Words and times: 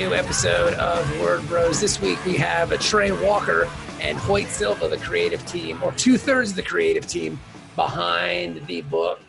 new 0.00 0.14
episode 0.14 0.72
of 0.74 1.20
Word 1.20 1.46
Bros. 1.46 1.78
This 1.78 2.00
week 2.00 2.24
we 2.24 2.34
have 2.36 2.72
a 2.72 2.78
Trey 2.78 3.12
Walker 3.12 3.68
and 4.00 4.16
Hoyt 4.16 4.46
Silva, 4.46 4.88
the 4.88 4.96
creative 4.96 5.44
team, 5.44 5.78
or 5.82 5.92
two 5.92 6.16
thirds 6.16 6.50
of 6.50 6.56
the 6.56 6.62
creative 6.62 7.06
team 7.06 7.38
behind 7.76 8.66
the 8.66 8.80
book, 8.80 9.20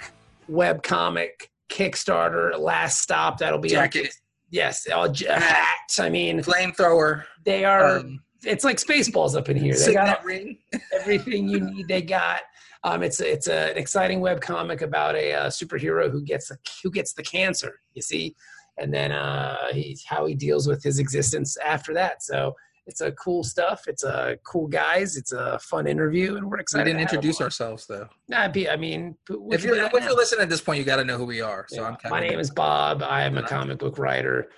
web 0.47 0.81
comic, 0.81 1.51
Kickstarter, 1.67 2.57
Last 2.57 3.01
Stop. 3.01 3.39
That'll 3.39 3.59
be 3.59 3.67
Jacket. 3.67 4.13
Yes, 4.49 4.87
all 4.87 5.09
jacked. 5.09 5.99
I 5.99 6.07
mean, 6.07 6.39
flamethrower, 6.39 7.25
they 7.43 7.65
are. 7.65 7.97
um, 7.97 8.21
it's 8.45 8.63
like 8.63 8.77
Spaceballs 8.77 9.35
up 9.35 9.49
in 9.49 9.57
here. 9.57 9.75
They 9.75 9.93
got 9.93 10.23
ring. 10.23 10.57
everything 10.93 11.49
you 11.49 11.59
need. 11.59 11.89
They 11.89 12.01
got. 12.01 12.43
Um, 12.85 13.03
it's 13.03 13.19
it's 13.19 13.47
a, 13.47 13.71
an 13.71 13.77
exciting 13.77 14.21
web 14.21 14.39
comic 14.39 14.81
about 14.81 15.15
a 15.15 15.33
uh, 15.33 15.47
superhero 15.47 16.09
who 16.09 16.23
gets 16.23 16.49
a, 16.49 16.57
who 16.81 16.91
gets 16.91 17.11
the 17.11 17.23
cancer. 17.23 17.81
You 17.93 18.01
see, 18.01 18.37
and 18.77 18.93
then 18.93 19.11
uh, 19.11 19.57
he 19.71 19.97
how 20.07 20.25
he 20.25 20.35
deals 20.35 20.67
with 20.67 20.83
his 20.83 20.99
existence 20.99 21.57
after 21.57 21.93
that. 21.93 22.23
So 22.23 22.55
it's 22.87 23.01
a 23.01 23.11
cool 23.11 23.43
stuff. 23.43 23.83
It's 23.87 24.03
a 24.03 24.37
cool 24.43 24.67
guys. 24.67 25.15
It's 25.15 25.31
a 25.31 25.59
fun 25.59 25.85
interview, 25.87 26.35
and 26.37 26.49
we're 26.49 26.59
excited. 26.59 26.85
We 26.85 26.91
didn't 26.93 27.09
to 27.09 27.15
introduce 27.15 27.39
ourselves 27.39 27.85
though. 27.85 28.07
Nah, 28.27 28.47
be- 28.47 28.69
I 28.69 28.75
mean, 28.75 29.15
If 29.29 29.63
you're 29.63 29.75
if 29.75 29.93
now. 29.93 29.99
you're 29.99 30.15
listening 30.15 30.41
at 30.41 30.49
this 30.49 30.61
point, 30.61 30.79
you 30.79 30.83
got 30.85 30.95
to 30.95 31.05
know 31.05 31.17
who 31.17 31.25
we 31.25 31.41
are. 31.41 31.65
So 31.69 31.81
Yeah. 31.81 31.95
I'm 32.03 32.09
my 32.09 32.19
name 32.19 32.39
is 32.39 32.49
Bob. 32.49 33.03
I 33.03 33.23
am 33.23 33.37
a 33.37 33.43
comic 33.43 33.77
book 33.77 33.99
writer, 33.99 34.49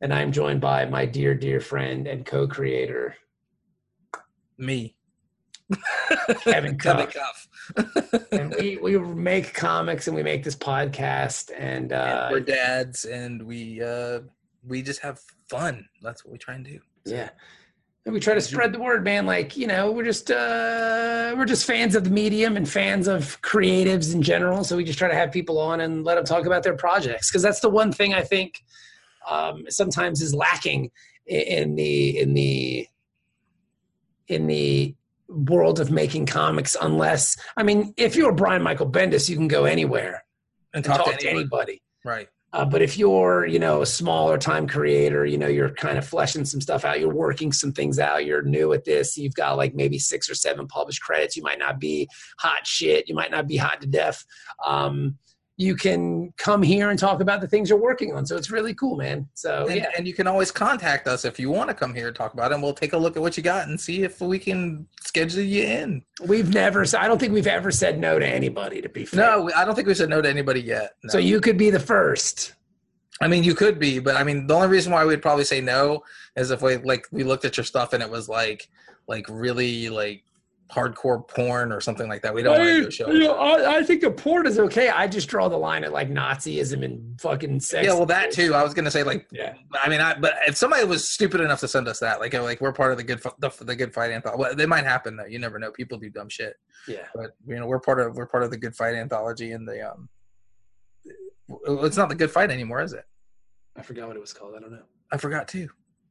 and 0.00 0.12
I'm 0.14 0.32
joined 0.32 0.60
by 0.62 0.86
my 0.86 1.04
dear, 1.04 1.34
dear 1.34 1.60
friend 1.60 2.06
and 2.06 2.24
co-creator 2.24 3.14
me, 4.58 4.94
Kevin 6.44 6.78
Kevin 6.78 7.06
Cuff. 7.06 7.14
Cuff. 7.14 7.48
and 8.32 8.54
we 8.58 8.76
we 8.78 8.98
make 8.98 9.54
comics 9.54 10.06
and 10.08 10.16
we 10.16 10.22
make 10.22 10.42
this 10.42 10.56
podcast 10.56 11.50
and 11.56 11.92
uh 11.92 12.24
And 12.26 12.32
we're 12.32 12.40
dads, 12.40 13.04
and 13.04 13.42
we 13.44 13.82
uh 13.82 14.20
we 14.66 14.82
just 14.82 15.00
have 15.00 15.20
fun. 15.48 15.88
That's 16.02 16.24
what 16.24 16.32
we 16.32 16.38
try 16.38 16.54
and 16.54 16.64
do. 16.64 16.80
yeah 17.04 17.30
and 18.06 18.14
we 18.14 18.20
try 18.20 18.32
to 18.34 18.40
spread 18.40 18.72
the 18.72 18.78
word 18.80 19.04
man 19.04 19.26
like 19.26 19.56
you 19.56 19.66
know 19.66 19.90
we're 19.92 20.04
just 20.04 20.30
uh 20.30 21.34
we're 21.36 21.44
just 21.44 21.66
fans 21.66 21.94
of 21.94 22.04
the 22.04 22.10
medium 22.10 22.56
and 22.56 22.66
fans 22.68 23.06
of 23.06 23.40
creatives 23.42 24.14
in 24.14 24.22
general 24.22 24.64
so 24.64 24.76
we 24.76 24.84
just 24.84 24.98
try 24.98 25.06
to 25.08 25.14
have 25.14 25.30
people 25.30 25.58
on 25.58 25.80
and 25.80 26.02
let 26.04 26.14
them 26.14 26.24
talk 26.24 26.46
about 26.46 26.62
their 26.62 26.74
projects 26.74 27.30
because 27.30 27.42
that's 27.42 27.60
the 27.60 27.68
one 27.68 27.92
thing 27.92 28.14
i 28.14 28.22
think 28.22 28.64
um 29.28 29.64
sometimes 29.68 30.22
is 30.22 30.34
lacking 30.34 30.90
in 31.26 31.74
the 31.76 32.18
in 32.18 32.32
the 32.32 32.86
in 34.28 34.46
the 34.46 34.94
world 35.30 35.80
of 35.80 35.90
making 35.90 36.26
comics 36.26 36.76
unless 36.82 37.36
i 37.56 37.62
mean 37.62 37.94
if 37.96 38.16
you're 38.16 38.32
brian 38.32 38.62
michael 38.62 38.90
bendis 38.90 39.28
you 39.28 39.36
can 39.36 39.48
go 39.48 39.64
anywhere 39.64 40.24
And 40.74 40.84
and 40.84 40.84
talk, 40.84 41.04
talk, 41.04 41.18
to, 41.18 41.20
to 41.20 41.30
anybody 41.30 41.80
Right. 42.04 42.28
Uh, 42.52 42.64
but 42.64 42.82
if 42.82 42.98
you're, 42.98 43.46
you 43.46 43.60
know, 43.60 43.82
a 43.82 43.86
smaller 43.86 44.36
time 44.36 44.66
creator, 44.66 45.24
you 45.24 45.38
know, 45.38 45.46
you're 45.46 45.70
kind 45.70 45.96
of 45.96 46.06
fleshing 46.06 46.44
some 46.44 46.60
stuff 46.60 46.84
out, 46.84 46.98
you're 46.98 47.14
working 47.14 47.52
some 47.52 47.72
things 47.72 48.00
out, 48.00 48.24
you're 48.24 48.42
new 48.42 48.72
at 48.72 48.84
this, 48.84 49.16
you've 49.16 49.34
got 49.34 49.56
like 49.56 49.72
maybe 49.74 49.98
six 50.00 50.28
or 50.28 50.34
seven 50.34 50.66
published 50.66 51.00
credits, 51.00 51.36
you 51.36 51.44
might 51.44 51.60
not 51.60 51.78
be 51.78 52.08
hot 52.38 52.66
shit, 52.66 53.08
you 53.08 53.14
might 53.14 53.30
not 53.30 53.46
be 53.46 53.56
hot 53.56 53.80
to 53.80 53.86
death. 53.86 54.24
Um, 54.66 55.16
you 55.60 55.76
can 55.76 56.32
come 56.38 56.62
here 56.62 56.88
and 56.88 56.98
talk 56.98 57.20
about 57.20 57.42
the 57.42 57.46
things 57.46 57.68
you're 57.68 57.78
working 57.78 58.14
on. 58.14 58.24
So 58.24 58.34
it's 58.34 58.50
really 58.50 58.72
cool, 58.72 58.96
man. 58.96 59.28
So 59.34 59.66
and, 59.66 59.76
yeah, 59.76 59.90
and 59.94 60.06
you 60.06 60.14
can 60.14 60.26
always 60.26 60.50
contact 60.50 61.06
us 61.06 61.26
if 61.26 61.38
you 61.38 61.50
want 61.50 61.68
to 61.68 61.74
come 61.74 61.94
here 61.94 62.06
and 62.06 62.16
talk 62.16 62.32
about 62.32 62.50
it. 62.50 62.54
And 62.54 62.62
we'll 62.62 62.72
take 62.72 62.94
a 62.94 62.96
look 62.96 63.14
at 63.14 63.20
what 63.20 63.36
you 63.36 63.42
got 63.42 63.68
and 63.68 63.78
see 63.78 64.02
if 64.02 64.22
we 64.22 64.38
can 64.38 64.86
schedule 65.02 65.42
you 65.42 65.64
in. 65.64 66.02
we've 66.26 66.54
never, 66.54 66.86
I 66.98 67.06
don't 67.06 67.18
think 67.18 67.34
we've 67.34 67.46
ever 67.46 67.70
said 67.70 67.98
no 67.98 68.18
to 68.18 68.26
anybody 68.26 68.80
to 68.80 68.88
be 68.88 69.04
fair. 69.04 69.20
No, 69.20 69.50
I 69.54 69.66
don't 69.66 69.74
think 69.74 69.86
we 69.86 69.92
said 69.92 70.08
no 70.08 70.22
to 70.22 70.30
anybody 70.30 70.62
yet. 70.62 70.92
No. 71.04 71.12
So 71.12 71.18
you 71.18 71.42
could 71.42 71.58
be 71.58 71.68
the 71.68 71.78
first. 71.78 72.54
I 73.20 73.28
mean, 73.28 73.44
you 73.44 73.54
could 73.54 73.78
be, 73.78 73.98
but 73.98 74.16
I 74.16 74.24
mean, 74.24 74.46
the 74.46 74.54
only 74.54 74.68
reason 74.68 74.94
why 74.94 75.04
we'd 75.04 75.20
probably 75.20 75.44
say 75.44 75.60
no 75.60 76.04
is 76.36 76.50
if 76.50 76.62
we 76.62 76.78
like 76.78 77.06
we 77.12 77.22
looked 77.22 77.44
at 77.44 77.58
your 77.58 77.64
stuff 77.64 77.92
and 77.92 78.02
it 78.02 78.08
was 78.08 78.30
like 78.30 78.66
like 79.08 79.26
really 79.28 79.90
like 79.90 80.22
hardcore 80.72 81.26
porn 81.26 81.72
or 81.72 81.80
something 81.80 82.08
like 82.08 82.22
that. 82.22 82.32
We 82.34 82.42
don't 82.42 82.58
want 82.58 82.68
to 82.68 82.80
do 82.82 82.88
a 82.88 82.90
show. 82.90 83.10
You 83.10 83.18
know, 83.20 83.34
I, 83.34 83.78
I 83.78 83.82
think 83.82 84.02
a 84.02 84.10
port 84.10 84.46
is 84.46 84.58
okay. 84.58 84.88
I 84.88 85.06
just 85.06 85.28
draw 85.28 85.48
the 85.48 85.56
line 85.56 85.82
at 85.84 85.92
like 85.92 86.08
Nazism 86.10 86.84
and 86.84 87.20
fucking 87.20 87.60
sex. 87.60 87.86
Yeah, 87.86 87.94
well, 87.94 88.06
that 88.06 88.30
too. 88.30 88.54
I 88.54 88.62
was 88.62 88.72
gonna 88.74 88.90
say 88.90 89.02
like, 89.02 89.26
Yeah. 89.32 89.54
I 89.72 89.88
mean, 89.88 90.00
I 90.00 90.18
but 90.18 90.34
if 90.46 90.56
somebody 90.56 90.84
was 90.84 91.08
stupid 91.08 91.40
enough 91.40 91.60
to 91.60 91.68
send 91.68 91.88
us 91.88 91.98
that, 92.00 92.20
like, 92.20 92.34
like 92.34 92.60
we're 92.60 92.72
part 92.72 92.92
of 92.92 92.98
the 92.98 93.04
good 93.04 93.20
the, 93.38 93.50
the 93.64 93.74
good 93.76 93.92
fight 93.92 94.10
anthology. 94.12 94.40
Well, 94.40 94.54
they 94.54 94.66
might 94.66 94.84
happen 94.84 95.16
though. 95.16 95.26
You 95.26 95.38
never 95.38 95.58
know. 95.58 95.70
People 95.72 95.98
do 95.98 96.08
dumb 96.10 96.28
shit, 96.28 96.54
Yeah. 96.86 97.06
but 97.14 97.30
you 97.46 97.56
know, 97.58 97.66
we're 97.66 97.80
part 97.80 98.00
of 98.00 98.14
we're 98.16 98.26
part 98.26 98.42
of 98.44 98.50
the 98.50 98.56
good 98.58 98.74
fight 98.76 98.94
anthology 98.94 99.52
and 99.52 99.66
the 99.66 99.90
um. 99.90 100.08
It's 101.66 101.96
not 101.96 102.08
the 102.08 102.14
good 102.14 102.30
fight 102.30 102.50
anymore, 102.50 102.80
is 102.80 102.92
it? 102.92 103.04
I 103.76 103.82
forgot 103.82 104.06
what 104.06 104.16
it 104.16 104.20
was 104.20 104.32
called. 104.32 104.54
I 104.56 104.60
don't 104.60 104.70
know. 104.70 104.84
I 105.10 105.16
forgot 105.16 105.48
too. 105.48 105.68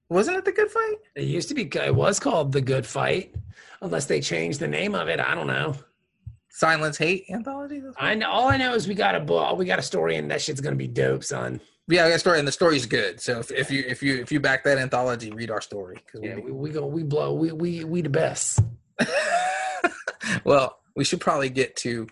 Wasn't 0.09 0.37
it 0.37 0.45
the 0.45 0.51
good 0.51 0.71
fight? 0.71 0.95
It 1.15 1.25
used 1.25 1.49
to 1.49 1.55
be. 1.55 1.69
It 1.71 1.95
was 1.95 2.19
called 2.19 2.51
the 2.51 2.61
Good 2.61 2.85
Fight, 2.85 3.35
unless 3.81 4.07
they 4.07 4.21
changed 4.21 4.59
the 4.59 4.67
name 4.67 4.95
of 4.95 5.07
it. 5.07 5.19
I 5.19 5.35
don't 5.35 5.47
know. 5.47 5.75
Silence 6.49 6.97
Hate 6.97 7.25
anthology. 7.29 7.81
I 7.97 8.15
know. 8.15 8.29
All 8.29 8.49
I 8.49 8.57
know 8.57 8.73
is 8.73 8.87
we 8.87 8.95
got 8.95 9.13
a 9.13 9.19
book. 9.19 9.57
We 9.57 9.65
got 9.65 9.77
a 9.77 9.83
story, 9.83 10.15
and 10.15 10.29
that 10.31 10.41
shit's 10.41 10.61
gonna 10.61 10.75
be 10.75 10.87
dope, 10.87 11.23
son. 11.23 11.61
Yeah, 11.87 12.05
I 12.05 12.09
got 12.09 12.15
a 12.15 12.19
story, 12.19 12.39
and 12.39 12.47
the 12.47 12.51
story's 12.51 12.87
good. 12.87 13.21
So 13.21 13.39
if, 13.39 13.51
if 13.51 13.71
you 13.71 13.83
if 13.87 14.01
you 14.01 14.19
if 14.19 14.31
you 14.31 14.39
back 14.39 14.63
that 14.63 14.79
anthology, 14.79 15.29
read 15.31 15.51
our 15.51 15.61
story. 15.61 15.99
Yeah, 16.19 16.35
we, 16.35 16.51
we 16.51 16.69
go. 16.71 16.87
We 16.87 17.03
blow. 17.03 17.33
We 17.33 17.51
we 17.51 17.83
we 17.83 18.01
the 18.01 18.09
best. 18.09 18.59
well, 20.43 20.79
we 20.95 21.03
should 21.03 21.21
probably 21.21 21.51
get 21.51 21.75
to 21.77 22.07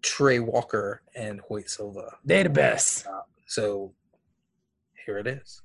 Trey 0.00 0.38
Walker 0.38 1.02
and 1.14 1.40
Hoyt 1.40 1.68
Silva. 1.68 2.16
They 2.24 2.42
the 2.42 2.48
best. 2.48 3.06
Uh, 3.06 3.20
so 3.46 3.92
here 5.04 5.18
it 5.18 5.26
is. 5.26 5.60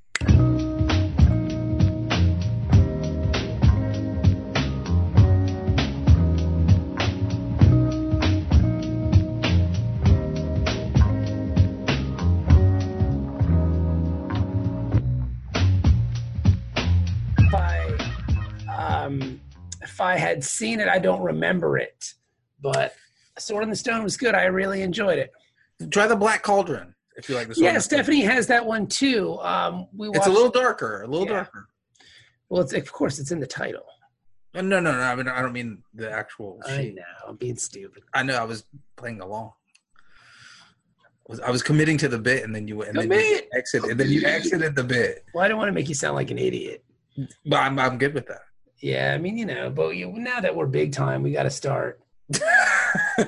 If 19.99 20.01
I 20.01 20.15
had 20.17 20.41
seen 20.45 20.79
it, 20.79 20.87
I 20.87 20.97
don't 20.97 21.21
remember 21.21 21.77
it, 21.77 22.13
but 22.61 22.95
Sword 23.37 23.63
in 23.63 23.69
the 23.69 23.75
Stone 23.75 24.01
was 24.01 24.15
good. 24.15 24.33
I 24.33 24.43
really 24.45 24.81
enjoyed 24.81 25.19
it. 25.19 25.33
Try 25.91 26.07
the 26.07 26.15
Black 26.15 26.41
Cauldron 26.41 26.95
if 27.17 27.27
you 27.27 27.35
like 27.35 27.49
this. 27.49 27.59
Yeah. 27.59 27.77
Stephanie 27.79 28.21
has 28.21 28.47
that 28.47 28.65
one 28.65 28.87
too. 28.87 29.37
Um, 29.41 29.87
we 29.93 30.07
watched, 30.07 30.19
It's 30.19 30.27
a 30.27 30.31
little 30.31 30.49
darker. 30.51 31.01
A 31.01 31.07
little 31.07 31.27
Yeah. 31.27 31.33
darker. 31.33 31.67
well. 32.47 32.61
It's, 32.61 32.71
of 32.73 32.89
course, 32.93 33.19
it's 33.19 33.31
in 33.31 33.41
the 33.41 33.47
title. 33.47 33.83
No, 34.53 34.61
no, 34.61 34.79
no, 34.79 34.93
no. 34.93 34.99
I 35.01 35.15
mean, 35.15 35.27
I 35.27 35.41
don't 35.41 35.51
mean 35.51 35.83
the 35.93 36.09
actual. 36.09 36.59
I 36.65 36.77
sheet. 36.77 36.95
know. 36.95 37.03
I'm 37.27 37.35
being 37.35 37.57
stupid. 37.57 38.03
I 38.13 38.23
know. 38.23 38.35
I 38.35 38.45
was 38.45 38.63
playing 38.95 39.19
along. 39.19 39.51
I 41.27 41.31
was, 41.31 41.39
I 41.41 41.51
was 41.51 41.61
committing 41.61 41.97
to 41.97 42.07
the 42.07 42.17
bit, 42.17 42.43
and 42.45 42.55
then 42.55 42.67
you 42.69 42.81
and 42.83 42.97
then 42.97 43.11
you 43.11 43.41
exited, 43.53 43.91
and 43.91 43.99
then 43.99 44.09
you 44.09 44.23
exited 44.25 44.75
the 44.75 44.83
bit. 44.83 45.25
Well, 45.33 45.43
I 45.43 45.49
don't 45.49 45.57
want 45.57 45.67
to 45.67 45.73
make 45.73 45.87
you 45.89 45.93
sound 45.93 46.15
like 46.15 46.31
an 46.31 46.37
idiot. 46.39 46.83
But 47.45 47.57
I'm 47.57 47.77
I'm 47.77 47.97
good 47.97 48.13
with 48.13 48.25
that. 48.27 48.41
Yeah, 48.81 49.13
I 49.13 49.17
mean, 49.17 49.37
you 49.37 49.45
know, 49.45 49.69
but 49.69 49.89
you, 49.95 50.11
now 50.13 50.39
that 50.39 50.55
we're 50.55 50.65
big 50.67 50.93
time, 50.93 51.21
we 51.23 51.31
got 51.31 51.43
to 51.43 51.49
start. 51.49 51.99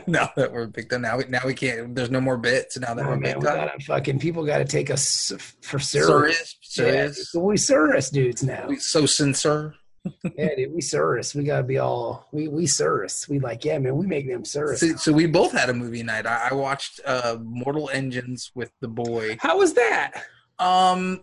now 0.07 0.29
that 0.35 0.51
we're 0.51 0.67
big 0.67 0.89
time, 0.89 1.01
now 1.01 1.17
we 1.17 1.25
now 1.27 1.41
we 1.45 1.53
can't. 1.53 1.95
There's 1.95 2.11
no 2.11 2.21
more 2.21 2.37
bits. 2.37 2.77
Now 2.77 2.93
that 2.93 3.05
Oh, 3.05 3.09
we're 3.09 3.17
man, 3.17 3.33
big 3.33 3.43
we 3.43 3.47
time. 3.49 3.67
gotta 3.67 3.79
fucking 3.83 4.19
people 4.19 4.45
got 4.45 4.59
to 4.59 4.65
take 4.65 4.89
us 4.89 5.31
for 5.61 5.79
serious. 5.79 6.55
Serious. 6.61 7.31
Yeah, 7.33 7.41
we 7.41 7.57
serious 7.57 8.09
dudes 8.09 8.43
now. 8.43 8.65
We 8.67 8.77
so 8.77 9.05
sincere. 9.05 9.75
yeah, 10.37 10.55
dude, 10.55 10.73
we 10.73 10.81
service. 10.81 11.35
We 11.35 11.43
gotta 11.43 11.63
be 11.63 11.77
all 11.79 12.27
we 12.31 12.47
we 12.47 12.65
service. 12.67 13.27
We 13.27 13.39
like, 13.39 13.65
yeah, 13.65 13.77
man, 13.79 13.95
we 13.97 14.07
make 14.07 14.27
them 14.27 14.45
service. 14.45 14.79
So, 14.79 14.95
so 14.95 15.11
we 15.11 15.25
both 15.27 15.51
had 15.51 15.69
a 15.69 15.73
movie 15.73 16.03
night. 16.03 16.25
I, 16.25 16.49
I 16.51 16.53
watched 16.53 17.01
uh, 17.05 17.37
Mortal 17.41 17.89
Engines 17.91 18.51
with 18.55 18.71
the 18.81 18.87
boy. 18.87 19.37
How 19.39 19.57
was 19.57 19.73
that? 19.73 20.23
Um, 20.59 21.21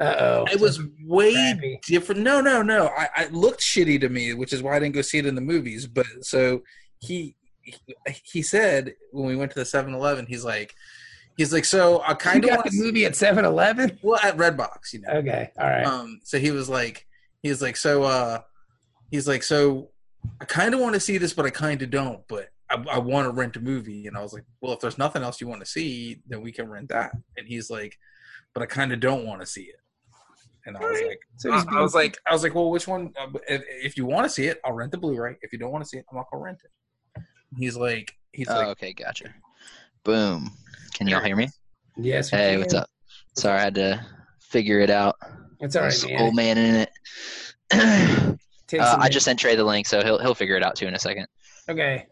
oh. 0.00 0.44
it 0.50 0.60
was 0.60 0.80
way 1.04 1.32
Crappy. 1.32 1.80
different. 1.86 2.22
No, 2.22 2.40
no, 2.40 2.62
no. 2.62 2.88
I, 2.88 3.08
I 3.14 3.26
looked 3.26 3.60
shitty 3.60 4.00
to 4.00 4.08
me, 4.08 4.34
which 4.34 4.52
is 4.52 4.62
why 4.62 4.76
I 4.76 4.78
didn't 4.78 4.94
go 4.94 5.02
see 5.02 5.18
it 5.18 5.26
in 5.26 5.34
the 5.34 5.40
movies. 5.40 5.86
But 5.86 6.06
so 6.22 6.62
he 6.98 7.36
he, 7.62 7.76
he 8.24 8.42
said 8.42 8.94
when 9.12 9.26
we 9.26 9.36
went 9.36 9.52
to 9.52 9.58
the 9.58 9.64
7-Eleven, 9.64 10.26
he's 10.26 10.44
like, 10.44 10.74
he's 11.36 11.52
like, 11.52 11.64
so 11.64 12.02
I 12.06 12.14
kind 12.14 12.44
of 12.44 12.50
got 12.50 12.58
want 12.58 12.70
the 12.70 12.82
movie 12.82 13.04
at 13.04 13.12
7-Eleven? 13.12 13.98
well 14.02 14.20
at 14.22 14.36
Redbox, 14.36 14.92
you 14.92 15.00
know. 15.02 15.10
Okay, 15.12 15.50
all 15.58 15.68
right. 15.68 15.86
Um, 15.86 16.20
so 16.24 16.38
he 16.38 16.50
was 16.50 16.68
like, 16.68 17.06
he 17.42 17.48
was 17.48 17.62
like, 17.62 17.76
so, 17.76 18.02
uh, 18.02 18.40
he's 19.10 19.28
like, 19.28 19.42
so 19.42 19.90
I 20.40 20.44
kind 20.44 20.74
of 20.74 20.80
want 20.80 20.94
to 20.94 21.00
see 21.00 21.18
this, 21.18 21.32
but 21.32 21.46
I 21.46 21.50
kind 21.50 21.80
of 21.82 21.90
don't, 21.90 22.20
but 22.28 22.48
I, 22.68 22.82
I 22.90 22.98
want 22.98 23.26
to 23.26 23.32
rent 23.32 23.56
a 23.56 23.60
movie. 23.60 24.06
And 24.06 24.16
I 24.16 24.22
was 24.22 24.32
like, 24.32 24.44
well, 24.60 24.72
if 24.72 24.80
there's 24.80 24.98
nothing 24.98 25.22
else 25.22 25.40
you 25.40 25.48
want 25.48 25.60
to 25.60 25.66
see, 25.66 26.20
then 26.28 26.42
we 26.42 26.52
can 26.52 26.68
rent 26.68 26.88
that. 26.90 27.12
And 27.36 27.46
he's 27.46 27.70
like, 27.70 27.98
but 28.54 28.62
I 28.62 28.66
kind 28.66 28.92
of 28.92 29.00
don't 29.00 29.26
want 29.26 29.40
to 29.40 29.46
see 29.46 29.62
it. 29.62 29.76
And 30.66 30.76
I 30.76 30.80
was 30.80 31.00
like, 31.06 31.20
So 31.36 31.50
I, 31.52 31.56
he's 31.56 31.66
I 31.70 31.80
was 31.80 31.94
like, 31.94 32.18
I 32.26 32.32
was 32.32 32.42
like, 32.42 32.54
well, 32.54 32.70
which 32.70 32.86
one? 32.86 33.12
uh, 33.18 33.26
If, 33.48 33.62
if 33.66 33.96
you 33.96 34.04
want 34.06 34.24
to 34.26 34.28
see 34.30 34.46
it, 34.46 34.60
I'll 34.64 34.72
rent 34.72 34.92
the 34.92 34.98
Blu-ray. 34.98 35.36
If 35.42 35.52
you 35.52 35.58
don't 35.58 35.72
want 35.72 35.82
to 35.84 35.88
see 35.88 35.96
it, 35.98 36.04
I'm 36.10 36.16
not 36.16 36.26
gonna 36.30 36.42
rent 36.44 36.58
it. 36.64 37.22
He's 37.56 37.76
like, 37.76 38.12
he's 38.32 38.48
Oh, 38.48 38.54
like, 38.54 38.66
okay, 38.68 38.92
gotcha. 38.92 39.34
Boom. 40.04 40.50
Can 40.94 41.08
y'all 41.08 41.20
hear 41.22 41.36
me? 41.36 41.48
yes. 41.96 42.30
we 42.32 42.38
Hey, 42.38 42.50
can. 42.52 42.60
what's 42.60 42.74
up? 42.74 42.88
Sorry, 43.36 43.58
I 43.58 43.62
had 43.64 43.74
to 43.76 44.04
figure 44.40 44.80
it 44.80 44.90
out. 44.90 45.16
It's 45.60 45.76
all 45.76 45.82
right, 45.82 45.90
There's 45.90 46.06
man. 46.06 46.20
Old 46.20 46.34
man 46.34 46.58
in 46.58 46.74
it. 46.76 46.90
uh, 48.78 48.96
I 48.98 49.08
just 49.08 49.24
sent 49.24 49.38
Trey 49.38 49.54
the 49.56 49.64
link, 49.64 49.86
so 49.86 50.02
he'll 50.02 50.18
he'll 50.18 50.34
figure 50.34 50.56
it 50.56 50.62
out 50.62 50.76
too 50.76 50.86
in 50.86 50.94
a 50.94 50.98
second. 50.98 51.26
okay. 51.68 52.06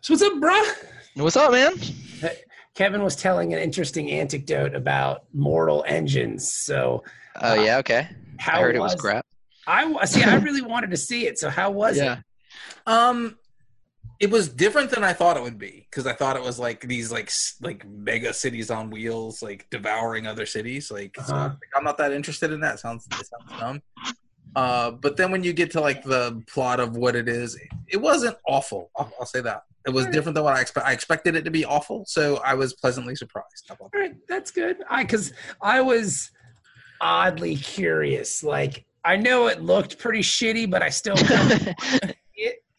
So 0.00 0.14
what's 0.14 0.22
up, 0.22 0.32
bruh? 0.34 0.74
What's 1.14 1.36
up, 1.36 1.52
man? 1.52 1.74
Kevin 2.74 3.02
was 3.02 3.16
telling 3.16 3.52
an 3.52 3.60
interesting 3.60 4.10
anecdote 4.10 4.74
about 4.74 5.24
Mortal 5.34 5.84
Engines. 5.86 6.50
So 6.52 7.04
Oh 7.40 7.54
yeah, 7.54 7.78
okay. 7.78 8.08
how 8.38 8.58
I 8.58 8.62
heard 8.62 8.76
it 8.76 8.80
was 8.80 8.94
crap. 8.94 9.26
I 9.66 9.84
wa- 9.84 10.04
see. 10.04 10.22
I 10.22 10.36
really 10.46 10.62
wanted 10.62 10.90
to 10.90 10.96
see 10.96 11.26
it. 11.26 11.38
So 11.38 11.48
how 11.50 11.70
was 11.70 11.96
Yeah. 11.96 12.18
Um, 12.86 13.38
it 14.20 14.30
was 14.30 14.48
different 14.48 14.90
than 14.90 15.02
I 15.02 15.12
thought 15.12 15.36
it 15.36 15.42
would 15.42 15.58
be 15.58 15.86
because 15.90 16.06
I 16.06 16.12
thought 16.12 16.36
it 16.36 16.42
was 16.42 16.58
like 16.58 16.80
these 16.82 17.10
like 17.10 17.30
like 17.60 17.86
mega 17.88 18.32
cities 18.32 18.70
on 18.70 18.90
wheels, 18.90 19.42
like 19.42 19.66
devouring 19.70 20.26
other 20.26 20.46
cities. 20.46 20.90
Like, 20.90 21.16
Uh-huh. 21.18 21.34
I'm, 21.34 21.42
like, 21.50 21.58
I'm 21.76 21.84
not 21.84 21.98
that 21.98 22.12
interested 22.12 22.52
in 22.52 22.60
that. 22.60 22.78
Sounds 22.78 23.06
it 23.06 23.26
sounds 23.26 23.60
dumb. 23.60 23.82
Uh, 24.54 24.90
but 24.90 25.16
then 25.16 25.30
when 25.30 25.42
you 25.42 25.52
get 25.52 25.70
to 25.70 25.80
like 25.80 26.02
the 26.02 26.42
plot 26.46 26.80
of 26.80 26.96
what 26.96 27.16
it 27.16 27.28
is, 27.28 27.58
it 27.88 27.96
wasn't 27.96 28.36
awful. 28.46 28.90
I'll, 28.96 29.12
I'll 29.18 29.26
say 29.26 29.40
that 29.40 29.62
it 29.86 29.90
was 29.90 30.06
different 30.06 30.34
than 30.34 30.44
what 30.44 30.56
I 30.56 30.60
expect. 30.60 30.86
I 30.86 30.92
expected 30.92 31.34
it 31.34 31.44
to 31.44 31.50
be 31.50 31.64
awful, 31.64 32.04
so 32.06 32.36
I 32.44 32.54
was 32.54 32.72
pleasantly 32.74 33.16
surprised. 33.16 33.66
About 33.68 33.90
it? 33.92 33.96
All 33.96 34.00
right, 34.00 34.14
that's 34.28 34.50
good. 34.50 34.76
I 34.88 35.02
because 35.02 35.32
I 35.60 35.80
was 35.80 36.30
oddly 37.00 37.56
curious. 37.56 38.44
Like 38.44 38.84
I 39.04 39.16
know 39.16 39.48
it 39.48 39.62
looked 39.62 39.98
pretty 39.98 40.20
shitty, 40.20 40.70
but 40.70 40.82
I 40.82 40.90
still 40.90 41.14
it. 41.18 42.16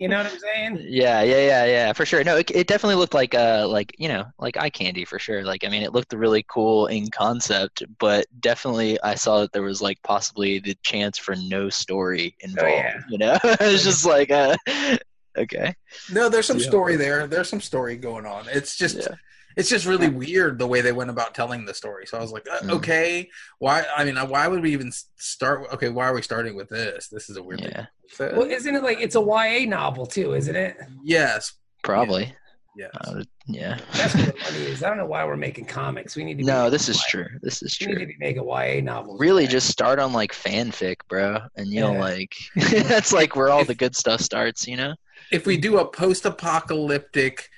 You 0.03 0.09
know 0.09 0.17
what 0.17 0.25
I'm 0.33 0.37
saying? 0.37 0.85
yeah, 0.89 1.21
yeah, 1.21 1.47
yeah, 1.47 1.65
yeah, 1.65 1.93
for 1.93 2.05
sure. 2.05 2.25
No, 2.25 2.35
it, 2.35 2.51
it 2.51 2.67
definitely 2.67 2.95
looked 2.95 3.13
like 3.13 3.33
uh 3.33 3.65
like 3.69 3.95
you 3.97 4.09
know 4.09 4.25
like 4.37 4.57
eye 4.57 4.69
candy 4.69 5.05
for 5.05 5.17
sure. 5.17 5.45
Like 5.45 5.63
I 5.63 5.69
mean, 5.69 5.81
it 5.81 5.93
looked 5.93 6.11
really 6.11 6.43
cool 6.49 6.87
in 6.87 7.09
concept, 7.09 7.83
but 7.99 8.25
definitely 8.41 8.99
I 9.01 9.15
saw 9.15 9.39
that 9.39 9.53
there 9.53 9.61
was 9.63 9.81
like 9.81 10.01
possibly 10.03 10.59
the 10.59 10.75
chance 10.83 11.17
for 11.17 11.35
no 11.37 11.69
story 11.69 12.35
involved. 12.41 12.69
yeah. 12.69 12.99
You 13.07 13.17
know, 13.17 13.37
it's 13.43 13.85
just 13.85 14.05
like 14.05 14.29
uh, 14.29 14.57
okay. 15.37 15.73
No, 16.11 16.27
there's 16.27 16.47
some 16.47 16.59
Yeah. 16.59 16.67
story 16.67 16.97
there. 16.97 17.25
There's 17.25 17.47
some 17.47 17.61
story 17.61 17.95
going 17.95 18.25
on. 18.25 18.49
It's 18.49 18.75
just 18.75 18.97
Yeah. 18.97 19.15
It's 19.55 19.69
just 19.69 19.85
really 19.85 20.09
weird 20.09 20.57
the 20.59 20.67
way 20.67 20.81
they 20.81 20.91
went 20.91 21.09
about 21.09 21.33
telling 21.35 21.65
the 21.65 21.73
story. 21.73 22.05
So 22.07 22.17
I 22.17 22.21
was 22.21 22.31
like, 22.31 22.47
uh, 22.51 22.59
Mm. 22.59 22.71
okay, 22.77 23.29
why? 23.59 23.83
I 23.95 24.03
mean, 24.05 24.17
uh, 24.17 24.25
why 24.25 24.47
would 24.47 24.61
we 24.61 24.71
even 24.73 24.91
start? 25.17 25.67
Okay, 25.73 25.89
why 25.89 26.05
are 26.07 26.13
we 26.13 26.21
starting 26.21 26.55
with 26.55 26.69
this? 26.69 27.07
This 27.07 27.29
is 27.29 27.37
a 27.37 27.43
weird. 27.43 27.61
Yeah, 27.61 27.85
Thing. 28.11 28.35
Well, 28.35 28.49
isn't 28.49 28.75
it 28.75 28.83
like 28.83 28.99
it's 29.01 29.15
a 29.15 29.21
YA 29.21 29.65
novel 29.67 30.05
too? 30.05 30.33
Isn't 30.35 30.55
it? 30.55 30.77
yes, 31.03 31.53
probably. 31.83 32.33
yes. 32.77 32.91
I 33.01 33.13
would- 33.13 33.27
yeah. 33.45 33.77
That's 33.91 34.15
what 34.15 34.25
the 34.27 34.33
money 34.51 34.63
is. 34.71 34.81
I 34.83 34.87
don't 34.87 34.97
know 34.97 35.05
why 35.05 35.25
we're 35.25 35.35
making 35.35 35.65
comics. 35.65 36.15
We 36.15 36.23
need 36.23 36.37
to. 36.37 36.45
No, 36.45 36.69
this 36.69 36.87
is 36.87 36.95
YA. 36.97 37.03
true. 37.09 37.27
This 37.41 37.61
is 37.61 37.75
true. 37.75 37.87
We 37.89 37.93
need 37.95 37.99
to 37.99 38.05
true. 38.05 38.15
be 38.19 38.25
making 38.25 38.43
YA 38.47 38.81
novels. 38.81 39.19
Really, 39.19 39.47
just 39.47 39.67
start 39.67 39.99
on 39.99 40.13
like 40.13 40.31
fanfic, 40.31 40.95
bro, 41.09 41.39
and 41.57 41.67
you'll 41.67 41.93
Yeah. 41.93 41.99
like. 41.99 42.33
that's 42.55 43.11
like 43.11 43.35
where 43.35 43.49
all 43.49 43.65
the 43.65 43.75
good 43.75 43.95
stuff 43.97 44.21
starts, 44.21 44.65
you 44.67 44.77
know. 44.77 44.95
if 45.31 45.45
we 45.45 45.57
do 45.57 45.79
a 45.79 45.85
post-apocalyptic 45.85 47.49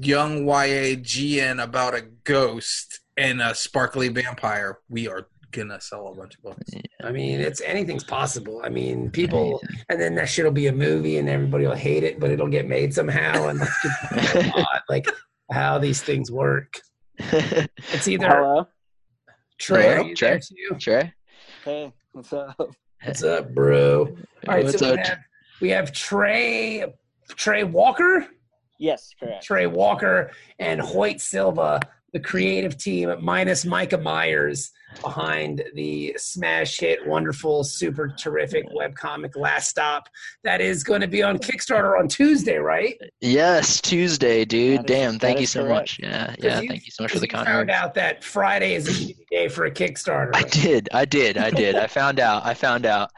young 0.00 0.46
YA 0.46 0.96
GN 0.96 1.62
about 1.62 1.94
a 1.94 2.02
ghost 2.24 3.00
and 3.16 3.40
a 3.40 3.54
sparkly 3.54 4.08
vampire, 4.08 4.78
we 4.88 5.08
are 5.08 5.28
gonna 5.52 5.80
sell 5.80 6.08
a 6.08 6.14
bunch 6.14 6.34
of 6.34 6.42
books. 6.42 6.70
I 7.02 7.12
mean, 7.12 7.40
it's 7.40 7.60
anything's 7.62 8.04
possible. 8.04 8.60
I 8.64 8.68
mean, 8.68 9.10
people, 9.10 9.60
and 9.88 10.00
then 10.00 10.14
that 10.16 10.28
shit'll 10.28 10.50
be 10.52 10.66
a 10.66 10.72
movie, 10.72 11.18
and 11.18 11.28
everybody 11.28 11.66
will 11.66 11.74
hate 11.74 12.02
it, 12.04 12.18
but 12.20 12.30
it'll 12.30 12.48
get 12.48 12.66
made 12.68 12.92
somehow, 12.92 13.48
and 13.48 13.60
like, 13.60 13.68
it's 13.84 14.56
odd, 14.56 14.80
like 14.88 15.06
how 15.50 15.78
these 15.78 16.02
things 16.02 16.30
work. 16.30 16.80
It's 17.92 18.08
either 18.08 18.26
Hello. 18.28 18.66
Trey, 19.58 19.82
Hello, 19.84 20.02
are 20.02 20.04
you 20.08 20.14
Trey? 20.14 20.40
there? 20.70 20.78
Trey, 20.78 21.12
Hey, 21.64 21.92
what's 22.12 22.32
up? 22.32 22.56
What's 23.02 23.22
up, 23.22 23.54
bro? 23.54 24.00
All 24.06 24.14
right, 24.46 24.64
what's 24.64 24.78
so 24.78 24.92
we 24.92 24.98
up? 25.00 25.06
have, 25.06 25.18
we 25.62 25.70
have 25.70 25.92
Trey, 25.92 26.84
Trey 27.30 27.64
Walker, 27.64 28.26
Yes, 28.78 29.14
correct. 29.18 29.44
Trey 29.44 29.66
Walker, 29.66 30.30
and 30.58 30.80
Hoyt 30.80 31.20
Silva, 31.20 31.80
the 32.12 32.20
creative 32.20 32.78
team 32.78 33.14
minus 33.20 33.64
Micah 33.64 33.98
Myers 33.98 34.70
behind 35.02 35.62
the 35.74 36.14
smash 36.16 36.78
hit, 36.78 37.06
wonderful, 37.06 37.62
super 37.64 38.08
terrific 38.08 38.64
webcomic 38.70 39.36
Last 39.36 39.68
Stop 39.68 40.08
that 40.44 40.60
is 40.62 40.82
going 40.82 41.02
to 41.02 41.06
be 41.08 41.22
on 41.22 41.36
Kickstarter 41.38 41.98
on 41.98 42.08
Tuesday, 42.08 42.56
right? 42.56 42.96
Yes, 43.20 43.80
Tuesday, 43.82 44.44
dude. 44.46 44.78
That 44.80 44.90
is- 44.90 44.96
Damn, 44.96 45.12
that 45.14 45.20
thank 45.20 45.40
you 45.40 45.46
so 45.46 45.64
correct. 45.64 45.74
much. 45.74 46.00
Yeah, 46.02 46.34
yeah. 46.38 46.60
you- 46.60 46.68
Thank 46.68 46.86
you 46.86 46.92
so 46.92 47.02
much 47.02 47.12
for 47.12 47.18
the 47.18 47.26
you 47.26 47.30
kind 47.32 47.46
found 47.46 47.70
out 47.70 47.92
that 47.94 48.24
Friday 48.24 48.74
is 48.74 49.10
a 49.10 49.14
day 49.30 49.48
for 49.48 49.66
a 49.66 49.70
Kickstarter. 49.70 50.30
I 50.34 50.42
did, 50.44 50.88
I 50.94 51.04
did, 51.04 51.36
I 51.36 51.50
did. 51.50 51.76
I 51.76 51.88
found 51.88 52.18
out. 52.20 52.46
I 52.46 52.54
found 52.54 52.86
out. 52.86 53.10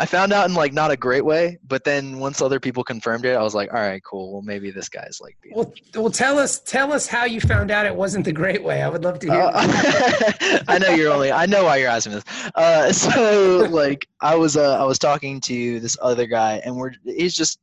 I 0.00 0.06
found 0.06 0.32
out 0.32 0.48
in 0.48 0.54
like 0.54 0.72
not 0.72 0.92
a 0.92 0.96
great 0.96 1.24
way, 1.24 1.58
but 1.66 1.82
then 1.82 2.20
once 2.20 2.40
other 2.40 2.60
people 2.60 2.84
confirmed 2.84 3.24
it, 3.24 3.36
I 3.36 3.42
was 3.42 3.52
like, 3.54 3.74
all 3.74 3.80
right, 3.80 4.00
cool. 4.04 4.32
Well, 4.32 4.42
maybe 4.42 4.70
this 4.70 4.88
guy's 4.88 5.18
like. 5.20 5.36
being- 5.42 5.56
Well, 5.56 5.74
well, 5.96 6.10
tell 6.10 6.38
us, 6.38 6.60
tell 6.60 6.92
us 6.92 7.08
how 7.08 7.24
you 7.24 7.40
found 7.40 7.72
out 7.72 7.84
it 7.84 7.94
wasn't 7.94 8.24
the 8.24 8.32
great 8.32 8.62
way. 8.62 8.82
I 8.82 8.88
would 8.88 9.02
love 9.02 9.18
to 9.18 9.26
hear. 9.30 9.50
Uh. 9.52 10.62
I 10.68 10.78
know 10.78 10.90
you're 10.90 11.12
only. 11.12 11.32
I 11.32 11.46
know 11.46 11.64
why 11.64 11.78
you're 11.78 11.88
asking 11.88 12.12
this. 12.12 12.24
Uh, 12.54 12.92
so 12.92 13.66
like, 13.70 14.06
I 14.20 14.36
was 14.36 14.56
uh, 14.56 14.80
I 14.80 14.84
was 14.84 15.00
talking 15.00 15.40
to 15.42 15.80
this 15.80 15.96
other 16.00 16.26
guy, 16.26 16.62
and 16.64 16.76
we're 16.76 16.92
he's 17.04 17.34
just. 17.34 17.58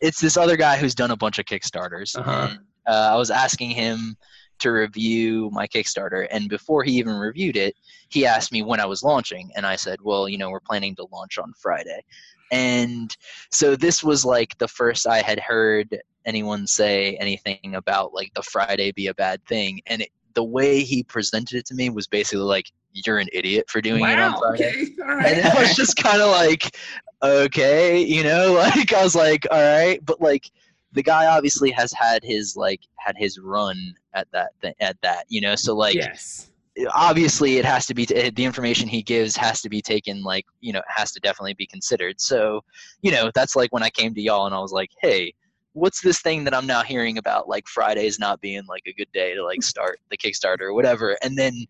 It's 0.00 0.20
this 0.20 0.36
other 0.36 0.56
guy 0.56 0.76
who's 0.76 0.94
done 0.94 1.10
a 1.10 1.16
bunch 1.16 1.38
of 1.38 1.44
Kickstarters. 1.46 2.16
Uh-huh. 2.16 2.48
And, 2.50 2.58
uh, 2.86 3.10
I 3.12 3.16
was 3.16 3.30
asking 3.30 3.70
him 3.70 4.16
to 4.60 4.70
review 4.70 5.50
my 5.52 5.66
Kickstarter, 5.66 6.26
and 6.30 6.48
before 6.48 6.84
he 6.84 6.92
even 6.92 7.14
reviewed 7.14 7.56
it, 7.56 7.74
he 8.08 8.26
asked 8.26 8.52
me 8.52 8.62
when 8.62 8.80
I 8.80 8.86
was 8.86 9.02
launching, 9.02 9.50
and 9.56 9.66
I 9.66 9.76
said, 9.76 9.98
"Well, 10.02 10.28
you 10.28 10.38
know, 10.38 10.50
we're 10.50 10.60
planning 10.60 10.94
to 10.96 11.06
launch 11.12 11.38
on 11.38 11.52
Friday." 11.60 12.04
And 12.52 13.14
so 13.50 13.74
this 13.74 14.04
was 14.04 14.24
like 14.24 14.56
the 14.58 14.68
first 14.68 15.06
I 15.06 15.20
had 15.20 15.40
heard 15.40 15.98
anyone 16.24 16.66
say 16.66 17.16
anything 17.16 17.74
about 17.74 18.14
like 18.14 18.32
the 18.34 18.42
Friday 18.42 18.92
be 18.92 19.08
a 19.08 19.14
bad 19.14 19.44
thing, 19.46 19.80
and 19.86 20.02
it, 20.02 20.10
the 20.34 20.44
way 20.44 20.82
he 20.82 21.02
presented 21.02 21.56
it 21.58 21.66
to 21.66 21.74
me 21.74 21.90
was 21.90 22.06
basically 22.06 22.44
like, 22.44 22.70
"You're 22.92 23.18
an 23.18 23.28
idiot 23.32 23.66
for 23.68 23.80
doing 23.80 24.04
it 24.04 24.18
on 24.18 24.32
wow. 24.32 24.38
Friday." 24.38 24.68
Okay. 24.68 24.86
All 25.02 25.10
and 25.10 25.44
right. 25.44 25.44
I 25.56 25.60
was 25.60 25.74
just 25.74 25.96
kind 25.96 26.22
of 26.22 26.30
like, 26.30 26.76
okay, 27.22 28.00
you 28.00 28.22
know, 28.22 28.52
like 28.74 28.92
I 28.92 29.02
was 29.02 29.14
like, 29.14 29.46
all 29.50 29.60
right, 29.60 30.04
but 30.04 30.20
like 30.20 30.50
the 30.96 31.02
guy 31.02 31.26
obviously 31.26 31.70
has 31.70 31.92
had 31.92 32.24
his 32.24 32.56
like 32.56 32.80
had 32.96 33.14
his 33.16 33.38
run 33.38 33.94
at 34.14 34.26
that 34.32 34.50
at 34.80 34.96
that, 35.02 35.26
you 35.28 35.40
know, 35.40 35.54
so 35.54 35.74
like 35.76 35.94
yes. 35.94 36.50
obviously 36.94 37.58
it 37.58 37.64
has 37.66 37.86
to 37.86 37.94
be 37.94 38.06
t- 38.06 38.14
eh, 38.16 38.30
the 38.34 38.44
information 38.44 38.88
he 38.88 39.02
gives 39.02 39.36
has 39.36 39.60
to 39.60 39.68
be 39.68 39.82
taken 39.82 40.22
like 40.22 40.46
you 40.60 40.72
know 40.72 40.80
it 40.80 40.84
has 40.88 41.12
to 41.12 41.20
definitely 41.20 41.54
be 41.54 41.66
considered. 41.66 42.20
So 42.20 42.64
you 43.02 43.12
know 43.12 43.30
that's 43.34 43.54
like 43.54 43.72
when 43.72 43.82
I 43.82 43.90
came 43.90 44.14
to 44.14 44.20
y'all 44.20 44.46
and 44.46 44.54
I 44.54 44.58
was 44.58 44.72
like, 44.72 44.90
hey. 45.00 45.32
What's 45.78 46.00
this 46.00 46.22
thing 46.22 46.42
that 46.44 46.54
I'm 46.54 46.66
now 46.66 46.82
hearing 46.82 47.18
about, 47.18 47.50
like 47.50 47.68
Fridays 47.68 48.18
not 48.18 48.40
being 48.40 48.64
like 48.66 48.84
a 48.86 48.94
good 48.94 49.12
day 49.12 49.34
to 49.34 49.44
like 49.44 49.62
start 49.62 50.00
the 50.10 50.16
Kickstarter 50.16 50.62
or 50.62 50.72
whatever? 50.72 51.18
And 51.22 51.36
then 51.36 51.66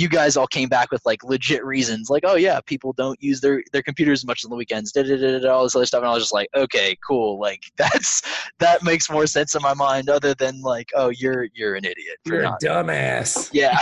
you 0.00 0.08
guys 0.08 0.36
all 0.36 0.46
came 0.46 0.68
back 0.68 0.90
with 0.90 1.04
like 1.04 1.22
legit 1.22 1.64
reasons, 1.64 2.08
like, 2.10 2.22
oh 2.26 2.36
yeah, 2.36 2.60
people 2.64 2.92
don't 2.94 3.22
use 3.22 3.40
their 3.40 3.62
their 3.72 3.82
computers 3.82 4.24
much 4.24 4.44
on 4.44 4.50
the 4.50 4.56
weekends, 4.56 4.92
da 4.92 5.02
da 5.02 5.16
da 5.16 5.38
da, 5.38 5.52
all 5.52 5.64
this 5.64 5.76
other 5.76 5.86
stuff, 5.86 6.00
and 6.00 6.08
I 6.08 6.14
was 6.14 6.22
just 6.22 6.32
like, 6.32 6.48
okay, 6.56 6.96
cool, 7.06 7.38
like 7.38 7.62
that's 7.76 8.22
that 8.58 8.82
makes 8.82 9.10
more 9.10 9.26
sense 9.26 9.54
in 9.54 9.62
my 9.62 9.74
mind, 9.74 10.08
other 10.08 10.34
than 10.34 10.60
like, 10.62 10.90
oh, 10.94 11.10
you're 11.10 11.48
you're 11.54 11.74
an 11.74 11.84
idiot 11.84 12.16
You're 12.24 12.42
a 12.44 12.56
dumbass. 12.62 13.50
yeah. 13.52 13.78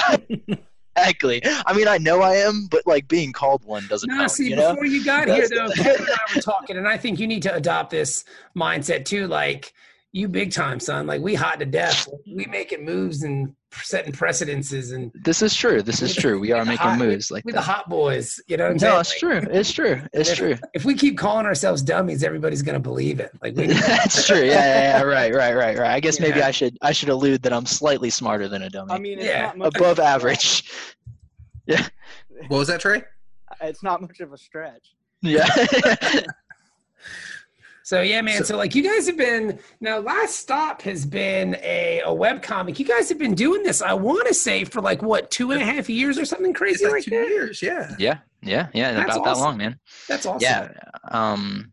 exactly. 0.97 1.41
I 1.45 1.73
mean, 1.75 1.87
I 1.89 1.99
know 1.99 2.23
I 2.23 2.37
am, 2.37 2.67
but 2.71 2.87
like 2.87 3.07
being 3.09 3.33
called 3.33 3.65
one 3.65 3.87
doesn't 3.89 4.09
No, 4.09 4.17
count. 4.19 4.31
see, 4.33 4.51
you 4.51 4.57
know? 4.57 4.71
before 4.73 4.87
you 4.87 5.05
got 5.05 5.29
here, 5.29 5.49
though, 5.49 5.67
and 5.79 5.87
I 5.87 6.35
were 6.35 6.41
talking, 6.43 6.77
and 6.77 6.89
I 6.89 6.97
think 6.97 7.21
you 7.21 7.27
need 7.27 7.43
to 7.43 7.55
adopt 7.55 7.91
this 7.91 8.25
mindset 8.57 9.05
too. 9.05 9.27
Like, 9.29 9.73
you 10.13 10.27
big 10.29 10.53
time, 10.53 10.81
son. 10.81 11.07
Like, 11.07 11.21
we 11.21 11.35
hot 11.35 11.59
to 11.61 11.67
death. 11.67 12.09
We 12.27 12.47
making 12.47 12.85
moves 12.85 13.23
and 13.25 13.55
setting 13.73 14.13
precedences, 14.13 14.93
and 14.93 15.13
This 15.15 15.43
is 15.43 15.55
true. 15.55 15.83
This 15.83 16.01
is 16.01 16.15
true. 16.17 16.41
We 16.41 16.53
We're 16.53 16.65
making 16.65 16.79
hot- 16.79 16.99
moves 16.99 17.31
like 17.31 17.45
we 17.45 17.53
the 17.53 17.61
hot 17.61 17.89
boys. 17.91 18.41
You 18.47 18.57
know 18.57 18.65
what 18.65 18.73
I'm 18.73 18.79
saying? 18.79 18.95
No, 18.95 19.01
it's 19.01 19.11
Like, 19.11 19.19
true. 19.43 19.51
It's 19.53 19.71
true. 19.73 20.01
It's 20.15 20.31
if, 20.31 20.39
true. 20.39 20.57
If 20.73 20.85
we 20.87 20.95
keep 20.95 21.19
calling 21.19 21.45
ourselves 21.45 21.83
dummies, 21.83 22.25
everybody's 22.25 22.63
gonna 22.63 22.81
believe 22.81 23.21
it. 23.21 23.31
Like, 23.43 23.55
we, 23.57 23.67
That's 23.67 24.27
true. 24.27 24.39
Yeah, 24.39 24.45
yeah, 24.45 24.99
yeah. 24.99 25.03
Right, 25.03 25.35
right, 25.35 25.55
right, 25.55 25.79
right. 25.79 25.91
I 25.91 26.01
guess 26.01 26.19
maybe 26.21 26.39
Yeah. 26.39 26.47
I 26.49 26.51
should 26.53 26.79
I 26.81 26.93
should 26.93 27.11
allude 27.11 27.43
that 27.43 27.53
I'm 27.53 27.67
slightly 27.67 28.09
smarter 28.11 28.49
than 28.49 28.63
a 28.63 28.71
dummy. 28.71 28.93
I 28.93 28.99
mean, 28.99 29.19
it's 29.19 29.27
Yeah, 29.27 29.43
not 29.49 29.59
much 29.59 29.77
above 29.77 29.99
average. 30.01 30.65
Yeah. 31.67 31.87
What 32.49 32.57
was 32.61 32.69
that, 32.69 32.81
Trey? 32.81 33.03
It's 33.61 33.83
not 33.83 34.01
much 34.01 34.21
of 34.21 34.33
a 34.33 34.39
stretch. 34.39 34.95
Yeah. 35.21 35.45
So 37.89 38.03
yeah, 38.03 38.21
man. 38.21 38.37
So- 38.37 38.45
So, 38.45 38.57
like 38.59 38.75
you 38.75 38.83
guys 38.83 39.07
have 39.07 39.17
been 39.17 39.59
now. 39.81 39.99
Last 39.99 40.37
stop 40.37 40.83
has 40.83 41.07
been 41.07 41.55
a, 41.63 42.03
a 42.05 42.13
web 42.13 42.43
comic. 42.43 42.79
You 42.79 42.85
guys 42.85 43.09
have 43.09 43.17
been 43.19 43.35
doing 43.35 43.63
this. 43.63 43.81
I 43.81 43.95
want 43.95 44.29
to 44.29 44.35
say 44.35 44.65
for 44.65 44.83
like 44.83 45.01
what 45.01 45.31
two 45.31 45.53
and 45.53 45.63
a 45.63 45.65
half 45.65 45.89
years 45.89 46.19
or 46.19 46.27
something 46.27 46.53
crazy 46.53 46.85
like 46.85 46.93
like 46.93 47.05
two 47.05 47.11
that. 47.13 47.29
years. 47.29 47.63
Yeah. 47.63 47.95
yeah, 47.99 48.19
yeah, 48.43 48.69
yeah. 48.75 48.93
That's 48.93 49.17
about 49.17 49.25
that 49.25 49.39
long, 49.39 49.57
man. 49.57 49.79
That's 50.07 50.27
awesome. 50.27 50.43
Yeah. 50.43 50.73
Um 51.11 51.73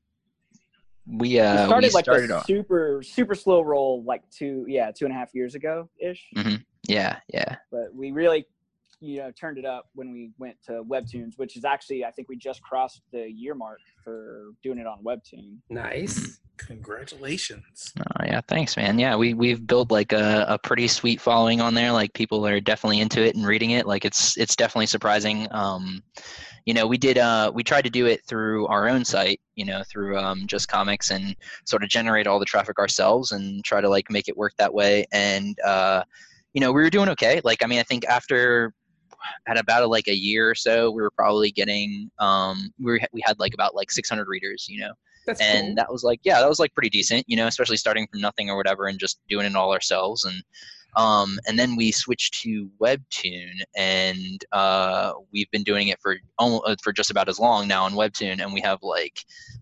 we 1.05 1.31
We 1.31 1.39
uh 1.41 1.65
started 1.67 1.88
we 1.89 1.93
like 1.93 2.05
started 2.05 2.31
a 2.31 2.38
off- 2.38 2.45
super 2.45 3.01
super 3.03 3.36
slow 3.36 3.62
roll 3.62 4.01
like 4.05 4.22
two 4.31 4.63
yeah 4.69 4.91
two 4.91 5.03
and 5.05 5.13
a 5.13 5.17
half 5.17 5.36
years 5.36 5.53
ago 5.53 5.89
ish. 6.00 6.25
yeah, 6.88 7.17
yeah. 7.27 7.57
But 7.72 7.93
we 7.93 8.12
really 8.12 8.45
you 9.06 9.20
know 9.20 9.32
turned 9.32 9.58
it 9.58 9.66
up 9.66 9.86
when 9.94 10.12
we 10.12 10.32
went 10.38 10.58
to 10.66 10.84
Webtoons, 10.84 11.38
which 11.38 11.56
is 11.56 11.66
actually 11.66 12.04
I 12.04 12.12
think 12.12 12.28
we 12.28 12.38
just 12.38 12.62
crossed 12.62 13.02
the 13.12 13.30
year 13.30 13.56
mark 13.56 13.80
for 14.04 14.52
doing 14.64 14.80
it 14.80 14.88
on 14.88 15.04
Webtoon. 15.04 15.58
Nice. 15.70 16.40
Congratulations. 16.58 17.94
Oh 18.00 18.26
yeah, 18.26 18.42
thanks, 18.48 18.78
man. 18.78 18.98
Yeah, 18.98 19.16
we 19.16 19.34
we've 19.34 19.66
built 19.66 19.92
like 19.92 20.14
a, 20.14 20.46
a 20.48 20.58
pretty 20.58 20.88
sweet 20.88 21.20
following 21.20 21.62
on 21.62 21.74
there. 21.74 21.92
Like 21.92 22.14
people 22.14 22.46
are 22.48 22.60
definitely 22.62 23.02
into 23.02 23.22
it 23.22 23.36
and 23.36 23.46
reading 23.46 23.72
it. 23.72 23.86
Like 23.86 24.06
it's 24.06 24.38
it's 24.38 24.56
definitely 24.56 24.86
surprising. 24.88 25.48
Um, 25.52 26.02
you 26.66 26.74
know, 26.74 26.88
we 26.88 26.98
did 26.98 27.18
uh 27.18 27.52
we 27.54 27.64
tried 27.64 27.84
to 27.84 27.90
do 27.90 28.06
it 28.06 28.26
through 28.26 28.68
our 28.68 28.88
own 28.88 29.04
site, 29.04 29.40
you 29.56 29.66
know, 29.66 29.84
through 29.92 30.18
um 30.18 30.48
just 30.48 30.68
comics 30.68 31.12
and 31.12 31.36
sort 31.66 31.84
of 31.84 31.90
generate 31.90 32.26
all 32.26 32.40
the 32.40 32.46
traffic 32.46 32.80
ourselves 32.80 33.34
and 33.34 33.64
try 33.64 33.82
to 33.82 33.90
like 33.90 34.10
make 34.10 34.28
it 34.28 34.38
work 34.38 34.54
that 34.58 34.74
way. 34.74 35.06
And 35.12 35.58
uh, 35.60 36.04
you 36.54 36.62
know, 36.62 36.72
we 36.72 36.82
were 36.82 36.90
doing 36.90 37.10
okay. 37.10 37.42
Like 37.44 37.64
I 37.64 37.68
mean, 37.68 37.80
I 37.80 37.84
think 37.84 38.06
after 38.06 38.74
at 39.48 39.58
about 39.58 39.89
like 39.89 40.08
a 40.08 40.15
year 40.15 40.50
or 40.50 40.55
so, 40.55 40.91
we 40.91 41.01
were 41.01 41.12
probably 41.12 41.51
getting 41.51 42.10
um 42.20 42.72
we 42.79 42.91
were, 42.94 43.00
we 43.13 43.22
had 43.25 43.39
like 43.39 43.53
about 43.53 43.75
like 43.75 43.91
600 43.91 44.27
readers, 44.27 44.67
you 44.70 44.79
know 44.79 44.94
That's 45.25 45.41
and 45.41 45.67
cool. 45.67 45.75
that 45.75 45.91
was 45.91 46.03
like 46.03 46.20
yeah 46.24 46.39
that 46.39 46.50
was 46.50 46.60
like 46.60 46.74
pretty 46.74 46.89
decent 46.89 47.24
you 47.27 47.36
know 47.38 47.48
especially 47.48 47.77
starting 47.77 48.08
from 48.12 48.22
nothing 48.22 48.50
or 48.50 48.58
whatever 48.58 48.88
and 48.88 49.00
just 49.00 49.20
doing 49.27 49.46
it 49.46 49.55
all 49.55 49.74
ourselves 49.74 50.24
and 50.25 50.44
um 50.96 51.38
and 51.48 51.58
then 51.60 51.75
we 51.75 51.92
switched 51.92 52.34
to 52.42 52.70
webtoon 52.82 53.52
and 53.75 54.46
uh 54.52 55.12
we've 55.34 55.50
been 55.52 55.64
doing 55.64 55.90
it 55.90 56.00
for 56.02 56.18
almost 56.38 56.82
for 56.84 56.94
just 56.94 57.12
about 57.12 57.28
as 57.30 57.40
long 57.40 57.68
now 57.68 57.84
on 57.84 57.94
webtoon 57.94 58.42
and 58.42 58.54
we 58.54 58.62
have 58.62 58.80
like 58.82 59.20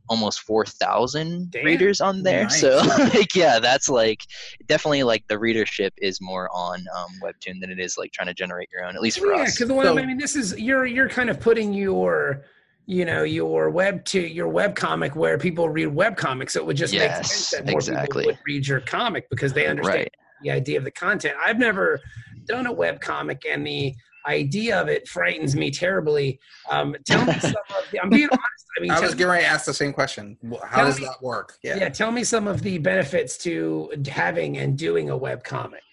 almost 0.09 0.41
4000 0.41 1.55
readers 1.63 2.01
on 2.01 2.23
there 2.23 2.49
so 2.49 2.77
like 3.13 3.35
yeah 3.35 3.59
that's 3.59 3.89
like 3.89 4.21
definitely 4.67 5.03
like 5.03 5.23
the 5.27 5.37
readership 5.39 5.93
is 5.97 6.19
more 6.21 6.49
on 6.53 6.83
um 6.95 7.09
webtoon 7.21 7.59
than 7.59 7.71
it 7.71 7.79
is 7.79 7.97
like 7.97 8.11
trying 8.11 8.27
to 8.27 8.33
generate 8.33 8.69
your 8.71 8.83
own 8.85 8.95
at 8.95 9.01
least 9.01 9.19
for 9.19 9.27
Well, 9.27 9.37
yeah, 9.37 9.43
us 9.43 9.55
because 9.55 9.67
the 9.67 9.73
one 9.73 9.85
So- 9.85 9.97
I 9.97 10.05
mean, 10.05 10.17
this 10.17 10.35
is 10.35 10.57
you're 10.59 10.85
you're 10.85 11.09
kind 11.09 11.29
of 11.29 11.39
putting 11.39 11.73
your 11.73 12.43
you 12.85 13.05
know 13.05 13.23
your 13.23 13.69
web 13.69 14.03
to 14.05 14.19
your 14.19 14.49
web 14.49 14.75
comic 14.75 15.15
where 15.15 15.37
people 15.37 15.69
read 15.69 15.87
web 15.87 16.17
comics. 16.17 16.53
So 16.53 16.59
it 16.59 16.65
would 16.65 16.75
just 16.77 16.93
make 16.93 17.01
Yes, 17.03 17.29
sense 17.29 17.49
that 17.51 17.65
more 17.65 17.79
exactly. 17.79 18.07
people 18.23 18.25
would 18.33 18.39
read 18.45 18.67
your 18.67 18.81
comic 18.81 19.29
because 19.29 19.53
they 19.53 19.67
understand 19.67 19.99
right 19.99 20.13
the 20.43 20.51
idea 20.51 20.77
of 20.77 20.83
the 20.83 20.91
content. 20.91 21.35
I've 21.43 21.57
never 21.57 21.99
done 22.45 22.67
a 22.67 22.71
web 22.71 22.99
comic, 23.01 23.43
and 23.49 23.65
the 23.65 23.93
idea 24.27 24.79
of 24.79 24.87
it 24.87 25.07
frightens 25.07 25.55
me 25.55 25.71
terribly. 25.71 26.39
Um, 26.69 26.95
tell 27.05 27.25
me 27.25 27.33
some 27.39 27.51
of 27.51 27.91
the, 27.91 28.01
I'm 28.01 28.09
being 28.09 28.29
honest. 28.31 28.65
I 28.77 28.81
mean, 28.81 28.91
I 28.91 28.99
was 28.99 29.13
getting 29.13 29.27
ready 29.27 29.43
to 29.43 29.49
ask 29.49 29.65
the 29.65 29.73
same 29.73 29.93
question. 29.93 30.37
How 30.67 30.83
does 30.83 30.99
me- 30.99 31.05
that 31.05 31.21
work? 31.21 31.57
yeah. 31.63 31.75
Yeah. 31.75 31.89
tell 31.89 32.11
me 32.11 32.23
some 32.23 32.47
of 32.47 32.61
the 32.61 32.77
benefits 32.79 33.37
to 33.39 33.91
having 34.07 34.57
and 34.57 34.77
doing 34.77 35.09
a 35.09 35.17
web 35.17 35.43
comic. 35.43 35.83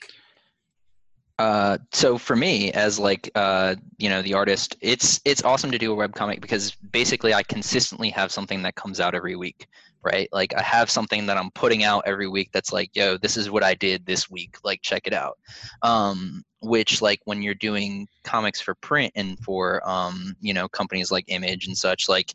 Uh, 1.38 1.78
so 1.92 2.18
for 2.18 2.36
me, 2.36 2.70
as 2.72 2.98
like 2.98 3.30
uh, 3.34 3.74
you 3.96 4.10
know, 4.10 4.20
the 4.20 4.34
artist, 4.34 4.76
it's 4.82 5.20
it's 5.24 5.42
awesome 5.42 5.70
to 5.70 5.78
do 5.78 5.90
a 5.92 5.96
webcomic 5.96 6.40
because 6.42 6.72
basically 6.92 7.32
I 7.32 7.42
consistently 7.42 8.10
have 8.10 8.30
something 8.30 8.60
that 8.62 8.74
comes 8.74 9.00
out 9.00 9.14
every 9.14 9.36
week, 9.36 9.66
right? 10.02 10.28
Like 10.32 10.54
I 10.56 10.62
have 10.62 10.90
something 10.90 11.26
that 11.26 11.36
I'm 11.36 11.50
putting 11.52 11.84
out 11.84 12.04
every 12.06 12.28
week 12.28 12.50
that's 12.52 12.72
like, 12.72 12.90
yo, 12.94 13.16
this 13.16 13.36
is 13.36 13.50
what 13.50 13.62
I 13.62 13.74
did 13.74 14.06
this 14.06 14.30
week. 14.30 14.56
Like 14.64 14.82
check 14.82 15.06
it 15.06 15.12
out. 15.12 15.38
Um, 15.82 16.44
which 16.62 17.00
like 17.00 17.20
when 17.24 17.42
you're 17.42 17.54
doing 17.54 18.06
comics 18.22 18.60
for 18.60 18.74
print 18.76 19.12
and 19.16 19.38
for 19.40 19.86
um, 19.88 20.36
you 20.40 20.52
know 20.52 20.68
companies 20.68 21.10
like 21.10 21.24
Image 21.28 21.66
and 21.66 21.76
such, 21.76 22.08
like 22.08 22.32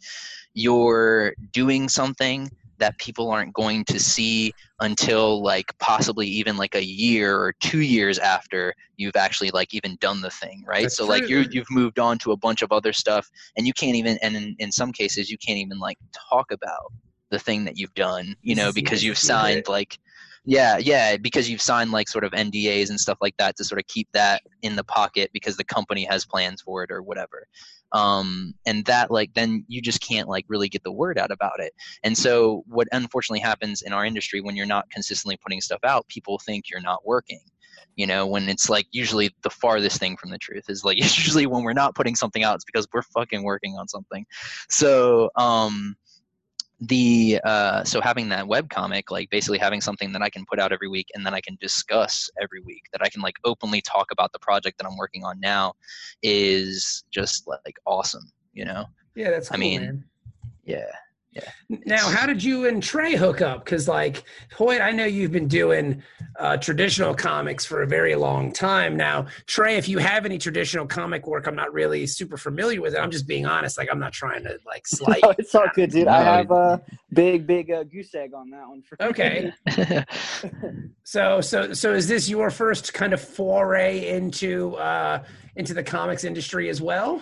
you're 0.54 1.34
doing 1.52 1.88
something 1.88 2.50
that 2.78 2.98
people 2.98 3.30
aren't 3.30 3.54
going 3.54 3.86
to 3.86 4.00
see 4.00 4.54
until 4.82 5.42
like 5.42 5.78
possibly 5.80 6.28
even 6.28 6.58
like 6.58 6.76
a 6.76 6.84
year 6.84 7.38
or 7.38 7.54
two 7.62 7.80
years 7.80 8.20
after 8.20 8.74
you've 8.98 9.16
actually 9.16 9.50
like 9.52 9.74
even 9.74 9.96
done 10.02 10.22
the 10.22 10.30
thing 10.30 10.64
right 10.68 10.84
That's 10.84 10.98
so 10.98 11.06
like 11.06 11.26
true. 11.26 11.42
you 11.42 11.48
you've 11.52 11.72
moved 11.72 12.00
on 12.00 12.18
to 12.20 12.32
a 12.32 12.38
bunch 12.38 12.62
of 12.62 12.72
other 12.72 12.92
stuff 12.92 13.30
and 13.58 13.66
you 13.66 13.74
can't 13.74 13.96
even 13.96 14.18
and 14.22 14.36
in, 14.36 14.56
in 14.60 14.72
some 14.72 14.92
cases 14.92 15.30
you 15.30 15.38
can't 15.38 15.58
even 15.58 15.80
like 15.80 15.98
talk 16.30 16.52
about 16.52 16.92
the 17.36 17.40
thing 17.40 17.66
that 17.66 17.78
you've 17.78 17.94
done 17.94 18.36
you 18.42 18.56
know 18.56 18.72
because 18.76 19.04
you've 19.04 19.18
signed 19.18 19.68
like 19.68 20.00
yeah 20.46 20.78
yeah 20.78 21.18
because 21.18 21.50
you've 21.50 21.62
signed 21.62 21.92
like 21.92 22.08
sort 22.08 22.24
of 22.24 22.32
ndas 22.32 22.90
and 22.90 23.00
stuff 23.00 23.18
like 23.22 23.36
that 23.38 23.56
to 23.56 23.64
sort 23.64 23.80
of 23.80 23.88
keep 23.88 24.08
that 24.14 24.42
in 24.62 24.76
the 24.76 24.84
pocket 24.84 25.30
because 25.34 25.58
the 25.58 25.64
company 25.64 26.04
has 26.04 26.26
plans 26.26 26.62
for 26.62 26.84
it 26.84 26.92
or 26.92 27.02
whatever 27.02 27.48
um 27.92 28.54
and 28.66 28.84
that 28.86 29.12
like 29.12 29.34
then 29.34 29.64
you 29.68 29.82
just 29.82 30.02
can't 30.02 30.28
like 30.28 30.46
really 30.48 30.68
get 30.70 30.84
the 30.84 30.92
word 30.92 31.18
out 31.18 31.32
about 31.32 31.60
it 31.60 31.72
and 32.04 32.18
so, 32.18 32.64
what 32.68 32.88
unfortunately 32.92 33.40
happens 33.40 33.82
in 33.82 33.94
our 33.94 34.06
industry 34.06 34.42
when 34.42 34.56
you're 34.56 34.66
not 34.66 34.90
consistently 34.90 35.38
putting 35.38 35.62
stuff 35.62 35.80
out, 35.84 36.08
people 36.08 36.40
think 36.40 36.70
you're 36.70 36.82
not 36.82 37.06
working. 37.06 37.42
You 37.96 38.08
know, 38.08 38.28
when 38.28 38.50
it's 38.50 38.70
like 38.70 38.88
usually 38.92 39.32
the 39.42 39.50
farthest 39.50 40.00
thing 40.00 40.18
from 40.18 40.30
the 40.30 40.38
truth 40.38 40.66
is 40.70 40.84
like 40.84 40.98
usually 41.02 41.48
when 41.48 41.64
we're 41.64 41.74
not 41.74 41.96
putting 41.96 42.16
something 42.16 42.44
out, 42.44 42.56
it's 42.56 42.66
because 42.66 42.88
we're 42.94 43.02
fucking 43.02 43.44
working 43.44 43.76
on 43.78 43.88
something. 43.88 44.26
So, 44.70 45.30
um, 45.36 45.96
the 46.82 47.40
uh, 47.46 47.84
so 47.84 48.02
having 48.02 48.30
that 48.30 48.48
web 48.48 48.70
comic, 48.70 49.12
like 49.12 49.30
basically 49.30 49.58
having 49.58 49.82
something 49.82 50.12
that 50.12 50.22
I 50.22 50.30
can 50.30 50.46
put 50.46 50.60
out 50.60 50.72
every 50.72 50.88
week 50.88 51.08
and 51.16 51.26
then 51.26 51.34
I 51.34 51.42
can 51.42 51.58
discuss 51.62 52.30
every 52.42 52.60
week, 52.60 52.84
that 52.92 53.02
I 53.02 53.10
can 53.10 53.22
like 53.22 53.36
openly 53.46 53.82
talk 53.82 54.12
about 54.12 54.32
the 54.34 54.40
project 54.40 54.78
that 54.78 54.88
I'm 54.88 54.98
working 54.98 55.24
on 55.24 55.40
now, 55.40 55.74
is 56.22 57.04
just 57.12 57.48
like 57.48 57.78
awesome. 57.86 58.32
You 58.54 58.66
know? 58.66 58.86
Yeah, 59.16 59.32
that's 59.32 59.52
I 59.52 59.58
mean, 59.58 59.82
man. 59.82 60.06
Yeah. 60.66 60.92
Now, 61.70 62.10
how 62.10 62.26
did 62.26 62.44
you 62.44 62.68
and 62.68 62.82
Trey 62.82 63.16
hook 63.16 63.42
up? 63.42 63.66
Because, 63.66 63.88
like, 63.88 64.24
Hoyt, 64.54 64.82
I 64.82 64.92
know 64.92 65.06
you've 65.06 65.32
been 65.32 65.48
doing 65.48 66.02
uh, 66.40 66.58
traditional 66.58 67.14
comics 67.14 67.66
for 67.66 67.82
a 67.82 67.88
very 67.88 68.16
long 68.16 68.52
time 68.52 68.96
now. 68.96 69.28
Trey, 69.48 69.78
if 69.78 69.90
you 69.90 69.98
have 69.98 70.26
any 70.26 70.38
traditional 70.38 70.86
comic 70.86 71.28
work, 71.28 71.48
I'm 71.48 71.56
not 71.56 71.74
really 71.74 72.08
super 72.08 72.38
familiar 72.38 72.82
with 72.82 72.94
it. 72.94 73.00
I'm 73.00 73.12
just 73.12 73.28
being 73.28 73.46
honest. 73.46 73.78
Like, 73.78 73.90
I'm 73.92 74.00
not 74.00 74.14
trying 74.14 74.44
to 74.44 74.58
like 74.66 74.88
slight. 74.88 75.24
No, 75.24 75.34
it's 75.38 75.54
all 75.56 75.68
good, 75.74 75.92
dude. 75.92 76.08
I 76.08 76.22
have 76.24 76.52
a 76.52 76.82
big, 77.12 77.48
big 77.48 77.72
uh, 77.72 77.84
goose 77.84 78.14
egg 78.16 78.34
on 78.34 78.50
that 78.52 78.68
one. 78.68 78.82
For 78.82 79.02
Okay. 79.02 79.52
So, 81.08 81.40
so, 81.40 81.72
so, 81.72 81.94
is 81.94 82.08
this 82.08 82.28
your 82.28 82.50
first 82.50 82.94
kind 82.94 83.14
of 83.14 83.22
foray 83.22 84.10
into 84.10 84.76
uh, 84.76 85.24
into 85.56 85.76
the 85.76 85.84
comics 85.84 86.24
industry 86.24 86.68
as 86.68 86.82
well? 86.82 87.22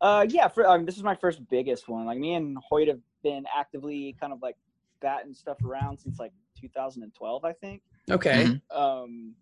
Uh, 0.00 0.26
yeah, 0.28 0.48
for, 0.48 0.66
um, 0.68 0.84
this 0.84 0.96
is 0.96 1.04
my 1.04 1.14
first 1.14 1.48
biggest 1.48 1.88
one. 1.88 2.04
Like 2.04 2.18
me 2.18 2.34
and 2.34 2.58
Hoyt 2.58 2.88
have 2.88 2.98
been 3.22 3.44
actively 3.54 4.16
kind 4.20 4.32
of 4.32 4.40
like 4.42 4.56
batting 5.00 5.34
stuff 5.34 5.62
around 5.64 5.98
since 5.98 6.18
like 6.18 6.32
2012, 6.60 7.44
I 7.44 7.52
think. 7.52 7.82
Okay. 8.10 8.44
Mhm. 8.44 8.76
Um, 8.76 9.34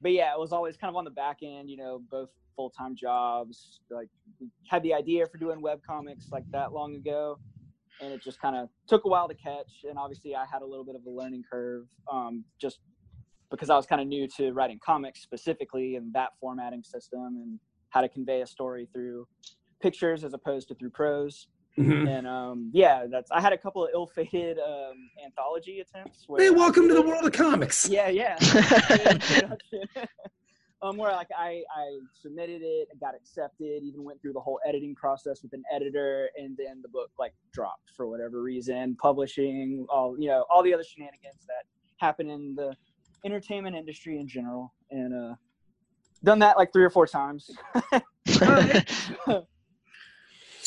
but 0.00 0.12
yeah, 0.12 0.32
it 0.32 0.38
was 0.38 0.52
always 0.52 0.76
kind 0.76 0.88
of 0.90 0.96
on 0.96 1.04
the 1.04 1.10
back 1.10 1.38
end, 1.42 1.68
you 1.70 1.76
know, 1.76 2.02
both 2.10 2.30
full 2.56 2.70
time 2.70 2.94
jobs. 2.96 3.80
Like 3.90 4.08
had 4.68 4.82
the 4.82 4.94
idea 4.94 5.26
for 5.26 5.38
doing 5.38 5.60
web 5.60 5.80
comics 5.86 6.30
like 6.32 6.44
that 6.52 6.72
long 6.72 6.96
ago, 6.96 7.38
and 8.00 8.12
it 8.12 8.22
just 8.22 8.40
kind 8.40 8.56
of 8.56 8.68
took 8.86 9.04
a 9.04 9.08
while 9.08 9.28
to 9.28 9.34
catch. 9.34 9.84
And 9.88 9.98
obviously, 9.98 10.34
I 10.34 10.44
had 10.50 10.62
a 10.62 10.66
little 10.66 10.84
bit 10.84 10.94
of 10.96 11.04
a 11.06 11.10
learning 11.10 11.44
curve, 11.50 11.86
um, 12.10 12.44
just 12.58 12.80
because 13.50 13.68
I 13.68 13.76
was 13.76 13.84
kind 13.86 14.00
of 14.00 14.06
new 14.06 14.28
to 14.36 14.52
writing 14.52 14.78
comics 14.84 15.20
specifically 15.22 15.96
and 15.96 16.12
that 16.14 16.30
formatting 16.40 16.84
system 16.84 17.20
and 17.36 17.58
how 17.90 18.00
to 18.00 18.08
convey 18.08 18.42
a 18.42 18.46
story 18.46 18.88
through 18.92 19.26
pictures 19.80 20.22
as 20.24 20.32
opposed 20.34 20.68
to 20.68 20.74
through 20.74 20.90
prose. 20.90 21.48
Mhm. 21.78 22.08
And 22.08 22.26
um, 22.26 22.70
yeah, 22.72 23.06
that's 23.10 23.30
I 23.30 23.40
had 23.40 23.52
a 23.52 23.58
couple 23.58 23.84
of 23.84 23.90
ill-fated 23.94 24.58
um, 24.58 25.10
anthology 25.24 25.80
attempts. 25.80 26.28
Where 26.28 26.42
Hey, 26.42 26.50
welcome 26.50 26.88
to 26.88 26.94
the 26.94 27.02
world 27.02 27.24
of 27.24 27.32
comics. 27.32 27.88
Yeah, 27.88 28.08
yeah. 28.08 28.36
um, 30.82 30.96
where 30.96 31.12
like 31.12 31.28
I, 31.36 31.62
I 31.74 31.98
submitted 32.20 32.62
it, 32.62 32.88
it 32.90 33.00
got 33.00 33.14
accepted, 33.14 33.82
even 33.82 34.02
went 34.02 34.20
through 34.20 34.32
the 34.32 34.40
whole 34.40 34.58
editing 34.66 34.94
process 34.94 35.42
with 35.42 35.52
an 35.52 35.62
editor, 35.72 36.30
and 36.36 36.56
then 36.56 36.82
the 36.82 36.88
book 36.88 37.10
like 37.18 37.34
dropped 37.52 37.90
for 37.96 38.08
whatever 38.08 38.42
reason, 38.42 38.96
publishing, 38.96 39.86
all 39.88 40.16
you 40.18 40.28
know, 40.28 40.44
all 40.50 40.62
the 40.62 40.74
other 40.74 40.84
shenanigans 40.84 41.46
that 41.46 41.64
happen 41.98 42.30
in 42.30 42.54
the 42.54 42.74
entertainment 43.24 43.76
industry 43.76 44.18
in 44.18 44.26
general, 44.26 44.72
and 44.90 45.14
uh, 45.14 45.34
done 46.24 46.38
that 46.40 46.56
like 46.56 46.72
three 46.72 46.84
or 46.84 46.90
four 46.90 47.06
times. 47.06 47.50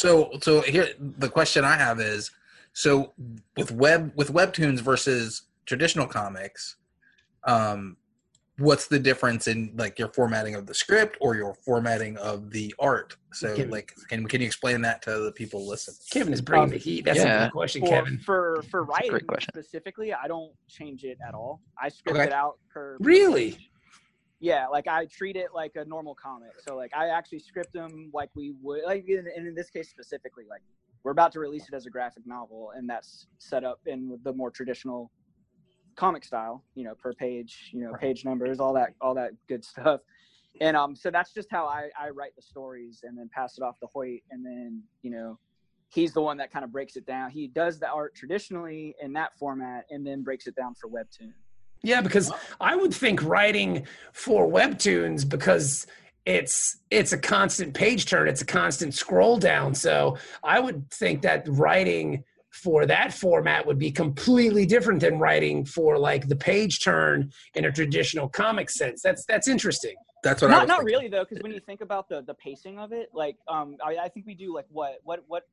So 0.04 0.32
so 0.42 0.60
here 0.64 0.90
the 1.00 1.30
question 1.30 1.64
I 1.64 1.78
have 1.78 2.02
is 2.02 2.30
so 2.74 3.14
with 3.56 3.72
web 3.72 4.12
with 4.16 4.34
webtoons 4.34 4.82
versus 4.82 5.44
traditional 5.66 6.08
comics, 6.08 6.76
um, 7.46 7.96
what's 8.58 8.88
the 8.88 9.00
difference 9.00 9.48
in 9.48 9.72
like 9.78 9.98
your 9.98 10.10
formatting 10.10 10.56
of 10.56 10.66
the 10.66 10.74
script 10.74 11.16
or 11.22 11.36
your 11.36 11.54
formatting 11.54 12.18
of 12.18 12.52
the 12.52 12.76
art? 12.80 13.16
So 13.32 13.56
Can- 13.56 13.70
like 13.70 13.94
can 14.10 14.28
can 14.28 14.42
you 14.42 14.48
explain 14.48 14.82
that 14.82 15.02
to 15.04 15.20
the 15.20 15.32
people 15.32 15.66
listening? 15.66 15.96
Kevin 16.12 16.34
is 16.34 16.42
bringing 16.42 16.66
Um, 16.66 16.70
the 16.72 16.78
heat. 16.80 17.06
That's 17.06 17.22
a 17.22 17.40
good 17.46 17.52
question, 17.54 17.82
for, 17.84 17.88
Kevin. 17.88 18.18
for 18.26 18.62
for 18.70 18.80
a 18.82 18.84
writing 18.84 19.22
specifically, 19.40 20.14
I 20.14 20.28
don't 20.28 20.52
change 20.68 21.06
it 21.06 21.18
at 21.26 21.34
all. 21.34 21.62
I 21.82 21.88
script 21.88 22.18
Okay. 22.20 22.28
it 22.28 22.34
out 22.34 22.60
per 22.70 22.98
per 22.98 23.06
Really? 23.06 23.52
page. 23.52 23.70
Yeah, 24.44 24.68
like 24.68 24.90
I 24.90 25.06
treat 25.06 25.38
it 25.38 25.52
like 25.56 25.78
a 25.78 25.86
normal 25.86 26.16
comic. 26.16 26.52
So 26.68 26.76
like 26.76 26.92
I 26.94 27.08
actually 27.08 27.40
script 27.40 27.72
them 27.72 28.12
like 28.14 28.30
we 28.36 28.54
would 28.62 28.82
like 28.86 29.06
in, 29.08 29.20
and 29.20 29.48
in 29.48 29.56
this 29.56 29.70
case 29.70 29.90
specifically 29.90 30.44
like 30.50 30.60
we're 31.06 31.14
about 31.14 31.32
to 31.32 31.40
release 31.40 31.70
it 31.70 31.74
as 31.74 31.86
a 31.86 31.90
graphic 31.90 32.28
novel 32.28 32.74
and 32.76 32.90
that's 32.90 33.28
set 33.38 33.64
up 33.64 33.80
in 33.86 34.20
the 34.26 34.34
more 34.34 34.52
traditional 34.52 35.12
comic 35.96 36.26
style, 36.26 36.66
you 36.76 36.84
know, 36.84 36.94
per 36.94 37.14
page, 37.14 37.70
you 37.72 37.80
know, 37.86 37.94
page 37.94 38.26
numbers, 38.26 38.60
all 38.60 38.74
that 38.74 38.90
all 39.00 39.14
that 39.16 39.32
good 39.48 39.64
stuff. 39.64 40.02
And 40.60 40.76
um 40.76 40.94
so 40.94 41.10
that's 41.10 41.34
just 41.34 41.48
how 41.50 41.66
I 41.66 41.88
I 41.98 42.10
write 42.10 42.36
the 42.36 42.42
stories 42.42 43.00
and 43.04 43.18
then 43.18 43.30
pass 43.34 43.58
it 43.58 43.64
off 43.64 43.80
to 43.80 43.88
Hoyt 43.94 44.24
and 44.30 44.46
then, 44.46 44.84
you 45.04 45.12
know, 45.12 45.40
he's 45.88 46.12
the 46.12 46.22
one 46.22 46.36
that 46.40 46.52
kind 46.52 46.66
of 46.66 46.72
breaks 46.74 46.98
it 46.98 47.06
down. 47.06 47.32
He 47.32 47.48
does 47.48 47.80
the 47.80 47.88
art 47.88 48.14
traditionally 48.14 48.94
in 49.02 49.14
that 49.14 49.38
format 49.40 49.86
and 49.90 50.06
then 50.06 50.22
breaks 50.22 50.48
it 50.48 50.56
down 50.58 50.76
for 50.76 50.90
webtoon. 50.90 51.32
Yeah, 51.84 52.02
because 52.02 52.32
I 52.62 52.76
would 52.76 52.94
think 52.94 53.22
writing 53.24 53.86
for 54.14 54.48
webtoons 54.48 55.28
because 55.28 55.86
it's 56.26 56.78
it's 56.90 57.12
a 57.12 57.18
constant 57.18 57.74
page 57.74 58.06
turn, 58.06 58.28
it's 58.30 58.42
a 58.42 58.46
constant 58.46 58.94
scroll 58.94 59.38
down. 59.38 59.76
So 59.76 60.18
I 60.44 60.60
would 60.62 60.90
think 60.92 61.22
that 61.24 61.46
writing 61.50 62.24
for 62.52 62.86
that 62.86 63.12
format 63.14 63.66
would 63.66 63.80
be 63.80 63.92
completely 63.92 64.66
different 64.66 65.02
than 65.02 65.20
writing 65.20 65.66
for 65.66 65.98
like 65.98 66.28
the 66.30 66.36
page 66.36 66.84
turn 66.84 67.32
in 67.56 67.66
a 67.66 67.72
traditional 67.72 68.30
comic 68.30 68.70
sense. 68.70 69.02
That's 69.02 69.26
that's 69.26 69.50
interesting. 69.50 69.96
That's 70.24 70.42
what 70.42 70.52
I 70.52 70.54
not 70.54 70.62
was 70.62 70.68
not 70.70 70.78
thinking. 70.80 70.96
really 70.96 71.08
though, 71.10 71.26
because 71.28 71.44
when 71.44 71.52
you 71.52 71.60
think 71.60 71.82
about 71.82 72.08
the 72.08 72.22
the 72.22 72.36
pacing 72.36 72.80
of 72.80 72.94
it, 72.94 73.10
like 73.14 73.36
um, 73.50 73.76
I, 73.86 73.98
I 74.06 74.08
think 74.08 74.26
we 74.26 74.36
do 74.36 74.56
like 74.56 74.68
what 74.70 75.00
what 75.04 75.24
what 75.28 75.44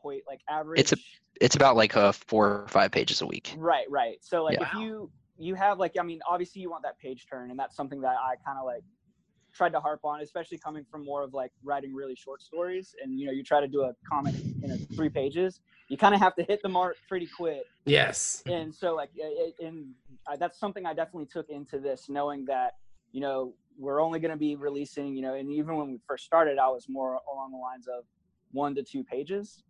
point 0.00 0.22
like 0.28 0.40
average. 0.48 0.78
It's 0.78 0.92
a- 0.92 0.96
it's 1.40 1.56
about 1.56 1.74
like 1.74 1.96
uh, 1.96 2.12
four 2.12 2.46
or 2.62 2.68
five 2.68 2.92
pages 2.92 3.20
a 3.20 3.26
week. 3.26 3.52
right, 3.58 3.90
right. 3.90 4.18
So 4.20 4.44
like 4.44 4.60
Yeah. 4.60 4.68
if 4.68 4.74
you 4.80 5.10
you 5.38 5.54
have 5.54 5.78
like 5.78 5.94
I 5.98 6.02
mean 6.02 6.20
obviously 6.28 6.62
you 6.62 6.70
want 6.70 6.82
that 6.84 6.98
page 6.98 7.26
turn, 7.30 7.50
and 7.50 7.58
that's 7.58 7.76
something 7.76 8.00
that 8.02 8.16
I 8.20 8.34
kind 8.44 8.58
of 8.58 8.64
like 8.64 8.82
tried 9.52 9.72
to 9.72 9.80
harp 9.80 10.00
on, 10.04 10.20
especially 10.20 10.58
coming 10.58 10.84
from 10.90 11.04
more 11.04 11.22
of 11.22 11.32
like 11.32 11.52
writing 11.62 11.94
really 11.94 12.16
short 12.16 12.42
stories, 12.42 12.94
and 13.02 13.18
you 13.18 13.26
know 13.26 13.32
you 13.32 13.42
try 13.42 13.60
to 13.60 13.68
do 13.68 13.82
a 13.82 13.92
comic 14.10 14.34
in 14.62 14.70
a, 14.72 14.76
three 14.94 15.08
pages, 15.08 15.60
you 15.88 15.96
kind 15.96 16.14
of 16.14 16.20
have 16.20 16.34
to 16.36 16.42
hit 16.44 16.60
the 16.62 16.68
mark 16.68 16.96
pretty 17.08 17.28
quick 17.36 17.64
Yes. 17.86 18.42
and 18.46 18.74
so 18.74 18.94
like 18.94 19.10
it, 19.14 19.54
and 19.60 19.92
I, 20.26 20.36
that's 20.36 20.58
something 20.58 20.86
I 20.86 20.94
definitely 20.94 21.26
took 21.26 21.48
into 21.50 21.78
this, 21.78 22.08
knowing 22.08 22.44
that 22.46 22.72
you 23.12 23.20
know 23.20 23.54
we're 23.78 24.00
only 24.00 24.20
going 24.20 24.30
to 24.30 24.36
be 24.36 24.56
releasing, 24.56 25.16
you 25.16 25.22
know, 25.22 25.34
and 25.34 25.50
even 25.50 25.76
when 25.76 25.90
we 25.90 25.98
first 26.06 26.24
started, 26.24 26.58
I 26.58 26.68
was 26.68 26.86
more 26.88 27.18
along 27.32 27.50
the 27.52 27.58
lines 27.58 27.88
of 27.88 28.04
one 28.52 28.74
to 28.76 28.82
two 28.82 29.02
pages. 29.02 29.64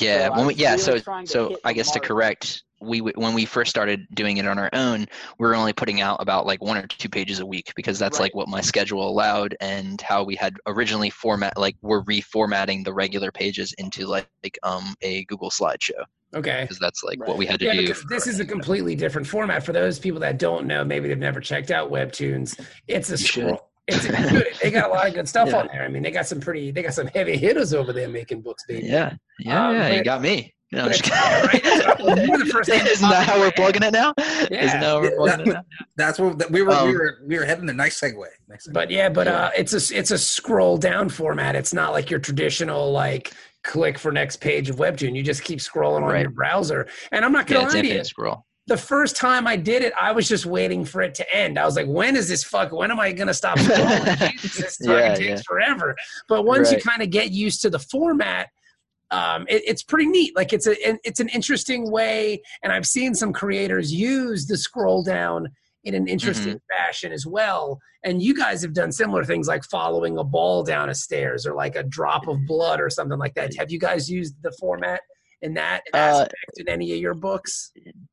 Yeah, 0.00 0.28
So 0.28 0.32
I 0.32 0.38
when 0.38 0.46
we, 0.46 0.54
yeah, 0.54 0.76
really 0.76 0.76
so 0.76 1.00
so 1.24 1.56
I 1.64 1.72
the 1.72 1.74
guess 1.74 1.90
to 1.92 2.00
correct, 2.00 2.64
we 2.80 2.98
when 3.00 3.34
we 3.34 3.44
first 3.44 3.70
started 3.70 4.06
doing 4.14 4.38
it 4.38 4.46
on 4.46 4.58
our 4.58 4.70
own, 4.72 5.06
we 5.38 5.46
were 5.46 5.54
only 5.54 5.72
putting 5.72 6.00
out 6.00 6.20
about 6.20 6.46
like 6.46 6.62
one 6.62 6.76
or 6.76 6.86
two 6.86 7.08
pages 7.08 7.40
a 7.40 7.46
week 7.46 7.72
because 7.76 7.98
that's 7.98 8.18
like 8.18 8.34
what 8.34 8.48
my 8.48 8.60
schedule 8.60 9.06
allowed 9.08 9.56
and 9.60 10.00
how 10.00 10.24
we 10.24 10.34
had 10.36 10.56
originally 10.66 11.10
format 11.10 11.56
like 11.56 11.76
we're 11.82 12.02
reformatting 12.04 12.84
the 12.84 12.92
regular 12.92 13.30
pages 13.30 13.72
into 13.78 14.06
like, 14.06 14.28
like 14.42 14.58
um 14.62 14.94
a 15.02 15.24
Google 15.26 15.50
slideshow 15.50 16.04
Okay. 16.34 16.62
because 16.62 16.78
that's 16.78 17.02
like 17.04 17.18
Right. 17.20 17.28
what 17.28 17.38
we 17.38 17.46
had 17.46 17.60
to 17.60 17.66
Yeah, 17.66 17.72
do. 17.72 17.82
because 17.82 18.04
this 18.08 18.26
is 18.26 18.40
a 18.40 18.44
completely 18.44 18.96
different 18.96 19.26
format. 19.26 19.64
For 19.64 19.72
those 19.72 19.98
people 20.00 20.20
that 20.20 20.38
don't 20.38 20.66
know, 20.66 20.84
maybe 20.84 21.08
they've 21.08 21.18
never 21.18 21.40
checked 21.40 21.70
out 21.70 21.90
Webtoons. 21.90 22.58
It's 22.88 23.10
a 23.10 23.16
You 23.16 23.24
should. 23.24 23.44
scroll. 23.44 23.70
It's 23.86 24.04
a, 24.06 24.30
dude, 24.30 24.46
they 24.62 24.70
got 24.70 24.90
a 24.90 24.92
lot 24.92 25.06
of 25.08 25.14
good 25.14 25.28
stuff 25.28 25.48
Yeah. 25.50 25.58
on 25.60 25.66
there. 25.72 25.82
I 25.84 25.88
mean, 25.88 26.02
they 26.02 26.10
got 26.10 26.26
some 26.26 26.40
pretty, 26.40 26.70
they 26.70 26.82
got 26.82 26.94
some 26.94 27.06
heavy 27.08 27.36
hitters 27.36 27.74
over 27.74 27.92
there 27.92 28.08
making 28.08 28.40
books, 28.40 28.64
baby. 28.66 28.86
Yeah, 28.86 29.14
yeah, 29.38 29.68
Um, 29.68 29.74
yeah. 29.76 29.88
but- 29.90 29.96
You 29.98 30.04
got 30.04 30.22
me. 30.22 30.54
No, 30.72 30.86
but 30.88 31.08
right, 31.10 31.62
that's 31.62 32.02
what- 32.02 32.24
you 32.24 32.30
were 32.32 32.38
the 32.38 32.46
first 32.46 32.68
Isn't 32.70 33.08
that 33.08 33.26
how 33.28 33.38
we're 33.38 33.52
plugging 33.52 33.82
it 33.84 33.92
now? 33.92 34.12
Yeah. 34.18 34.64
Isn't 34.64 34.80
that 34.80 34.82
how 34.82 35.00
we're 35.00 35.10
Yeah, 35.10 35.16
plugging 35.36 35.46
it 35.48 35.52
now? 35.54 35.62
That's 35.96 36.18
what 36.18 36.50
we 36.50 36.62
were 36.62 36.70
we 36.70 36.74
Um, 36.74 36.92
were 36.92 37.18
we 37.26 37.38
were 37.38 37.44
heading 37.44 37.66
the 37.66 37.74
nice 37.74 38.00
segue. 38.00 38.24
Nice 38.48 38.66
segue. 38.66 38.72
But 38.72 38.90
yeah, 38.90 39.08
but 39.10 39.26
Yeah. 39.26 39.44
uh, 39.44 39.50
it's 39.56 39.72
a 39.72 39.96
it's 39.96 40.10
a 40.10 40.18
scroll 40.18 40.76
down 40.78 41.10
format. 41.10 41.54
It's 41.54 41.72
not 41.74 41.92
like 41.92 42.10
your 42.10 42.18
traditional 42.18 42.90
like 42.90 43.32
click 43.62 43.98
for 43.98 44.10
next 44.10 44.38
page 44.38 44.68
of 44.68 44.76
Webtoon. 44.76 45.14
You 45.14 45.22
just 45.22 45.44
keep 45.44 45.60
scrolling 45.60 46.02
on 46.02 46.20
your 46.20 46.30
browser. 46.30 46.88
And 47.12 47.24
I'm 47.24 47.32
not 47.32 47.46
gonna 47.46 47.66
it's 47.66 47.74
lie 47.74 47.82
to 47.82 47.86
you. 47.88 48.02
scroll. 48.04 48.44
The 48.66 48.76
first 48.78 49.16
time 49.16 49.46
I 49.46 49.56
did 49.56 49.82
it, 49.82 49.92
I 50.00 50.12
was 50.12 50.26
just 50.26 50.46
waiting 50.46 50.84
for 50.86 51.02
it 51.02 51.14
to 51.16 51.36
end. 51.36 51.58
I 51.58 51.66
was 51.66 51.76
like, 51.76 51.86
"When 51.86 52.16
is 52.16 52.28
this 52.28 52.42
fuck? 52.44 52.72
When 52.72 52.90
am 52.90 52.98
I 52.98 53.12
gonna 53.12 53.34
stop 53.34 53.58
scrolling? 53.60 54.30
Jesus, 54.32 54.56
this 54.56 54.76
fucking 54.78 54.90
Yeah, 54.94 55.14
takes 55.14 55.28
yeah. 55.28 55.40
forever." 55.46 55.94
But 56.28 56.44
once 56.46 56.72
you 56.72 56.78
kind 56.80 57.02
of 57.02 57.10
get 57.10 57.30
used 57.30 57.60
to 57.62 57.70
the 57.70 57.78
format, 57.78 58.48
um, 59.10 59.42
it, 59.48 59.62
it's 59.66 59.82
pretty 59.82 60.06
neat. 60.06 60.34
Like 60.34 60.52
it's 60.54 60.66
a 60.66 60.74
it's 61.06 61.20
an 61.20 61.28
interesting 61.28 61.90
way, 61.90 62.42
and 62.62 62.72
I've 62.72 62.86
seen 62.86 63.14
some 63.14 63.32
creators 63.34 63.92
use 63.92 64.46
the 64.46 64.56
scroll 64.56 65.02
down 65.02 65.48
in 65.84 65.94
an 65.94 66.08
interesting 66.08 66.58
fashion 66.70 67.12
as 67.12 67.26
well. 67.26 67.78
And 68.04 68.22
you 68.22 68.34
guys 68.34 68.62
have 68.62 68.72
done 68.72 68.90
similar 68.90 69.24
things 69.24 69.46
like 69.46 69.64
following 69.64 70.16
a 70.16 70.24
ball 70.24 70.62
down 70.62 70.88
a 70.88 70.94
stairs 70.94 71.46
or 71.46 71.54
like 71.54 71.76
a 71.76 71.82
drop 71.82 72.26
of 72.26 72.38
blood 72.46 72.80
or 72.80 72.88
something 72.88 73.18
like 73.18 73.34
that. 73.34 73.54
Have 73.56 73.70
you 73.70 73.78
guys 73.78 74.10
used 74.10 74.34
the 74.42 74.52
format 74.58 75.02
in 75.44 75.54
that 75.54 75.82
Uh, 75.92 75.96
aspect 75.98 76.58
in 76.58 76.68
any 76.68 76.92
of 76.92 76.98
your 76.98 77.14
books? 77.14 77.70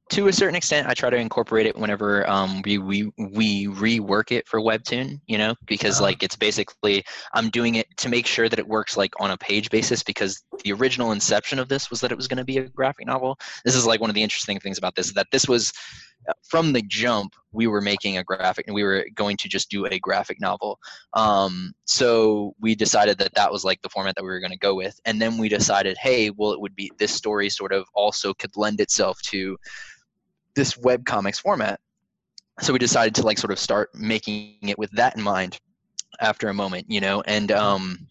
to 0.10 0.28
a 0.28 0.34
certain 0.34 0.56
extent 0.56 0.88
i 0.88 0.94
try 0.94 1.10
to 1.10 1.16
incorporate 1.16 1.66
it 1.66 1.76
whenever 1.78 2.30
um, 2.30 2.62
we, 2.66 2.78
we 2.78 3.10
we 3.34 3.68
rework 3.68 4.32
it 4.32 4.46
for 4.48 4.60
webtoon 4.60 5.20
you 5.26 5.38
know 5.38 5.56
because 5.68 5.96
Uh-huh. 5.96 6.08
like 6.08 6.22
it's 6.22 6.36
basically 6.36 7.02
i'm 7.34 7.50
doing 7.50 7.76
it 7.76 7.88
to 7.98 8.10
make 8.10 8.28
sure 8.28 8.50
that 8.50 8.60
it 8.60 8.68
works 8.68 8.98
like 8.98 9.14
on 9.20 9.32
a 9.32 9.38
page 9.38 9.70
basis 9.70 10.04
because 10.04 10.44
the 10.64 10.74
original 10.74 11.14
inception 11.14 11.58
of 11.60 11.68
this 11.70 11.90
was 11.90 12.02
that 12.02 12.12
it 12.12 12.18
was 12.18 12.28
going 12.28 12.38
to 12.38 12.44
be 12.44 12.58
a 12.58 12.68
graphic 12.70 13.08
novel 13.08 13.38
this 13.66 13.76
is 13.76 13.86
like 13.86 14.02
one 14.02 14.10
of 14.10 14.14
the 14.16 14.22
interesting 14.24 14.60
things 14.60 14.78
about 14.78 14.94
this 14.96 15.14
that 15.14 15.28
this 15.32 15.48
was 15.48 15.72
uh, 15.72 15.72
from 16.44 16.74
the 16.74 16.82
jump 16.84 17.34
we 17.52 17.68
were 17.68 17.82
making 17.82 18.18
a 18.18 18.24
graphic 18.24 18.68
and 18.68 18.76
we 18.76 18.84
were 18.84 19.06
going 19.16 19.38
to 19.38 19.50
just 19.50 19.70
do 19.70 19.86
a 19.86 20.00
graphic 20.00 20.40
novel. 20.40 20.80
Um, 21.14 21.74
so 21.86 22.54
we 22.60 22.76
decided 22.76 23.18
that 23.18 23.34
that 23.36 23.52
was 23.52 23.64
like 23.64 23.82
the 23.82 23.90
format 23.90 24.16
that 24.16 24.24
we 24.24 24.30
were 24.30 24.40
going 24.40 24.52
to 24.52 24.58
go 24.58 24.76
with 24.76 25.00
and 25.06 25.22
then 25.22 25.38
we 25.38 25.50
decided 25.50 25.98
hey 25.98 26.30
well 26.30 26.52
it 26.52 26.62
would 26.62 26.76
be 26.76 26.92
this 26.98 27.14
story 27.14 27.50
sort 27.50 27.74
of 27.74 27.86
also 27.94 28.34
could 28.34 28.56
lend 28.56 28.80
itself 28.80 29.22
to 29.24 29.58
this 30.56 30.78
web 30.78 31.06
comics 31.06 31.40
format. 31.40 31.80
So 32.60 32.74
we 32.74 32.80
decided 32.80 33.16
to 33.16 33.24
like 33.24 33.38
sort 33.38 33.52
of 33.52 33.60
start 33.60 33.90
making 33.96 34.58
it 34.62 34.78
with 34.78 34.92
that 34.92 35.18
in 35.18 35.24
mind 35.24 35.60
after 36.20 36.50
a 36.50 36.54
moment 36.54 36.86
you 36.90 37.00
know 37.00 37.22
and 37.22 37.52
um 37.52 38.08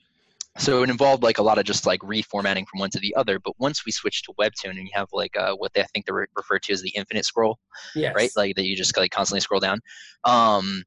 so 0.61 0.83
it 0.83 0.91
involved 0.91 1.23
like 1.23 1.39
a 1.39 1.43
lot 1.43 1.59
of 1.59 1.65
just 1.65 1.87
like 1.87 2.01
reformatting 2.01 2.67
from 2.69 2.81
one 2.81 2.91
to 2.91 3.01
the 3.01 3.15
other 3.17 3.39
but 3.39 3.55
once 3.59 3.85
we 3.85 3.93
switched 3.93 4.25
to 4.25 4.33
webtoon 4.35 4.71
and 4.71 4.87
you 4.87 4.91
have 4.93 5.09
like 5.13 5.37
uh, 5.37 5.55
what 5.55 5.73
they 5.73 5.81
i 5.81 5.87
think 5.87 6.07
they 6.07 6.13
re- 6.13 6.27
refer 6.37 6.59
to 6.59 6.73
as 6.73 6.83
the 6.83 6.91
infinite 6.91 7.25
scroll 7.25 7.59
Yes. 7.95 8.15
right? 8.15 8.31
Like 8.37 8.57
that 8.57 8.65
you 8.65 8.77
just 8.77 8.97
like 8.97 9.11
constantly 9.11 9.41
scroll 9.41 9.61
down. 9.61 9.81
Um, 10.25 10.83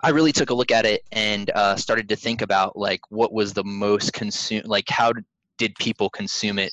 I 0.00 0.10
really 0.10 0.32
took 0.32 0.50
a 0.50 0.54
look 0.54 0.70
at 0.70 0.84
it 0.84 1.02
and 1.12 1.50
uh, 1.50 1.76
started 1.76 2.08
to 2.08 2.16
think 2.16 2.42
about 2.42 2.76
like 2.76 3.00
what 3.10 3.32
was 3.32 3.52
the 3.52 3.64
most 3.64 4.12
consume, 4.12 4.62
like 4.64 4.88
how 4.88 5.12
did 5.58 5.74
people 5.76 6.10
consume 6.10 6.58
it 6.58 6.72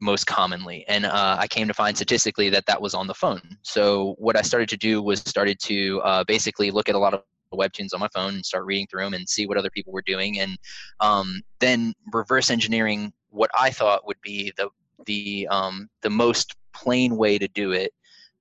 most 0.00 0.26
commonly? 0.26 0.84
And 0.88 1.04
uh, 1.04 1.36
I 1.38 1.46
came 1.46 1.68
to 1.68 1.74
find 1.74 1.94
statistically 1.94 2.48
that 2.50 2.64
that 2.66 2.80
was 2.80 2.94
on 2.94 3.06
the 3.06 3.14
phone. 3.14 3.42
So 3.62 4.14
what 4.18 4.36
I 4.36 4.42
started 4.42 4.70
to 4.70 4.78
do 4.78 5.02
was 5.02 5.20
started 5.20 5.58
to 5.60 6.00
uh, 6.00 6.24
basically 6.24 6.70
look 6.70 6.88
at 6.88 6.94
a 6.94 6.98
lot 6.98 7.12
of 7.12 7.22
webtoons 7.52 7.92
on 7.92 8.00
my 8.00 8.08
phone 8.14 8.34
and 8.34 8.46
start 8.46 8.64
reading 8.64 8.86
through 8.86 9.04
them 9.04 9.14
and 9.14 9.28
see 9.28 9.46
what 9.46 9.56
other 9.56 9.70
people 9.70 9.92
were 9.92 10.02
doing. 10.02 10.40
And 10.40 10.58
um, 11.00 11.42
then 11.58 11.94
reverse 12.12 12.50
engineering 12.50 13.12
what 13.30 13.50
I 13.58 13.70
thought 13.70 14.06
would 14.06 14.20
be 14.22 14.52
the 14.56 14.68
the 15.06 15.48
um, 15.50 15.88
the 16.02 16.10
most 16.10 16.54
plain 16.72 17.16
way 17.16 17.38
to 17.38 17.48
do 17.48 17.72
it 17.72 17.92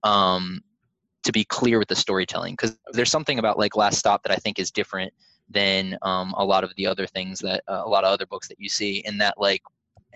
um, 0.03 0.61
to 1.23 1.31
be 1.31 1.43
clear 1.43 1.79
with 1.79 1.87
the 1.87 1.95
storytelling. 1.95 2.53
Because 2.53 2.77
there's 2.91 3.11
something 3.11 3.39
about 3.39 3.57
like 3.57 3.75
last 3.75 3.97
stop 3.97 4.23
that 4.23 4.31
i 4.31 4.35
think 4.35 4.59
is 4.59 4.71
different 4.71 5.13
than 5.49 5.97
um, 6.03 6.33
a 6.37 6.45
lot 6.45 6.63
of 6.63 6.71
the 6.75 6.85
other 6.85 7.07
things 7.07 7.39
that 7.39 7.63
uh, 7.67 7.81
a 7.83 7.89
lot 7.89 8.03
of 8.03 8.11
other 8.11 8.25
books 8.25 8.47
that 8.47 8.59
you 8.59 8.69
see 8.69 9.01
in 9.05 9.17
that 9.17 9.35
like 9.39 9.61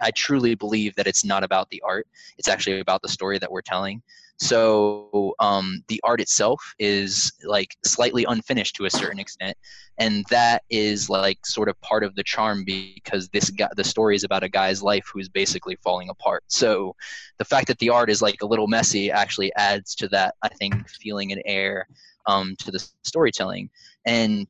i 0.02 0.12
truly 0.12 0.54
believe 0.56 0.94
that 0.96 1.08
it's 1.08 1.26
not 1.26 1.44
about 1.44 1.70
the 1.70 1.82
art. 1.86 2.08
It's 2.38 2.48
actually 2.48 2.80
about 2.80 3.02
the 3.02 3.10
story 3.10 3.40
that 3.40 3.52
we're 3.52 3.62
telling 3.62 4.02
So 4.38 5.34
um, 5.40 5.84
the 5.88 6.02
art 6.04 6.20
itself 6.20 6.62
is 6.80 7.32
like 7.46 7.76
slightly 7.86 8.26
unfinished 8.26 8.76
to 8.76 8.86
a 8.86 8.90
certain 8.90 9.20
extent, 9.20 9.56
and 9.98 10.26
that 10.30 10.64
is 10.70 11.10
like 11.10 11.46
sort 11.46 11.70
of 11.70 11.80
part 11.82 12.04
of 12.04 12.16
the 12.16 12.24
charm 12.24 12.66
because 12.66 13.30
this 13.30 13.50
guy, 13.50 13.70
the 13.76 13.84
story 13.84 14.16
is 14.16 14.24
about 14.24 14.44
a 14.44 14.50
guy's 14.50 14.82
life 14.82 15.06
who's 15.14 15.30
basically 15.30 15.78
falling 15.84 16.10
apart. 16.10 16.44
So 16.48 16.96
the 17.38 17.46
fact 17.46 17.68
that 17.68 17.80
the 17.80 17.90
art 17.90 18.10
is 18.10 18.22
like 18.22 18.42
a 18.42 18.46
little 18.46 18.68
messy 18.68 19.12
actually 19.12 19.54
adds 19.56 19.96
to 19.96 20.08
that, 20.10 20.36
I 20.42 20.50
think, 20.50 20.90
feeling 20.90 21.32
and 21.32 21.42
air 21.46 21.88
um, 22.26 22.56
to 22.60 22.72
the 22.72 22.86
storytelling. 23.04 23.70
And 24.06 24.48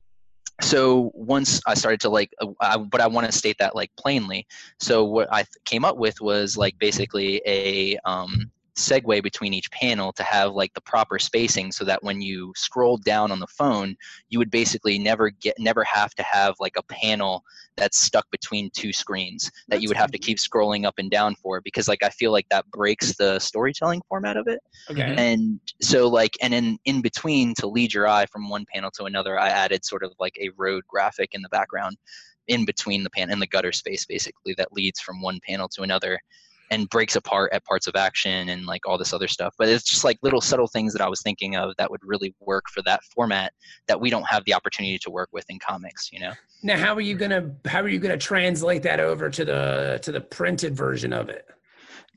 so 0.61 1.11
once 1.13 1.61
I 1.65 1.73
started 1.73 1.99
to 2.01 2.09
like, 2.09 2.31
uh, 2.39 2.47
I, 2.61 2.77
but 2.77 3.01
I 3.01 3.07
want 3.07 3.25
to 3.27 3.33
state 3.33 3.57
that 3.59 3.75
like 3.75 3.91
plainly. 3.97 4.47
So 4.79 5.03
what 5.03 5.27
I 5.31 5.43
th- 5.43 5.49
came 5.65 5.83
up 5.83 5.97
with 5.97 6.21
was 6.21 6.57
like 6.57 6.77
basically 6.79 7.41
a 7.45 7.97
um, 8.05 8.51
segue 8.75 9.21
between 9.21 9.53
each 9.53 9.69
panel 9.71 10.11
to 10.11 10.23
have 10.23 10.53
like 10.53 10.73
the 10.73 10.81
proper 10.81 11.19
spacing 11.19 11.71
so 11.71 11.85
that 11.85 12.03
when 12.03 12.21
you 12.21 12.51
scroll 12.55 12.97
down 12.97 13.31
on 13.31 13.39
the 13.39 13.47
phone 13.47 13.95
you 14.29 14.39
would 14.39 14.49
basically 14.49 14.97
never 14.97 15.29
get 15.29 15.53
never 15.59 15.83
have 15.83 16.13
to 16.15 16.23
have 16.23 16.55
like 16.59 16.75
a 16.77 16.83
panel 16.83 17.43
that's 17.77 17.99
stuck 17.99 18.29
between 18.31 18.71
two 18.73 18.91
screens 18.91 19.51
that 19.67 19.81
you 19.81 19.87
would 19.87 19.97
have 19.97 20.11
to 20.11 20.17
keep 20.17 20.37
scrolling 20.37 20.85
up 20.85 20.95
and 20.97 21.11
down 21.11 21.35
for 21.35 21.61
because 21.61 21.87
like 21.87 22.01
i 22.03 22.09
feel 22.09 22.31
like 22.31 22.47
that 22.49 22.65
breaks 22.71 23.15
the 23.17 23.37
storytelling 23.39 24.01
format 24.09 24.37
of 24.37 24.47
it. 24.47 24.59
Okay. 24.89 25.13
and 25.17 25.59
so 25.81 26.07
like 26.07 26.35
and 26.41 26.53
in 26.53 26.77
in 26.85 27.01
between 27.01 27.53
to 27.55 27.67
lead 27.67 27.93
your 27.93 28.07
eye 28.07 28.25
from 28.25 28.49
one 28.49 28.65
panel 28.73 28.89
to 28.91 29.03
another 29.03 29.39
i 29.39 29.49
added 29.49 29.85
sort 29.85 30.03
of 30.03 30.11
like 30.19 30.35
a 30.41 30.49
road 30.57 30.83
graphic 30.87 31.29
in 31.33 31.43
the 31.43 31.49
background 31.49 31.95
in 32.47 32.65
between 32.65 33.03
the 33.03 33.09
pan 33.11 33.29
and 33.29 33.41
the 33.41 33.47
gutter 33.47 33.71
space 33.71 34.05
basically 34.05 34.53
that 34.57 34.73
leads 34.73 34.99
from 34.99 35.21
one 35.21 35.39
panel 35.47 35.69
to 35.69 35.83
another 35.83 36.19
and 36.71 36.89
breaks 36.89 37.15
apart 37.15 37.51
at 37.53 37.63
parts 37.65 37.87
of 37.87 37.95
action 37.95 38.49
and 38.49 38.65
like 38.65 38.87
all 38.87 38.97
this 38.97 39.13
other 39.13 39.27
stuff. 39.27 39.53
But 39.57 39.69
it's 39.69 39.83
just 39.83 40.03
like 40.03 40.17
little 40.21 40.41
subtle 40.41 40.67
things 40.67 40.93
that 40.93 41.01
i 41.01 41.07
was 41.07 41.21
thinking 41.21 41.55
of 41.55 41.73
that 41.77 41.89
would 41.89 42.01
really 42.03 42.33
work 42.39 42.65
for 42.69 42.81
that 42.83 43.03
format 43.03 43.53
that 43.87 43.99
we 43.99 44.09
don't 44.09 44.27
have 44.27 44.43
the 44.45 44.53
opportunity 44.53 44.97
to 44.99 45.09
work 45.09 45.29
with 45.31 45.45
in 45.49 45.59
comics 45.59 46.11
you 46.11 46.19
know? 46.19 46.33
Now, 46.61 46.77
how 46.77 46.95
are 46.95 47.01
you 47.01 47.15
gonna 47.15 47.51
how 47.65 47.81
are 47.81 47.89
you 47.89 47.99
gonna 47.99 48.17
translate 48.17 48.83
that 48.83 48.99
over 48.99 49.29
to 49.29 49.45
the 49.45 49.99
to 50.01 50.11
the 50.11 50.21
printed 50.21 50.75
version 50.75 51.13
of 51.13 51.29
it? 51.29 51.45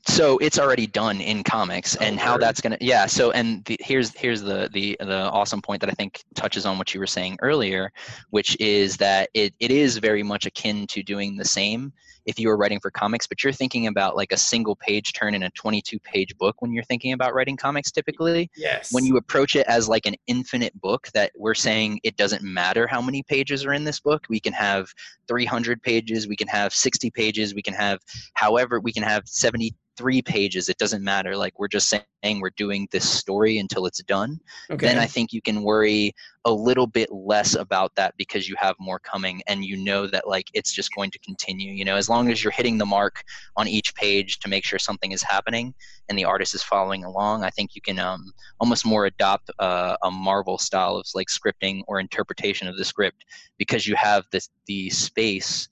so 0.05 0.37
it's 0.37 0.57
already 0.57 0.87
done 0.87 1.19
in 1.19 1.43
comics 1.43 1.95
and 1.97 2.17
Oh, 2.17 2.21
how 2.21 2.37
that's 2.37 2.61
going 2.61 2.77
to 2.77 2.85
yeah 2.85 3.07
so 3.07 3.31
and 3.31 3.65
the, 3.65 3.77
here's 3.81 4.15
here's 4.15 4.41
the 4.41 4.69
the 4.71 4.95
the 4.99 5.29
awesome 5.31 5.61
point 5.61 5.81
that 5.81 5.89
i 5.89 5.93
think 5.93 6.23
touches 6.33 6.65
on 6.65 6.77
what 6.77 6.93
you 6.93 6.99
were 6.99 7.07
saying 7.07 7.37
earlier 7.41 7.91
which 8.29 8.55
is 8.59 8.95
that 8.97 9.29
it, 9.33 9.53
it 9.59 9.71
is 9.71 9.97
very 9.97 10.23
much 10.23 10.45
akin 10.45 10.87
to 10.87 11.03
doing 11.03 11.35
the 11.35 11.43
same 11.43 11.91
if 12.27 12.37
you 12.37 12.49
were 12.49 12.57
writing 12.57 12.79
for 12.79 12.91
comics 12.91 13.25
but 13.25 13.43
you're 13.43 13.53
thinking 13.53 13.87
about 13.87 14.15
like 14.15 14.31
a 14.31 14.37
single 14.37 14.75
page 14.75 15.13
turn 15.13 15.33
in 15.33 15.43
a 15.43 15.49
22 15.51 15.97
page 15.99 16.37
book 16.37 16.61
when 16.61 16.71
you're 16.71 16.83
thinking 16.83 17.13
about 17.13 17.33
writing 17.33 17.57
comics 17.57 17.91
typically 17.91 18.51
Yes. 18.55 18.93
when 18.93 19.05
you 19.05 19.17
approach 19.17 19.55
it 19.55 19.65
as 19.67 19.89
like 19.89 20.05
an 20.05 20.15
infinite 20.27 20.79
book 20.79 21.07
that 21.13 21.31
we're 21.35 21.55
saying 21.55 21.99
it 22.03 22.15
doesn't 22.17 22.43
matter 22.43 22.85
how 22.85 23.01
many 23.01 23.23
pages 23.23 23.65
are 23.65 23.73
in 23.73 23.83
this 23.83 23.99
book 23.99 24.25
we 24.29 24.39
can 24.39 24.53
have 24.53 24.87
300 25.27 25.81
pages 25.81 26.27
we 26.27 26.35
can 26.35 26.47
have 26.47 26.73
60 26.73 27.09
pages 27.11 27.55
we 27.55 27.61
can 27.61 27.73
have 27.73 27.99
however 28.33 28.79
we 28.79 28.93
can 28.93 29.03
have 29.03 29.23
73 29.25 30.21
pages 30.21 30.69
it 30.69 30.77
doesn't 30.77 31.03
matter 31.03 31.35
like 31.35 31.57
we're 31.59 31.67
just 31.67 31.89
saying 31.89 32.39
we're 32.39 32.51
doing 32.51 32.87
this 32.91 33.07
story 33.09 33.57
until 33.57 33.85
it's 33.85 34.01
done 34.03 34.39
okay. 34.69 34.85
then 34.87 34.97
i 34.97 35.05
think 35.05 35.33
you 35.33 35.41
can 35.41 35.63
worry 35.63 36.13
a 36.45 36.51
little 36.51 36.87
bit 36.87 37.11
less 37.11 37.55
about 37.55 37.93
that 37.95 38.15
because 38.17 38.47
you 38.47 38.55
have 38.57 38.75
more 38.79 38.99
coming 38.99 39.41
and 39.47 39.65
you 39.65 39.75
know 39.77 40.07
that 40.07 40.27
like 40.27 40.49
it's 40.53 40.71
just 40.71 40.93
going 40.95 41.11
to 41.11 41.19
continue 41.19 41.73
you 41.73 41.83
know 41.83 41.95
as 41.95 42.09
long 42.09 42.16
as 42.25 42.43
you're 42.43 42.51
hitting 42.51 42.77
the 42.79 42.85
mark 42.85 43.23
on 43.55 43.67
each 43.67 43.93
page 43.93 44.39
to 44.39 44.49
make 44.49 44.65
sure 44.65 44.79
something 44.79 45.11
is 45.11 45.21
happening 45.21 45.73
and 46.09 46.17
the 46.17 46.25
artist 46.25 46.55
is 46.55 46.63
following 46.63 47.03
along 47.03 47.43
i 47.43 47.49
think 47.51 47.75
you 47.75 47.81
can 47.81 47.99
um, 47.99 48.33
almost 48.59 48.85
more 48.85 49.05
adopt 49.05 49.51
uh, 49.59 49.95
a 50.01 50.09
marvel 50.09 50.57
style 50.57 50.95
of 50.95 51.05
like 51.13 51.27
scripting 51.27 51.83
or 51.87 51.99
interpretation 51.99 52.67
of 52.67 52.75
the 52.77 52.85
script 52.85 53.25
because 53.59 53.85
you 53.85 53.95
have 53.95 54.25
the 54.31 54.89
space 54.89 55.69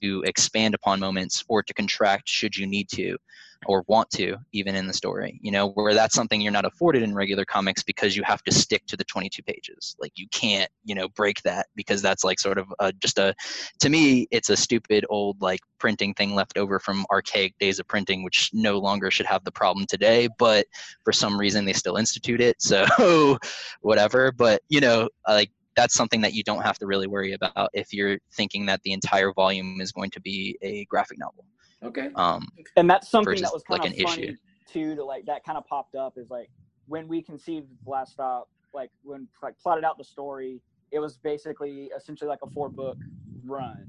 to 0.00 0.22
expand 0.22 0.74
upon 0.74 0.98
moments 0.98 1.44
or 1.48 1.62
to 1.62 1.74
contract 1.74 2.28
should 2.28 2.56
you 2.56 2.66
need 2.66 2.88
to 2.88 3.18
or 3.66 3.84
want 3.88 4.08
to 4.10 4.36
even 4.52 4.74
in 4.74 4.86
the 4.86 4.92
story 4.92 5.38
you 5.42 5.50
know 5.50 5.70
where 5.70 5.94
that's 5.94 6.14
something 6.14 6.40
you're 6.40 6.52
not 6.52 6.64
afforded 6.64 7.02
in 7.02 7.14
regular 7.14 7.44
comics 7.44 7.82
because 7.82 8.16
you 8.16 8.22
have 8.22 8.42
to 8.44 8.52
stick 8.52 8.86
to 8.86 8.96
the 8.96 9.04
22 9.04 9.42
pages. 9.42 9.96
Like 9.98 10.12
you 10.16 10.26
can't 10.30 10.70
you 10.84 10.94
know 10.94 11.08
break 11.08 11.42
that 11.42 11.66
because 11.74 12.02
that's 12.02 12.24
like 12.24 12.38
sort 12.38 12.58
of 12.58 12.72
a, 12.78 12.92
just 12.92 13.18
a 13.18 13.34
to 13.80 13.88
me 13.88 14.28
it's 14.30 14.50
a 14.50 14.56
stupid 14.56 15.04
old 15.08 15.40
like 15.40 15.60
printing 15.78 16.14
thing 16.14 16.34
left 16.34 16.58
over 16.58 16.78
from 16.78 17.06
archaic 17.10 17.58
days 17.58 17.78
of 17.78 17.88
printing 17.88 18.22
which 18.22 18.50
no 18.52 18.78
longer 18.78 19.10
should 19.10 19.26
have 19.26 19.44
the 19.44 19.52
problem 19.52 19.86
today 19.86 20.28
but 20.38 20.66
for 21.04 21.12
some 21.12 21.38
reason 21.38 21.64
they 21.64 21.72
still 21.72 21.96
institute 21.96 22.40
it 22.40 22.60
so 22.60 22.86
whatever. 23.80 24.32
But 24.32 24.62
you 24.68 24.80
know 24.80 25.08
like 25.26 25.50
that's 25.76 25.94
something 25.94 26.20
that 26.22 26.34
you 26.34 26.42
don't 26.42 26.62
have 26.62 26.78
to 26.78 26.86
really 26.86 27.06
worry 27.06 27.34
about 27.34 27.70
if 27.72 27.92
you're 27.92 28.18
thinking 28.32 28.66
that 28.66 28.82
the 28.82 28.92
entire 28.92 29.32
volume 29.32 29.80
is 29.80 29.92
going 29.92 30.10
to 30.10 30.20
be 30.20 30.58
a 30.60 30.84
graphic 30.86 31.18
novel 31.18 31.44
okay. 31.84 32.08
um, 32.16 32.46
and 32.76 32.88
that's 32.88 33.08
something 33.08 33.32
versus, 33.32 33.42
that 33.42 33.52
was 33.52 33.62
kind 33.62 33.80
like, 33.82 33.90
of 33.92 33.98
an 33.98 34.04
funny 34.04 34.22
issue. 34.24 34.36
too 34.68 34.94
to 34.96 35.04
like 35.04 35.24
that 35.26 35.44
kind 35.44 35.56
of 35.58 35.66
popped 35.66 35.94
up 35.94 36.14
is 36.16 36.30
like 36.30 36.50
when 36.86 37.06
we 37.08 37.22
conceived 37.22 37.66
last 37.86 38.12
stop 38.12 38.48
like 38.74 38.90
when 39.02 39.26
like 39.42 39.54
plotted 39.58 39.84
out 39.84 39.96
the 39.98 40.04
story 40.04 40.60
it 40.90 40.98
was 40.98 41.18
basically 41.18 41.90
essentially 41.96 42.28
like 42.28 42.40
a 42.42 42.50
four 42.50 42.68
book 42.68 42.96
run 43.44 43.86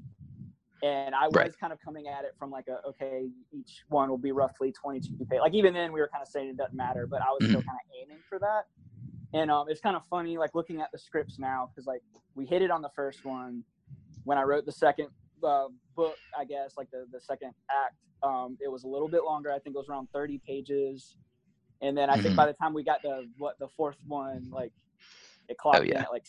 and 0.84 1.13
i 1.15 1.28
was 1.28 1.36
Right. 1.36 1.52
kind 1.60 1.73
of 1.73 1.80
coming 1.84 2.08
at 2.08 2.23
it 2.23 2.34
from 2.39 2.49
like 2.52 2.67
a 2.69 2.80
okay 2.88 3.28
each 3.52 3.84
one 3.89 4.10
will 4.10 4.17
be 4.17 4.32
roughly 4.32 4.71
22 4.71 5.10
pages 5.25 5.41
like 5.41 5.54
even 5.54 5.73
then 5.73 5.91
we 5.91 5.99
were 5.99 6.10
kind 6.12 6.21
of 6.21 6.28
saying 6.28 6.47
it 6.49 6.58
doesn't 6.58 6.75
matter 6.78 7.08
but 7.10 7.21
i 7.21 7.30
was 7.32 7.43
still 7.49 7.62
Mhm. 7.62 7.65
kind 7.65 7.78
of 7.84 7.95
aiming 8.02 8.19
for 8.30 8.39
that 8.39 8.63
and 9.34 9.52
um, 9.52 9.67
it's 9.69 9.80
kind 9.82 9.95
of 9.95 10.02
funny 10.10 10.38
like 10.38 10.56
looking 10.56 10.82
at 10.82 10.91
the 10.91 10.97
scripts 10.97 11.38
now 11.38 11.69
because 11.69 11.86
like 11.86 12.02
we 12.36 12.45
hit 12.45 12.62
it 12.62 12.71
on 12.71 12.82
the 12.82 12.89
first 12.95 13.25
one 13.25 13.63
when 14.23 14.38
i 14.38 14.43
wrote 14.43 14.65
the 14.65 14.71
second 14.71 15.08
uh, 15.43 15.67
book 15.95 16.17
i 16.38 16.43
guess 16.45 16.73
like 16.78 16.89
the, 16.91 17.06
the 17.12 17.19
second 17.19 17.52
act 17.69 17.95
um, 18.23 18.58
it 18.60 18.69
was 18.71 18.84
a 18.84 18.88
little 18.88 19.08
bit 19.08 19.23
longer 19.23 19.52
i 19.52 19.60
think 19.60 19.75
it 19.75 19.80
was 19.80 19.89
around 19.89 20.08
30 20.13 20.39
pages 20.45 21.15
and 21.82 21.97
then 21.97 22.10
i 22.10 22.15
think 22.15 22.34
Mhm. 22.34 22.38
by 22.38 22.45
the 22.45 22.54
time 22.54 22.73
we 22.73 22.84
got 22.84 23.02
the 23.04 23.28
what 23.38 23.58
the 23.60 23.67
fourth 23.78 23.97
one 24.08 24.49
like 24.52 24.73
it 25.49 25.57
clocked 25.57 25.79
Oh, 25.79 25.83
yeah. 25.83 26.03
at 26.03 26.12
like 26.12 26.25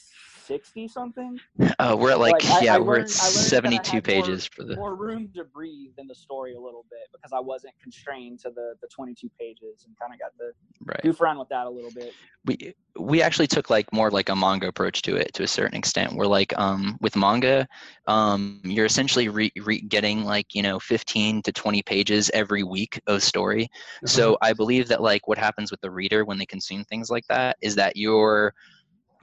60 0.47 0.89
something. 0.89 1.39
Uh, 1.79 1.95
we're 1.99 2.11
at 2.13 2.19
like, 2.19 2.43
Like, 2.45 2.63
yeah 2.63 2.75
I 2.75 2.79
we're 2.79 2.97
learned- 2.99 3.11
at 3.11 3.21
I 3.21 3.27
learned 3.27 3.37
that 3.37 3.81
I 3.81 3.83
72 3.83 3.91
had 3.97 4.05
pages 4.05 4.47
for 4.47 4.65
the 4.65 4.75
more 4.77 4.95
room 4.97 5.29
to 5.37 5.45
breathe 5.45 5.93
in 5.99 6.07
the 6.07 6.15
story 6.15 6.55
a 6.55 6.61
little 6.61 6.85
bit 6.91 7.01
because 7.13 7.33
i 7.33 7.39
wasn't 7.41 7.75
constrained 7.83 8.39
to 8.41 8.51
the 8.51 8.75
the 8.81 8.89
22 8.89 9.29
pages 9.39 9.85
and 9.87 9.95
kind 9.99 10.13
of 10.15 10.19
got 10.19 10.33
the 10.39 10.53
right. 10.87 11.01
goof 11.03 11.21
around 11.21 11.39
with 11.39 11.49
that 11.51 11.67
a 11.67 11.71
little 11.71 11.91
bit. 11.95 12.13
We 12.47 12.75
we 12.99 13.23
actually 13.23 13.47
took 13.47 13.69
like 13.71 13.93
more 13.93 14.11
like 14.11 14.31
a 14.31 14.37
manga 14.37 14.67
approach 14.69 15.03
to 15.03 15.17
it 15.17 15.33
to 15.35 15.43
a 15.43 15.47
certain 15.47 15.77
extent. 15.77 16.15
We're 16.15 16.27
like 16.27 16.59
um 16.59 16.97
with 17.01 17.15
manga 17.17 17.67
um 18.07 18.61
you're 18.65 18.87
essentially 18.87 19.29
re- 19.29 19.53
re- 19.63 19.81
getting 19.83 20.25
like 20.25 20.55
you 20.55 20.63
know 20.63 20.79
15 20.81 21.43
to 21.43 21.53
20 21.53 21.83
pages 21.83 22.31
every 22.33 22.63
week 22.63 23.01
of 23.07 23.23
story. 23.23 23.69
So 24.07 24.39
i 24.43 24.53
believe 24.55 24.89
that 24.89 25.03
like 25.03 25.29
what 25.29 25.39
happens 25.39 25.71
with 25.71 25.81
the 25.83 25.91
reader 25.91 26.25
when 26.25 26.39
they 26.39 26.47
consume 26.47 26.85
things 26.85 27.11
like 27.11 27.27
that 27.29 27.57
is 27.61 27.75
that 27.77 27.97
you're 27.97 28.55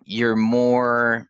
you're 0.07 0.35
more 0.35 1.27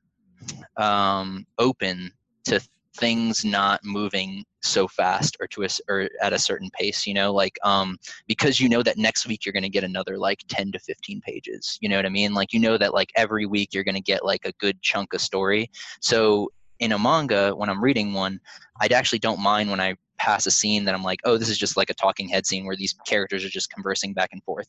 um 0.78 1.46
open 1.58 2.12
to 2.46 2.62
things 2.96 3.44
not 3.44 3.80
moving 3.84 4.44
so 4.62 4.88
fast 4.88 5.36
or 5.40 5.48
to 5.48 5.64
a 5.64 5.68
or 5.90 6.10
at 6.22 6.34
a 6.34 6.40
certain 6.40 6.70
pace 6.74 7.06
you 7.06 7.14
know 7.14 7.32
like 7.34 7.58
um 7.64 7.98
because 8.28 8.60
you 8.60 8.70
know 8.70 8.84
that 8.84 8.98
next 8.98 9.28
week 9.28 9.46
you're 9.46 9.54
going 9.54 9.64
to 9.64 9.70
get 9.70 9.84
another 9.84 10.18
like 10.18 10.40
10 10.48 10.72
to 10.72 10.80
15 10.80 11.22
pages 11.22 11.78
you 11.82 11.90
know 11.90 11.96
what 11.96 12.06
i 12.06 12.10
mean? 12.10 12.34
Like 12.34 12.54
you 12.54 12.60
know 12.60 12.78
that 12.78 12.94
like 12.94 13.10
every 13.16 13.46
week 13.46 13.70
you're 13.74 13.84
going 13.84 13.96
to 13.96 14.02
get 14.02 14.26
like 14.26 14.46
a 14.46 14.52
good 14.54 14.82
chunk 14.82 15.14
of 15.14 15.22
story. 15.22 15.70
So 16.02 16.50
in 16.80 16.92
a 16.92 17.00
manga 17.00 17.52
when 17.56 17.70
i'm 17.70 17.84
reading 17.84 18.14
one 18.14 18.40
i 18.82 18.88
actually 18.94 19.20
don't 19.20 19.40
mind 19.40 19.70
when 19.70 19.80
i 19.80 19.96
pass 20.18 20.46
a 20.46 20.52
scene 20.52 20.84
that 20.86 20.94
i'm 20.94 21.04
like 21.04 21.20
oh 21.26 21.38
this 21.38 21.50
is 21.50 21.58
just 21.58 21.78
like 21.78 21.90
a 21.90 21.94
talking 21.94 22.28
head 22.28 22.46
scene 22.46 22.66
where 22.66 22.76
these 22.76 22.94
characters 23.06 23.44
are 23.44 23.50
just 23.50 23.72
conversing 23.72 24.14
back 24.14 24.30
and 24.32 24.44
forth 24.44 24.68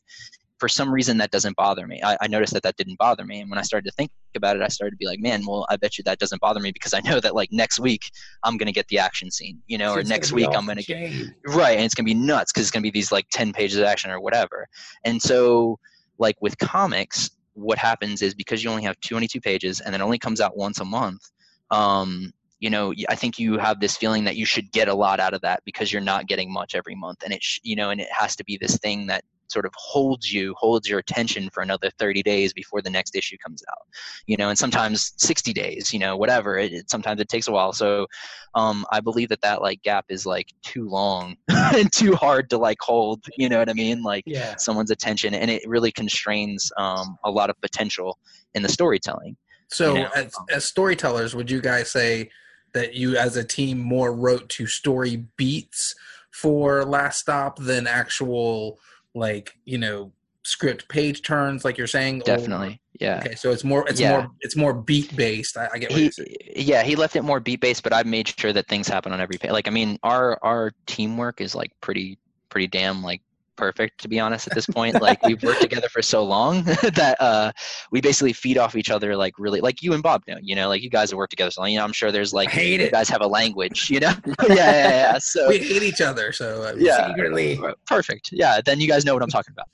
for 0.58 0.68
some 0.68 0.92
reason 0.92 1.18
that 1.18 1.30
doesn't 1.30 1.56
bother 1.56 1.86
me. 1.86 2.00
I, 2.02 2.16
I 2.20 2.26
noticed 2.26 2.52
that 2.52 2.62
that 2.64 2.76
didn't 2.76 2.98
bother 2.98 3.24
me. 3.24 3.40
And 3.40 3.50
when 3.50 3.58
i 3.58 3.62
started 3.62 3.88
to 3.88 3.94
think 3.94 4.10
about 4.36 4.56
it 4.56 4.62
i 4.62 4.68
started 4.68 4.92
to 4.92 4.96
be 4.96 5.06
like 5.06 5.18
man 5.20 5.44
well 5.46 5.66
i 5.68 5.76
bet 5.76 5.98
you 5.98 6.04
that 6.04 6.18
doesn't 6.18 6.40
bother 6.40 6.60
me 6.60 6.70
because 6.70 6.94
i 6.94 7.00
know 7.00 7.18
that 7.18 7.34
like 7.34 7.50
next 7.50 7.80
week 7.80 8.10
i'm 8.44 8.56
going 8.56 8.66
to 8.66 8.72
get 8.72 8.86
the 8.88 8.98
action 8.98 9.30
scene 9.30 9.60
you 9.66 9.78
know 9.78 9.94
So 9.94 10.00
or 10.00 10.02
next 10.04 10.32
week 10.32 10.48
i'm 10.54 10.64
going 10.66 10.78
to 10.78 10.84
get 10.84 11.32
right 11.46 11.76
and 11.76 11.84
it's 11.84 11.94
going 11.94 12.04
to 12.04 12.14
be 12.14 12.14
nuts 12.14 12.52
because 12.52 12.66
it's 12.66 12.70
going 12.70 12.82
to 12.82 12.86
be 12.86 12.90
these 12.90 13.10
like 13.10 13.26
10 13.32 13.52
pages 13.52 13.78
of 13.78 13.84
action 13.84 14.10
or 14.10 14.20
whatever. 14.20 14.66
And 15.04 15.20
so 15.20 15.78
like 16.18 16.36
with 16.40 16.56
comics 16.58 17.30
what 17.54 17.78
happens 17.78 18.22
is 18.22 18.34
because 18.34 18.62
you 18.62 18.70
only 18.70 18.82
have 18.84 19.00
22 19.00 19.40
pages 19.40 19.80
and 19.80 19.94
it 19.94 20.00
only 20.00 20.18
comes 20.18 20.40
out 20.40 20.56
once 20.56 20.78
a 20.78 20.84
month 20.84 21.22
um 21.70 22.32
you 22.60 22.70
know 22.70 22.92
i 23.08 23.14
think 23.14 23.38
you 23.38 23.58
have 23.58 23.80
this 23.80 23.96
feeling 23.96 24.24
that 24.24 24.36
you 24.36 24.44
should 24.44 24.70
get 24.72 24.88
a 24.88 24.94
lot 24.94 25.20
out 25.20 25.34
of 25.34 25.40
that 25.40 25.62
because 25.64 25.92
you're 25.92 26.02
not 26.02 26.26
getting 26.26 26.52
much 26.52 26.74
every 26.74 26.94
month. 26.94 27.22
And 27.24 27.32
it 27.32 27.42
sh- 27.42 27.60
you 27.62 27.76
know 27.76 27.90
and 27.90 28.00
it 28.00 28.08
has 28.16 28.36
to 28.36 28.44
be 28.44 28.56
this 28.60 28.78
thing 28.78 29.06
that 29.08 29.24
sort 29.50 29.64
of 29.66 29.72
holds 29.76 30.32
you 30.32 30.54
holds 30.58 30.88
your 30.88 30.98
attention 30.98 31.48
for 31.50 31.62
another 31.62 31.90
30 31.98 32.22
days 32.22 32.52
before 32.52 32.82
the 32.82 32.90
next 32.90 33.14
issue 33.16 33.36
comes 33.44 33.62
out 33.70 33.86
you 34.26 34.36
know 34.36 34.48
and 34.48 34.58
sometimes 34.58 35.12
60 35.16 35.52
days 35.52 35.92
you 35.92 35.98
know 35.98 36.16
whatever 36.16 36.58
it, 36.58 36.72
it 36.72 36.90
sometimes 36.90 37.20
it 37.20 37.28
takes 37.28 37.48
a 37.48 37.52
while. 37.52 37.72
So 37.72 38.06
um 38.54 38.86
i 38.90 39.00
believe 39.00 39.28
that 39.28 39.40
that 39.42 39.62
like 39.62 39.82
gap 39.82 40.06
is 40.08 40.24
like 40.26 40.48
too 40.62 40.88
long 40.88 41.36
and 41.48 41.92
too 41.92 42.14
hard 42.14 42.48
to 42.50 42.58
like 42.58 42.78
hold 42.80 43.24
you 43.36 43.48
know 43.48 43.58
what 43.58 43.68
i 43.68 43.74
mean? 43.74 44.02
Like 44.02 44.24
Yeah. 44.26 44.54
someone's 44.56 44.90
attention 44.90 45.34
and 45.34 45.50
it 45.50 45.62
really 45.66 45.92
constrains 45.92 46.70
um 46.76 47.16
a 47.24 47.30
lot 47.30 47.50
of 47.50 47.60
potential 47.60 48.18
in 48.54 48.62
the 48.62 48.68
storytelling 48.68 49.36
So, 49.68 49.94
you 49.94 50.02
know, 50.02 50.08
as, 50.14 50.32
as 50.50 50.64
storytellers, 50.64 51.34
would 51.34 51.50
you 51.50 51.60
guys 51.60 51.90
say 51.90 52.30
that 52.72 52.94
you, 52.94 53.16
as 53.16 53.36
a 53.36 53.44
team, 53.44 53.78
more 53.78 54.12
wrote 54.14 54.48
to 54.50 54.66
story 54.66 55.26
beats 55.36 55.94
for 56.30 56.84
Last 56.84 57.20
Stop 57.20 57.58
than 57.58 57.86
actual, 57.86 58.78
like 59.18 59.52
you 59.64 59.78
know, 59.78 60.12
script 60.44 60.88
page 60.88 61.22
turns, 61.22 61.64
like 61.64 61.76
you're 61.76 61.86
saying? 61.86 62.20
or- 62.22 62.24
definitely 62.24 62.80
yeah 63.00 63.20
Okay, 63.24 63.34
so 63.36 63.52
it's 63.52 63.62
more, 63.62 63.88
it's 63.88 64.00
Yeah. 64.00 64.10
more, 64.10 64.30
it's 64.40 64.56
more 64.56 64.74
beat 64.74 65.14
based. 65.14 65.56
I, 65.56 65.68
I 65.72 65.78
get 65.78 65.90
what 65.92 66.00
he, 66.00 66.10
yeah, 66.56 66.82
he 66.82 66.96
left 66.96 67.14
it 67.14 67.22
more 67.22 67.38
beat 67.38 67.60
based, 67.60 67.84
but 67.84 67.92
I 67.92 68.02
made 68.02 68.26
sure 68.26 68.52
that 68.52 68.66
things 68.66 68.88
happen 68.88 69.12
on 69.12 69.20
every 69.20 69.38
page. 69.38 69.52
Like, 69.52 69.68
I 69.68 69.70
mean, 69.70 69.98
our 70.02 70.38
our 70.42 70.72
teamwork 70.86 71.40
is 71.40 71.54
like 71.54 71.70
pretty 71.80 72.18
pretty 72.48 72.66
damn 72.66 73.02
like 73.02 73.20
perfect 73.58 74.00
to 74.00 74.08
be 74.08 74.18
honest 74.20 74.46
at 74.46 74.54
this 74.54 74.66
point. 74.66 75.00
like, 75.02 75.22
we've 75.26 75.42
worked 75.42 75.60
together 75.60 75.88
for 75.88 76.00
so 76.00 76.24
long 76.24 76.62
that 76.94 77.16
uh, 77.20 77.52
we 77.90 78.00
basically 78.00 78.32
feed 78.32 78.56
off 78.56 78.76
each 78.76 78.90
other. 78.90 79.16
Like, 79.16 79.34
really, 79.38 79.60
like 79.60 79.82
you 79.82 79.92
and 79.92 80.02
Bob 80.02 80.22
know, 80.28 80.38
you 80.40 80.54
know, 80.54 80.68
like 80.68 80.82
you 80.82 80.90
guys 80.90 81.10
have 81.10 81.18
worked 81.18 81.30
together 81.32 81.50
so 81.50 81.60
long. 81.62 81.70
You 81.70 81.78
know, 81.78 81.84
I'm 81.84 81.92
sure 81.92 82.12
there's 82.12 82.32
like 82.32 82.48
I 82.48 82.52
hate 82.52 82.80
you 82.80 82.86
it. 82.86 82.92
guys 82.92 83.08
have 83.08 83.20
a 83.20 83.26
language, 83.26 83.90
you 83.90 84.00
know. 84.00 84.12
yeah, 84.48 84.54
yeah, 84.54 84.88
yeah. 84.88 85.18
So 85.18 85.48
We 85.48 85.58
hate 85.58 85.82
each 85.82 86.00
other, 86.00 86.32
so 86.32 86.62
uh, 86.62 86.74
Yeah. 86.78 87.08
Secretly. 87.08 87.60
perfect. 87.86 88.30
Yeah, 88.32 88.60
then 88.64 88.80
you 88.80 88.88
guys 88.88 89.04
know 89.04 89.14
what 89.14 89.22
I'm 89.22 89.28
talking 89.30 89.52
about. 89.54 89.66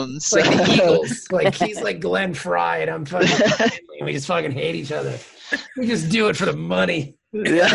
Um, 0.00 0.20
so 0.20 0.40
like 0.40 0.50
the 0.56 0.72
Eagles. 0.72 1.26
Like 1.30 1.54
he's 1.54 1.80
like 1.80 2.00
Glenn 2.00 2.34
Frey 2.34 2.82
and 2.82 2.90
I'm 2.90 3.04
fucking 3.04 3.78
we 4.02 4.12
just 4.12 4.26
fucking 4.26 4.52
hate 4.52 4.74
each 4.74 4.92
other. 4.92 5.18
We 5.76 5.86
just 5.86 6.08
do 6.10 6.28
it 6.28 6.36
for 6.36 6.44
the 6.44 6.52
money. 6.56 7.16
yeah. 7.32 7.68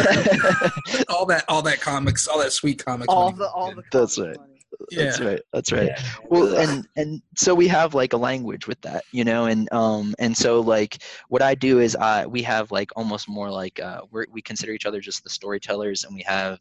all 1.09 1.25
that, 1.27 1.43
all 1.47 1.61
that 1.63 1.79
comics, 1.81 2.27
all 2.27 2.39
that 2.39 2.51
sweet 2.51 2.83
comics. 2.83 3.07
all 3.07 3.25
money. 3.31 3.37
the 3.37 3.49
all 3.49 3.73
the 3.75 3.83
That's 3.91 4.15
comic 4.15 4.29
right. 4.31 4.39
money. 4.39 4.52
That's 4.91 5.19
right. 5.19 5.41
That's 5.51 5.71
right. 5.71 5.87
Yeah. 5.87 6.01
well 6.29 6.55
and 6.55 6.87
and 6.95 7.21
so 7.35 7.55
we 7.55 7.67
have 7.67 7.93
like 7.93 8.13
a 8.13 8.17
language 8.17 8.67
with 8.67 8.79
that 8.81 9.03
you 9.11 9.23
know 9.23 9.45
and 9.45 9.71
um 9.71 10.13
and 10.19 10.35
so 10.35 10.59
like 10.59 11.03
what 11.29 11.41
i 11.41 11.55
do 11.55 11.79
is 11.79 11.95
i 11.95 12.25
we 12.25 12.41
have 12.41 12.71
like 12.71 12.91
almost 12.95 13.29
more 13.29 13.49
like 13.49 13.79
uh 13.79 14.01
we're, 14.11 14.25
we 14.31 14.41
consider 14.41 14.71
each 14.71 14.85
other 14.85 14.99
just 14.99 15.23
the 15.23 15.29
storytellers 15.29 16.03
and 16.03 16.13
we 16.13 16.21
have 16.21 16.59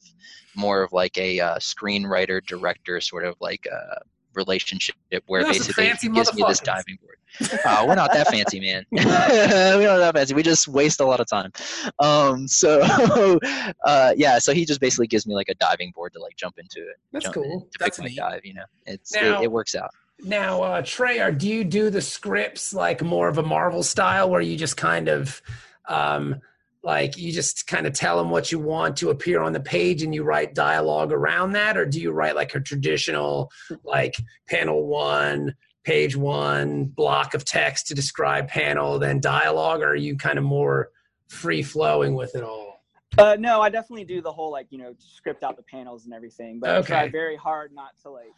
more 0.54 0.82
of 0.82 0.92
like 0.92 1.16
a 1.18 1.40
uh, 1.40 1.56
screenwriter 1.56 2.44
director 2.46 3.00
sort 3.00 3.24
of 3.24 3.34
like 3.40 3.66
uh 3.72 3.98
relationship 4.34 4.94
where 5.26 5.42
You're 5.42 5.52
basically 5.52 5.86
he 6.00 6.08
gives 6.08 6.34
me 6.34 6.44
this 6.46 6.60
diving 6.60 6.98
board. 7.02 7.16
Uh, 7.64 7.84
we're 7.88 7.94
not 7.94 8.12
that 8.12 8.28
fancy 8.28 8.60
man. 8.60 8.84
We're 8.92 9.86
not 9.86 9.98
that 9.98 10.14
fancy. 10.14 10.34
We 10.34 10.42
just 10.42 10.68
waste 10.68 11.00
a 11.00 11.06
lot 11.06 11.18
of 11.18 11.26
time. 11.26 11.50
Um 11.98 12.46
so 12.46 12.80
uh 13.84 14.12
yeah 14.16 14.38
so 14.38 14.52
he 14.52 14.64
just 14.66 14.80
basically 14.80 15.06
gives 15.06 15.26
me 15.26 15.34
like 15.34 15.48
a 15.48 15.54
diving 15.54 15.92
board 15.94 16.12
to 16.12 16.20
like 16.20 16.36
jump 16.36 16.58
into 16.58 16.80
it 16.80 16.96
That's 17.10 17.28
cool. 17.28 17.62
to 17.72 17.78
That's 17.78 17.98
neat. 17.98 18.16
dive 18.16 18.40
you 18.44 18.54
know? 18.54 18.64
It's 18.86 19.14
Now- 19.14 19.40
it, 19.40 19.44
it 19.44 19.52
works 19.52 19.74
out. 19.74 19.90
Now, 20.24 20.62
uh, 20.62 20.82
Treyar, 20.82 21.36
do 21.36 21.48
you 21.48 21.64
do 21.64 21.90
the 21.90 22.00
scripts 22.00 22.72
like 22.72 23.02
more 23.02 23.28
of 23.28 23.38
a 23.38 23.42
Marvel 23.42 23.82
style 23.82 24.30
where 24.30 24.40
you 24.40 24.56
just 24.56 24.76
kind 24.76 25.08
of 25.08 25.42
um, 25.88 26.40
like 26.82 27.16
you 27.16 27.32
just 27.32 27.66
kind 27.66 27.86
of 27.86 27.92
tell 27.92 28.16
them 28.16 28.30
what 28.30 28.50
you 28.50 28.58
want 28.58 28.96
to 28.98 29.10
appear 29.10 29.40
on 29.40 29.52
the 29.52 29.60
page 29.60 30.02
and 30.02 30.14
you 30.14 30.24
write 30.24 30.54
dialogue 30.54 31.12
around 31.12 31.52
that? 31.52 31.76
Or 31.76 31.86
do 31.86 32.00
you 32.00 32.10
write 32.10 32.34
like 32.34 32.54
a 32.54 32.60
traditional, 32.60 33.50
like 33.84 34.16
panel 34.48 34.86
one, 34.86 35.54
page 35.84 36.16
one, 36.16 36.86
block 36.86 37.34
of 37.34 37.44
text 37.44 37.86
to 37.88 37.94
describe 37.94 38.48
panel, 38.48 38.98
then 38.98 39.20
dialogue? 39.20 39.80
Or 39.80 39.90
are 39.90 39.96
you 39.96 40.16
kind 40.16 40.38
of 40.38 40.44
more 40.44 40.90
free 41.28 41.62
flowing 41.62 42.14
with 42.14 42.34
it 42.34 42.42
all? 42.42 42.82
Uh, 43.18 43.36
no, 43.38 43.60
I 43.60 43.68
definitely 43.68 44.04
do 44.04 44.22
the 44.22 44.32
whole 44.32 44.50
like 44.50 44.66
you 44.70 44.78
know 44.78 44.94
script 44.98 45.42
out 45.42 45.56
the 45.56 45.62
panels 45.62 46.06
and 46.06 46.14
everything, 46.14 46.58
but 46.60 46.70
I 46.70 46.82
try 46.82 47.08
very 47.08 47.36
hard 47.36 47.72
not 47.72 47.90
to 48.02 48.10
like. 48.10 48.32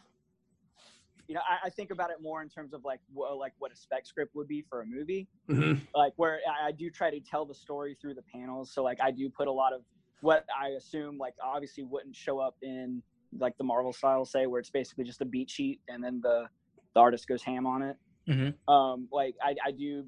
You 1.27 1.35
know, 1.35 1.41
I, 1.49 1.67
I 1.67 1.69
think 1.69 1.91
about 1.91 2.11
it 2.11 2.17
more 2.21 2.41
in 2.43 2.49
terms 2.49 2.73
of 2.73 2.83
like 2.83 2.99
what 3.13 3.35
like 3.37 3.53
what 3.59 3.71
a 3.71 3.75
spec 3.75 4.05
script 4.05 4.35
would 4.35 4.47
be 4.47 4.63
for 4.69 4.81
a 4.81 4.85
movie, 4.85 5.27
hmm 5.47 5.73
like 5.95 6.13
where 6.17 6.39
I, 6.47 6.67
I 6.67 6.71
do 6.71 6.89
try 6.89 7.09
to 7.09 7.19
tell 7.19 7.45
the 7.45 7.55
story 7.55 7.97
through 7.99 8.13
the 8.15 8.23
panels. 8.33 8.73
So 8.73 8.83
like 8.83 8.99
I 9.01 9.11
do 9.11 9.29
put 9.29 9.47
a 9.47 9.51
lot 9.51 9.73
of 9.73 9.81
what 10.21 10.45
I 10.59 10.69
assume 10.69 11.17
like 11.17 11.33
obviously 11.43 11.83
wouldn't 11.83 12.15
show 12.15 12.39
up 12.39 12.55
in 12.61 13.01
like 13.37 13.57
the 13.57 13.63
Marvel 13.63 13.93
style, 13.93 14.25
say 14.25 14.45
where 14.45 14.59
it's 14.59 14.69
basically 14.69 15.03
just 15.03 15.21
a 15.21 15.25
beat 15.25 15.49
sheet 15.49 15.79
and 15.87 16.03
then 16.03 16.19
the 16.21 16.45
the 16.93 16.99
artist 17.01 17.27
goes 17.27 17.43
ham 17.43 17.65
on 17.65 17.81
it. 17.81 17.97
Mhm. 18.29 18.53
Um, 18.67 19.07
like 19.11 19.35
I, 19.43 19.55
I 19.65 19.71
do 19.71 20.05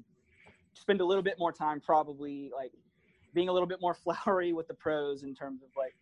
spend 0.74 1.00
a 1.00 1.04
little 1.04 1.22
bit 1.22 1.34
more 1.38 1.52
time 1.52 1.80
probably 1.80 2.50
like 2.54 2.72
being 3.34 3.48
a 3.48 3.52
little 3.52 3.68
bit 3.68 3.78
more 3.80 3.94
flowery 4.04 4.52
with 4.52 4.68
the 4.68 4.74
prose 4.74 5.22
in 5.22 5.34
terms 5.34 5.62
of 5.62 5.68
like 5.76 5.94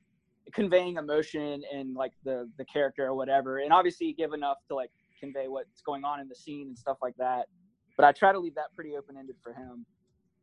conveying 0.53 0.97
emotion 0.97 1.63
and 1.75 1.95
like 1.95 2.13
the 2.25 2.49
the 2.57 2.65
character 2.67 3.05
or 3.05 3.15
whatever 3.15 3.59
and 3.59 3.73
obviously 3.73 4.13
give 4.13 4.33
enough 4.33 4.59
to 4.69 4.77
like 4.77 4.91
convey 5.19 5.49
what's 5.49 5.81
going 5.83 6.05
on 6.05 6.21
in 6.21 6.29
the 6.29 6.35
scene 6.35 6.69
and 6.69 6.79
stuff 6.79 6.99
like 7.03 7.15
that 7.19 7.47
but 7.97 8.05
i 8.05 8.13
try 8.13 8.33
to 8.33 8.39
leave 8.39 8.55
that 8.55 8.73
pretty 8.75 8.97
open-ended 8.97 9.37
for 9.43 9.53
him 9.53 9.85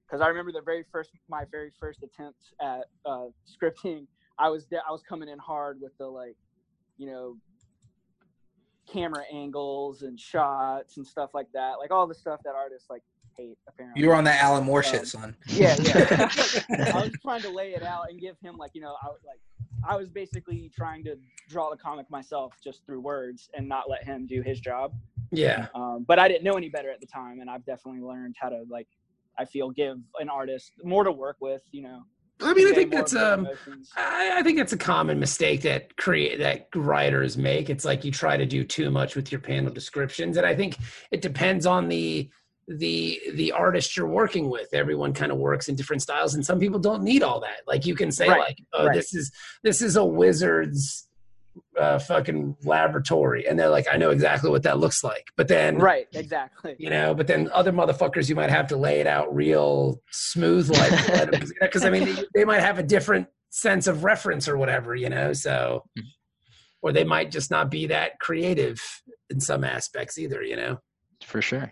because 0.08 0.22
i 0.22 0.28
remember 0.28 0.52
the 0.52 0.62
very 0.62 0.84
first 0.92 1.12
my 1.30 1.44
very 1.52 1.72
first 1.80 2.04
attempt 2.04 2.40
at 2.62 2.86
uh, 3.06 3.26
scripting 3.48 4.06
i 4.40 4.50
was 4.50 4.66
de- 4.66 4.78
i 4.88 4.92
was 4.92 5.02
coming 5.04 5.30
in 5.30 5.38
hard 5.40 5.80
with 5.82 5.92
the 5.98 6.06
like 6.06 6.36
you 6.98 7.08
know 7.08 7.36
camera 8.92 9.24
angles 9.34 10.02
and 10.02 10.20
shots 10.20 10.98
and 10.98 11.08
stuff 11.08 11.30
like 11.34 11.48
that 11.54 11.74
like 11.80 11.90
all 11.92 12.06
the 12.06 12.14
stuff 12.14 12.40
that 12.44 12.54
artists 12.54 12.90
like 12.90 13.02
hate 13.38 13.58
apparently 13.68 14.00
You 14.02 14.10
were 14.10 14.16
on 14.16 14.26
that 14.26 14.42
Alan 14.44 14.64
Moore 14.66 14.84
shit, 14.84 15.00
Um, 15.00 15.06
son. 15.06 15.36
yeah, 15.48 15.76
yeah. 15.80 15.96
I 16.94 17.02
was 17.02 17.12
trying 17.24 17.42
to 17.42 17.50
lay 17.50 17.74
it 17.74 17.82
out 17.82 18.10
and 18.10 18.20
give 18.20 18.36
him 18.44 18.58
like 18.58 18.72
you 18.76 18.82
know, 18.82 18.96
I 19.04 19.08
was 19.08 19.22
like 19.26 19.40
I 19.88 19.96
was 19.96 20.10
basically 20.10 20.72
trying 20.76 21.04
to 21.06 21.16
draw 21.50 21.70
the 21.70 21.78
comic 21.78 22.10
myself 22.10 22.54
just 22.64 22.86
through 22.86 23.02
words 23.02 23.50
and 23.54 23.68
not 23.68 23.90
let 23.90 24.04
him 24.04 24.26
do 24.28 24.42
his 24.42 24.60
job. 24.60 24.94
Yeah. 25.32 25.68
Um, 25.76 26.06
but 26.08 26.20
I 26.20 26.28
didn't 26.28 26.44
know 26.44 26.54
any 26.54 26.70
better 26.70 26.92
at 26.92 27.00
the 27.00 27.08
time, 27.08 27.40
and 27.40 27.50
I've 27.50 27.66
definitely 27.66 28.02
learned 28.02 28.36
how 28.40 28.50
to 28.50 28.64
like 28.70 28.88
I 29.38 29.46
feel 29.46 29.72
give 29.72 29.98
an 30.20 30.30
artist 30.30 30.74
more 30.84 31.04
to 31.04 31.12
work 31.12 31.38
with. 31.40 31.62
You 31.72 31.84
know, 31.84 32.04
I 32.42 32.54
mean, 32.54 32.68
I 32.68 32.74
think 32.74 32.92
that's 32.92 33.16
um. 33.16 33.48
I, 33.96 34.34
I 34.36 34.44
think 34.44 34.58
that's 34.58 34.74
a 34.74 34.78
common 34.78 35.20
mistake 35.20 35.62
that 35.62 35.96
create 35.98 36.40
that 36.40 36.68
writers 36.76 37.38
make. 37.38 37.70
It's 37.70 37.86
like 37.86 38.04
you 38.04 38.12
try 38.12 38.38
to 38.38 38.46
do 38.46 38.64
too 38.64 38.92
much 38.92 39.16
with 39.16 39.32
your 39.32 39.42
panel 39.42 39.72
descriptions, 39.72 40.38
and 40.38 40.46
I 40.46 40.56
think 40.56 40.78
it 41.12 41.22
depends 41.22 41.66
on 41.66 41.88
the 41.88 42.30
the 42.68 43.20
the 43.34 43.52
artist 43.52 43.98
you're 43.98 44.08
working 44.08 44.50
with. 44.50 44.74
Everyone 44.74 45.14
kind 45.14 45.32
of 45.32 45.38
works 45.38 45.68
in 45.68 45.76
different 45.76 46.02
styles, 46.02 46.34
and 46.34 46.46
some 46.46 46.60
people 46.60 46.80
don't 46.80 47.04
need 47.04 47.24
all 47.24 47.40
that. 47.42 47.62
Like 47.68 47.86
you 47.86 47.96
can 47.96 48.12
say, 48.12 48.28
Right, 48.28 48.40
like, 48.40 48.58
"Oh, 48.74 48.86
right. 48.88 48.96
this 48.96 49.14
is 49.14 49.32
this 49.64 49.82
is 49.82 49.96
a 49.96 50.06
wizard's 50.06 51.08
uh, 51.80 52.00
fucking 52.00 52.56
laboratory," 52.64 53.48
and 53.48 53.60
they're 53.60 53.70
like, 53.70 53.86
"I 53.92 53.98
know 53.98 54.10
exactly 54.12 54.50
what 54.50 54.64
that 54.64 54.80
looks 54.80 55.04
like," 55.04 55.28
but 55.36 55.48
then 55.50 55.78
right, 55.78 56.08
exactly. 56.14 56.76
you 56.80 56.90
know 56.90 57.14
but 57.14 57.28
then 57.28 57.50
other 57.54 57.72
motherfuckers 57.72 58.30
you 58.30 58.36
might 58.36 58.50
have 58.50 58.68
to 58.68 58.78
lay 58.78 59.00
it 59.02 59.08
out 59.08 59.34
real 59.36 60.02
smooth 60.12 60.70
like 60.72 61.32
because 61.62 61.84
i 61.86 61.90
mean 61.90 62.06
they, 62.06 62.24
they 62.34 62.46
might 62.46 62.62
have 62.62 62.80
a 62.80 62.84
different 62.84 63.28
sense 63.50 63.86
of 63.88 64.04
reference 64.04 64.48
or 64.48 64.58
whatever 64.58 64.96
you 64.96 65.10
know 65.10 65.32
so 65.34 65.84
Mhm. 65.98 66.04
or 66.82 66.92
they 66.92 67.04
might 67.04 67.30
just 67.30 67.52
not 67.52 67.70
be 67.70 67.86
that 67.88 68.20
creative 68.20 68.82
in 69.30 69.40
some 69.40 69.64
aspects 69.64 70.18
either 70.18 70.42
you 70.42 70.56
know 70.56 70.80
for 71.24 71.42
sure 71.42 71.72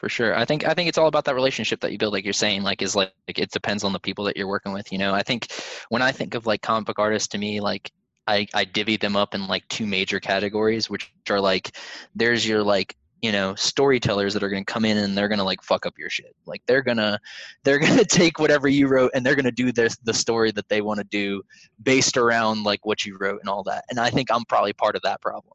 for 0.00 0.08
sure. 0.08 0.34
I 0.34 0.46
think 0.46 0.66
i 0.66 0.72
think 0.72 0.88
it's 0.88 0.96
all 0.96 1.08
about 1.08 1.26
that 1.26 1.34
relationship 1.34 1.80
that 1.80 1.92
you 1.92 1.98
build 1.98 2.14
like 2.14 2.24
you're 2.24 2.32
saying 2.32 2.62
like 2.62 2.80
is 2.80 2.96
like, 2.96 3.12
like 3.28 3.38
it 3.38 3.50
depends 3.50 3.84
on 3.84 3.92
the 3.92 4.00
people 4.00 4.24
that 4.24 4.36
you're 4.36 4.48
working 4.48 4.72
with 4.72 4.90
you 4.90 4.98
know? 4.98 5.12
I 5.12 5.22
think 5.22 5.48
when 5.90 6.00
i 6.00 6.10
think 6.10 6.34
of 6.34 6.46
like 6.46 6.62
comic 6.62 6.86
book 6.86 6.98
artists 6.98 7.28
to 7.28 7.38
me 7.38 7.60
like 7.60 7.92
i 8.26 8.46
i 8.54 8.64
divvy 8.64 8.96
them 8.96 9.14
up 9.14 9.34
in 9.34 9.46
like 9.46 9.68
two 9.68 9.86
major 9.86 10.18
categories 10.18 10.88
which 10.88 11.12
are 11.28 11.40
like 11.40 11.76
there's 12.14 12.48
your 12.48 12.62
like 12.62 12.96
you 13.22 13.32
know 13.32 13.54
storytellers 13.54 14.34
that 14.34 14.42
are 14.42 14.48
going 14.48 14.64
to 14.64 14.72
come 14.72 14.84
in 14.84 14.98
and 14.98 15.16
they're 15.16 15.28
going 15.28 15.38
to 15.38 15.44
like 15.44 15.62
fuck 15.62 15.86
up 15.86 15.94
your 15.98 16.10
shit. 16.10 16.34
Like 16.46 16.62
they're 16.66 16.82
going 16.82 16.96
to 16.98 17.18
they're 17.64 17.78
going 17.78 17.98
to 17.98 18.04
take 18.04 18.38
whatever 18.38 18.68
you 18.68 18.88
wrote 18.88 19.10
and 19.14 19.24
they're 19.24 19.34
going 19.34 19.44
to 19.44 19.50
do 19.50 19.72
this 19.72 19.96
the 19.98 20.14
story 20.14 20.50
that 20.52 20.68
they 20.68 20.80
want 20.80 20.98
to 20.98 21.04
do 21.04 21.42
based 21.82 22.16
around 22.16 22.64
like 22.64 22.84
what 22.84 23.04
you 23.04 23.16
wrote 23.18 23.40
and 23.40 23.48
all 23.48 23.62
that. 23.64 23.84
And 23.90 23.98
i 23.98 24.10
think 24.10 24.30
i'm 24.30 24.44
probably 24.44 24.72
part 24.72 24.96
of 24.96 25.02
that 25.02 25.20
problem. 25.20 25.54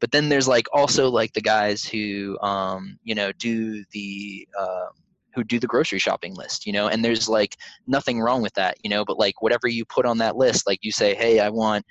But 0.00 0.12
then 0.12 0.28
there's 0.28 0.48
like 0.48 0.66
also 0.72 1.10
like 1.10 1.32
the 1.32 1.40
guys 1.40 1.84
who 1.84 2.38
um 2.40 2.98
you 3.02 3.14
know 3.14 3.32
do 3.32 3.84
the 3.92 4.46
um 4.58 4.90
who 5.36 5.44
do 5.44 5.60
the 5.60 5.66
grocery 5.66 5.98
shopping 5.98 6.34
list 6.34 6.66
you 6.66 6.72
know 6.72 6.88
and 6.88 7.04
there's 7.04 7.28
like 7.28 7.56
nothing 7.86 8.20
wrong 8.20 8.40
with 8.42 8.54
that 8.54 8.74
you 8.82 8.88
know 8.90 9.04
but 9.04 9.18
like 9.18 9.40
whatever 9.42 9.68
you 9.68 9.84
put 9.84 10.06
on 10.06 10.16
that 10.18 10.34
list 10.36 10.66
like 10.66 10.78
you 10.82 10.90
say 10.90 11.14
hey 11.14 11.38
i 11.40 11.48
want 11.50 11.84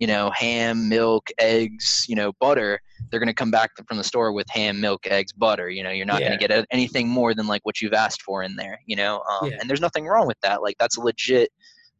you 0.00 0.06
know 0.06 0.30
ham 0.34 0.88
milk 0.88 1.28
eggs 1.38 2.04
you 2.08 2.16
know 2.16 2.32
butter 2.40 2.80
they're 3.10 3.20
going 3.20 3.28
to 3.28 3.34
come 3.34 3.52
back 3.52 3.70
from 3.86 3.96
the 3.96 4.04
store 4.04 4.32
with 4.32 4.46
ham 4.50 4.80
milk 4.80 5.06
eggs 5.06 5.32
butter 5.32 5.70
you 5.70 5.82
know 5.82 5.90
you're 5.90 6.04
not 6.04 6.20
Yeah. 6.20 6.28
going 6.30 6.38
to 6.40 6.48
get 6.48 6.66
anything 6.72 7.08
more 7.08 7.32
than 7.34 7.46
like 7.46 7.64
what 7.64 7.80
you've 7.80 7.92
asked 7.94 8.22
for 8.22 8.42
in 8.42 8.56
there 8.56 8.80
you 8.86 8.96
know 8.96 9.22
um, 9.30 9.48
Yeah. 9.50 9.58
and 9.60 9.70
there's 9.70 9.80
nothing 9.80 10.06
wrong 10.06 10.26
with 10.26 10.40
that 10.42 10.60
like 10.60 10.76
that's 10.78 10.96
a 10.96 11.00
legit 11.00 11.50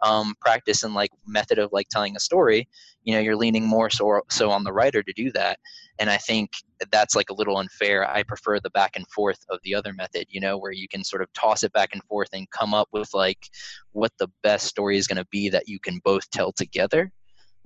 um, 0.03 0.35
practice 0.41 0.83
and 0.83 0.95
like 0.95 1.11
method 1.27 1.59
of 1.59 1.71
like 1.73 1.89
telling 1.89 2.17
a 2.17 2.21
story, 2.21 2.69
you 3.05 3.15
know, 3.15 3.21
you're 3.21 3.37
leaning 3.37 3.67
more 3.67 3.91
so 3.91 4.21
so 4.31 4.51
on 4.51 4.65
the 4.65 4.73
writer 4.73 5.03
to 5.03 5.13
do 5.13 5.31
that. 5.33 5.59
And 5.99 6.09
I 6.11 6.17
think 6.17 6.51
that's 6.93 7.17
like 7.17 7.31
a 7.31 7.35
little 7.35 7.57
unfair. 7.57 8.09
I 8.09 8.23
prefer 8.23 8.61
the 8.61 8.71
back 8.71 8.93
and 8.95 9.07
forth 9.09 9.39
of 9.51 9.59
the 9.65 9.75
other 9.75 9.93
method, 9.93 10.27
you 10.29 10.41
know, 10.41 10.57
where 10.57 10.73
you 10.73 10.87
can 10.89 11.03
sort 11.03 11.23
of 11.23 11.33
toss 11.33 11.65
it 11.65 11.73
back 11.73 11.91
and 11.93 12.03
forth 12.05 12.29
and 12.33 12.49
come 12.51 12.75
up 12.75 12.89
with 12.93 13.11
like 13.15 13.49
what 13.93 14.13
the 14.19 14.29
best 14.43 14.67
story 14.67 14.97
is 14.97 15.07
going 15.07 15.17
to 15.17 15.27
be 15.31 15.49
that 15.49 15.69
you 15.69 15.81
can 15.81 16.01
both 16.05 16.31
tell 16.31 16.53
together 16.53 17.11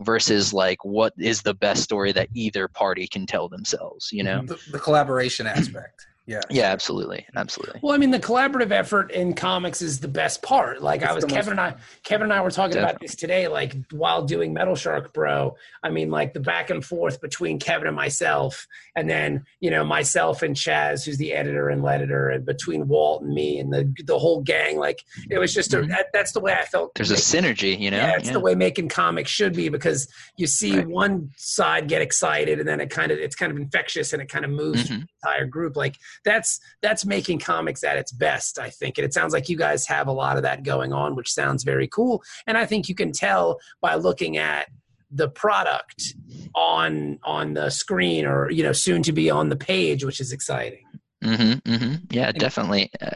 versus 0.01 0.53
like 0.53 0.85
what 0.85 1.13
is 1.19 1.43
the 1.43 1.55
best 1.55 1.83
story 1.83 2.13
that 2.13 2.29
either 2.35 2.69
party 2.69 3.07
can 3.07 3.27
tell 3.27 3.49
themselves, 3.49 4.11
you 4.13 4.23
know? 4.23 4.43
the, 4.43 4.59
the 4.71 4.79
collaboration 4.79 5.47
aspect. 5.47 6.07
Yeah. 6.25 6.41
Yeah, 6.51 6.65
absolutely. 6.67 7.27
Absolutely. 7.35 7.81
Well, 7.83 7.95
I 7.95 7.99
mean, 7.99 8.13
the 8.13 8.21
collaborative 8.21 8.71
effort 8.71 9.11
in 9.11 9.35
comics 9.35 9.83
is 9.83 9.99
the 9.99 10.07
best 10.09 10.41
part. 10.41 10.81
Like 10.81 11.03
I 11.03 11.13
was 11.13 11.23
the 11.25 11.29
most- 11.29 11.35
Kevin 11.37 11.51
and 11.53 11.61
I, 11.61 11.75
Kevin 12.05 12.25
and 12.25 12.33
I 12.33 12.41
were 12.43 12.51
talking 12.53 12.79
about 12.79 13.01
this 13.01 13.17
today. 13.17 13.49
Like 13.49 13.75
while 13.91 14.23
doing 14.23 14.53
Metal 14.53 14.77
Shark 14.77 15.13
Bro, 15.13 15.57
I 15.83 15.91
mean, 15.91 16.11
like 16.11 16.33
the 16.33 16.41
back 16.41 16.71
and 16.71 16.85
forth 16.85 17.21
between 17.21 17.59
Kevin 17.59 17.89
and 17.89 17.97
myself, 17.97 18.67
and 18.95 19.11
then 19.11 19.45
you 19.59 19.71
know 19.71 19.83
myself 19.85 20.43
and 20.43 20.55
Chaz, 20.55 21.05
who's 21.05 21.19
the 21.19 21.33
editor 21.33 21.69
and 21.71 21.85
editor, 21.85 22.31
and 22.31 22.47
between 22.47 22.87
Walt 22.87 23.23
and 23.23 23.35
me 23.35 23.59
and 23.59 23.73
the 23.73 23.93
the 24.05 24.19
whole 24.19 24.43
gang. 24.43 24.79
Like 24.79 25.03
it 25.29 25.39
was 25.39 25.53
just 25.53 25.75
a, 25.75 25.79
Mhm. 25.79 25.89
that, 25.89 26.07
that's 26.13 26.33
the 26.33 26.41
way 26.41 26.53
I 26.53 26.65
felt. 26.65 26.95
There's 26.95 27.11
a 27.11 27.15
synergy, 27.17 27.77
you 27.79 27.91
know? 27.91 27.97
yeah, 27.97 28.17
it's 28.17 28.31
the 28.31 28.39
way 28.41 28.55
making 28.55 28.89
comics 28.91 29.31
should 29.31 29.55
be 29.55 29.69
because 29.69 30.09
you 30.37 30.47
see 30.47 30.77
Right. 30.79 30.87
one 30.87 31.31
side 31.37 31.89
get 31.89 32.01
excited 32.01 32.61
and 32.61 32.69
then 32.69 32.81
it 32.81 32.91
kind 32.91 33.11
of 33.11 33.19
it's 33.19 33.35
kind 33.35 33.51
of 33.51 33.59
infectious 33.59 34.13
and 34.13 34.23
it 34.23 34.29
kind 34.29 34.45
of 34.45 34.51
moves 34.53 34.89
Mhm. 34.89 35.07
entire 35.25 35.47
group 35.47 35.77
like 35.77 35.97
that's 36.25 36.61
that's 36.81 37.05
making 37.05 37.39
comics 37.39 37.85
at 37.85 37.97
its 37.97 38.13
best 38.13 38.59
i 38.59 38.71
think 38.71 38.99
and 38.99 39.05
it 39.05 39.15
sounds 39.15 39.33
like 39.33 39.49
you 39.49 39.57
guys 39.57 39.87
have 39.87 40.07
a 40.07 40.13
lot 40.13 40.37
of 40.37 40.43
that 40.43 40.63
going 40.63 40.93
on 40.93 41.15
which 41.15 41.33
sounds 41.33 41.65
very 41.65 41.89
cool 41.89 42.23
and 42.47 42.57
i 42.57 42.67
think 42.67 42.89
you 42.89 42.95
can 42.95 43.13
tell 43.13 43.59
by 43.81 43.95
looking 43.95 44.37
at 44.37 44.69
the 45.11 45.29
product 45.29 46.15
on 46.55 47.19
on 47.23 47.55
the 47.55 47.71
screen 47.71 48.25
or 48.25 48.51
you 48.51 48.63
know 48.63 48.73
soon 48.73 49.03
to 49.03 49.13
be 49.13 49.31
on 49.31 49.49
the 49.49 49.57
page 49.57 50.05
which 50.05 50.21
is 50.21 50.33
exciting 50.33 50.85
Mm-hmm, 51.23 51.73
mm-hmm. 51.73 51.95
Yeah, 52.11 52.33
definitely. 52.33 52.91
Uh, 53.01 53.11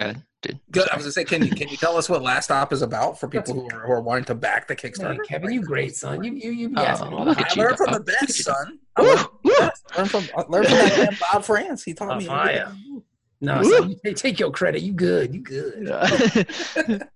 go 0.00 0.04
ahead, 0.06 0.22
dude. 0.42 0.58
Good. 0.70 0.88
I 0.90 0.96
was 0.96 1.04
gonna 1.04 1.12
say, 1.12 1.24
can 1.24 1.44
you 1.44 1.50
can 1.50 1.68
you 1.68 1.76
tell 1.76 1.96
us 1.96 2.08
what 2.08 2.22
Last 2.22 2.46
Stop 2.46 2.72
is 2.72 2.82
about 2.82 3.20
for 3.20 3.28
people 3.28 3.54
who 3.54 3.66
are, 3.70 3.86
who 3.86 3.92
are 3.92 4.00
wanting 4.00 4.24
to 4.24 4.34
back 4.34 4.66
the 4.68 4.74
Kickstarter? 4.74 5.16
Man, 5.18 5.20
kevin 5.28 5.52
you 5.52 5.62
great 5.62 5.94
son 5.94 6.24
you 6.24 6.32
you 6.32 6.50
you 6.50 6.74
Oh, 6.76 6.82
yes, 6.82 7.00
all 7.00 7.10
the 7.10 7.16
look 7.24 7.40
at 7.40 7.52
I 7.52 7.54
you. 7.54 7.62
learned 7.62 7.76
from 7.76 7.92
the 7.92 8.00
best, 8.00 8.38
you. 8.38 8.44
son. 8.44 8.78
I 8.96 9.02
Woo, 9.02 9.08
learned, 9.08 9.26
woo. 9.44 9.52
learn 9.96 10.06
from 10.06 10.24
I 10.36 10.40
learned 10.48 10.66
from 10.68 10.78
that 10.78 10.98
man 10.98 11.16
Bob 11.32 11.44
France. 11.44 11.84
He 11.84 11.94
taught 11.94 12.10
Oh, 12.12 12.16
me. 12.18 12.24
fire. 12.26 12.72
no 13.40 13.58
Woo. 13.60 13.70
son, 13.78 13.90
you 13.90 13.96
take, 14.04 14.16
take 14.16 14.38
your 14.40 14.50
credit 14.50 14.82
you 14.82 14.92
good 14.92 15.34
you 15.34 15.40
good 15.40 15.88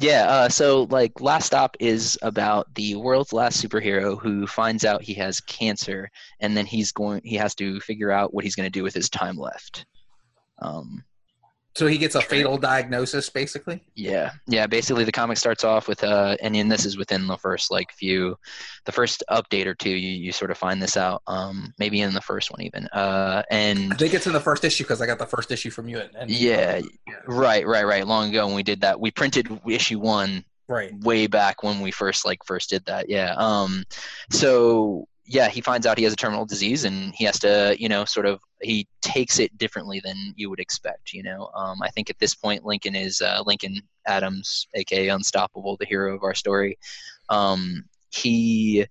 yeah, 0.00 0.26
uh, 0.28 0.48
so 0.48 0.86
like 0.90 1.20
Last 1.20 1.46
Stop 1.46 1.76
is 1.80 2.16
about 2.22 2.72
the 2.74 2.94
world's 2.94 3.32
last 3.32 3.62
superhero 3.64 4.20
who 4.20 4.46
finds 4.46 4.84
out 4.84 5.02
he 5.02 5.14
has 5.14 5.40
cancer 5.40 6.08
and 6.38 6.56
then 6.56 6.66
he's 6.66 6.92
going 6.92 7.20
he 7.24 7.34
has 7.36 7.54
to 7.56 7.80
figure 7.80 8.12
out 8.12 8.32
what 8.32 8.44
he's 8.44 8.54
going 8.54 8.66
to 8.66 8.70
do 8.70 8.84
with 8.84 8.94
his 8.94 9.08
time 9.10 9.36
left. 9.36 9.86
Um, 10.60 11.04
So 11.76 11.86
he 11.86 11.98
gets 11.98 12.16
a 12.16 12.20
fatal 12.20 12.58
diagnosis, 12.58 13.30
basically. 13.30 13.80
yeah, 13.94 14.32
yeah. 14.48 14.66
Basically, 14.66 15.04
the 15.04 15.12
comic 15.12 15.38
starts 15.38 15.62
off 15.62 15.86
with, 15.86 16.02
uh, 16.02 16.36
and 16.42 16.54
then 16.54 16.68
this 16.68 16.84
is 16.84 16.96
within 16.98 17.26
the 17.28 17.36
first 17.38 17.70
like 17.70 17.92
few, 17.92 18.36
the 18.86 18.92
first 18.92 19.22
update 19.30 19.66
or 19.66 19.74
two. 19.74 19.90
You, 19.90 20.10
you 20.10 20.32
sort 20.32 20.50
of 20.50 20.58
find 20.58 20.82
this 20.82 20.96
out, 20.96 21.22
um, 21.28 21.72
maybe 21.78 22.00
in 22.00 22.12
the 22.12 22.20
first 22.20 22.50
one 22.50 22.60
even. 22.62 22.86
Uh, 22.88 23.42
and 23.50 23.92
I 23.92 23.96
think 23.96 24.14
it's 24.14 24.26
in 24.26 24.32
the 24.32 24.40
first 24.40 24.64
issue 24.64 24.82
because 24.84 25.00
I 25.00 25.06
got 25.06 25.18
the 25.20 25.26
first 25.26 25.50
issue 25.52 25.70
from 25.70 25.88
you. 25.88 26.00
And, 26.00 26.10
and 26.16 26.30
yeah, 26.30 26.80
Yeah. 27.06 27.14
right, 27.26 27.64
right, 27.66 27.86
right. 27.86 28.06
Long 28.06 28.30
ago 28.30 28.46
when 28.46 28.56
we 28.56 28.64
did 28.64 28.80
that, 28.80 28.98
we 29.00 29.12
printed 29.12 29.48
issue 29.66 30.00
one 30.00 30.44
right. 30.68 30.92
way 31.00 31.28
back 31.28 31.62
when 31.62 31.80
we 31.80 31.92
first 31.92 32.24
like 32.26 32.40
first 32.44 32.70
did 32.70 32.84
that. 32.86 33.08
Yeah. 33.08 33.34
Um. 33.38 33.84
So 34.30 35.06
yeah, 35.30 35.48
he 35.48 35.60
finds 35.60 35.86
out 35.86 35.96
he 35.96 36.02
has 36.02 36.12
a 36.12 36.16
terminal 36.16 36.44
disease, 36.44 36.84
and 36.84 37.14
he 37.14 37.24
has 37.24 37.38
to, 37.38 37.76
you 37.78 37.88
know, 37.88 38.04
sort 38.04 38.26
of 38.26 38.40
he 38.60 38.88
takes 39.00 39.38
it 39.38 39.56
differently 39.56 40.00
than 40.04 40.34
you 40.34 40.50
would 40.50 40.58
expect. 40.58 41.12
You 41.12 41.22
know. 41.22 41.50
Um. 41.54 41.80
I 41.82 41.88
think 41.90 42.10
at 42.10 42.18
this 42.18 42.34
point, 42.34 42.64
Lincoln 42.64 42.96
is 42.96 43.20
uh, 43.20 43.42
Lincoln 43.46 43.80
Adams, 44.06 44.66
aka 44.74 45.08
Unstoppable, 45.08 45.76
the 45.76 45.86
hero 45.86 46.16
of 46.16 46.24
our 46.24 46.34
story. 46.34 46.78
Um. 47.28 47.84
He 48.12 48.86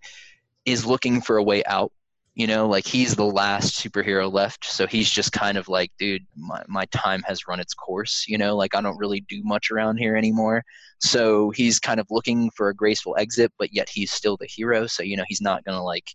is 0.66 0.86
looking 0.86 1.20
for 1.20 1.36
a 1.36 1.44
way 1.44 1.62
out. 1.66 1.92
You 2.40 2.48
know, 2.48 2.70
like 2.70 2.88
he's 2.88 3.18
the 3.18 3.26
last 3.26 3.78
superhero 3.78 4.32
left, 4.32 4.64
so 4.64 4.88
he's 4.88 5.10
just 5.10 5.34
kind 5.34 5.58
of 5.58 5.68
like, 5.68 5.92
dude, 6.00 6.26
my, 6.38 6.64
my 6.70 6.86
time 6.86 7.22
has 7.24 7.50
run 7.50 7.60
its 7.60 7.74
course. 7.74 8.24
You 8.30 8.38
know, 8.38 8.56
like 8.56 8.76
I 8.76 8.82
don't 8.82 8.98
really 8.98 9.20
do 9.28 9.42
much 9.44 9.72
around 9.72 9.98
here 9.98 10.16
anymore. 10.16 10.64
So 11.00 11.50
he's 11.50 11.80
kind 11.80 12.00
of 12.00 12.08
looking 12.10 12.50
for 12.52 12.70
a 12.70 12.74
graceful 12.74 13.18
exit, 13.20 13.52
but 13.60 13.74
yet 13.74 13.90
he's 13.90 14.14
still 14.14 14.38
the 14.38 14.46
hero. 14.46 14.88
So, 14.88 15.04
you 15.04 15.18
know, 15.18 15.26
he's 15.28 15.42
not 15.42 15.66
to 15.66 15.82
like 15.82 16.08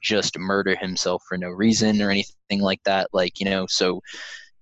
just 0.00 0.38
murder 0.38 0.76
himself 0.76 1.24
for 1.28 1.36
no 1.36 1.48
reason 1.48 2.00
or 2.00 2.10
anything 2.10 2.60
like 2.60 2.82
that. 2.84 3.08
Like, 3.12 3.40
you 3.40 3.46
know, 3.46 3.66
so 3.68 4.00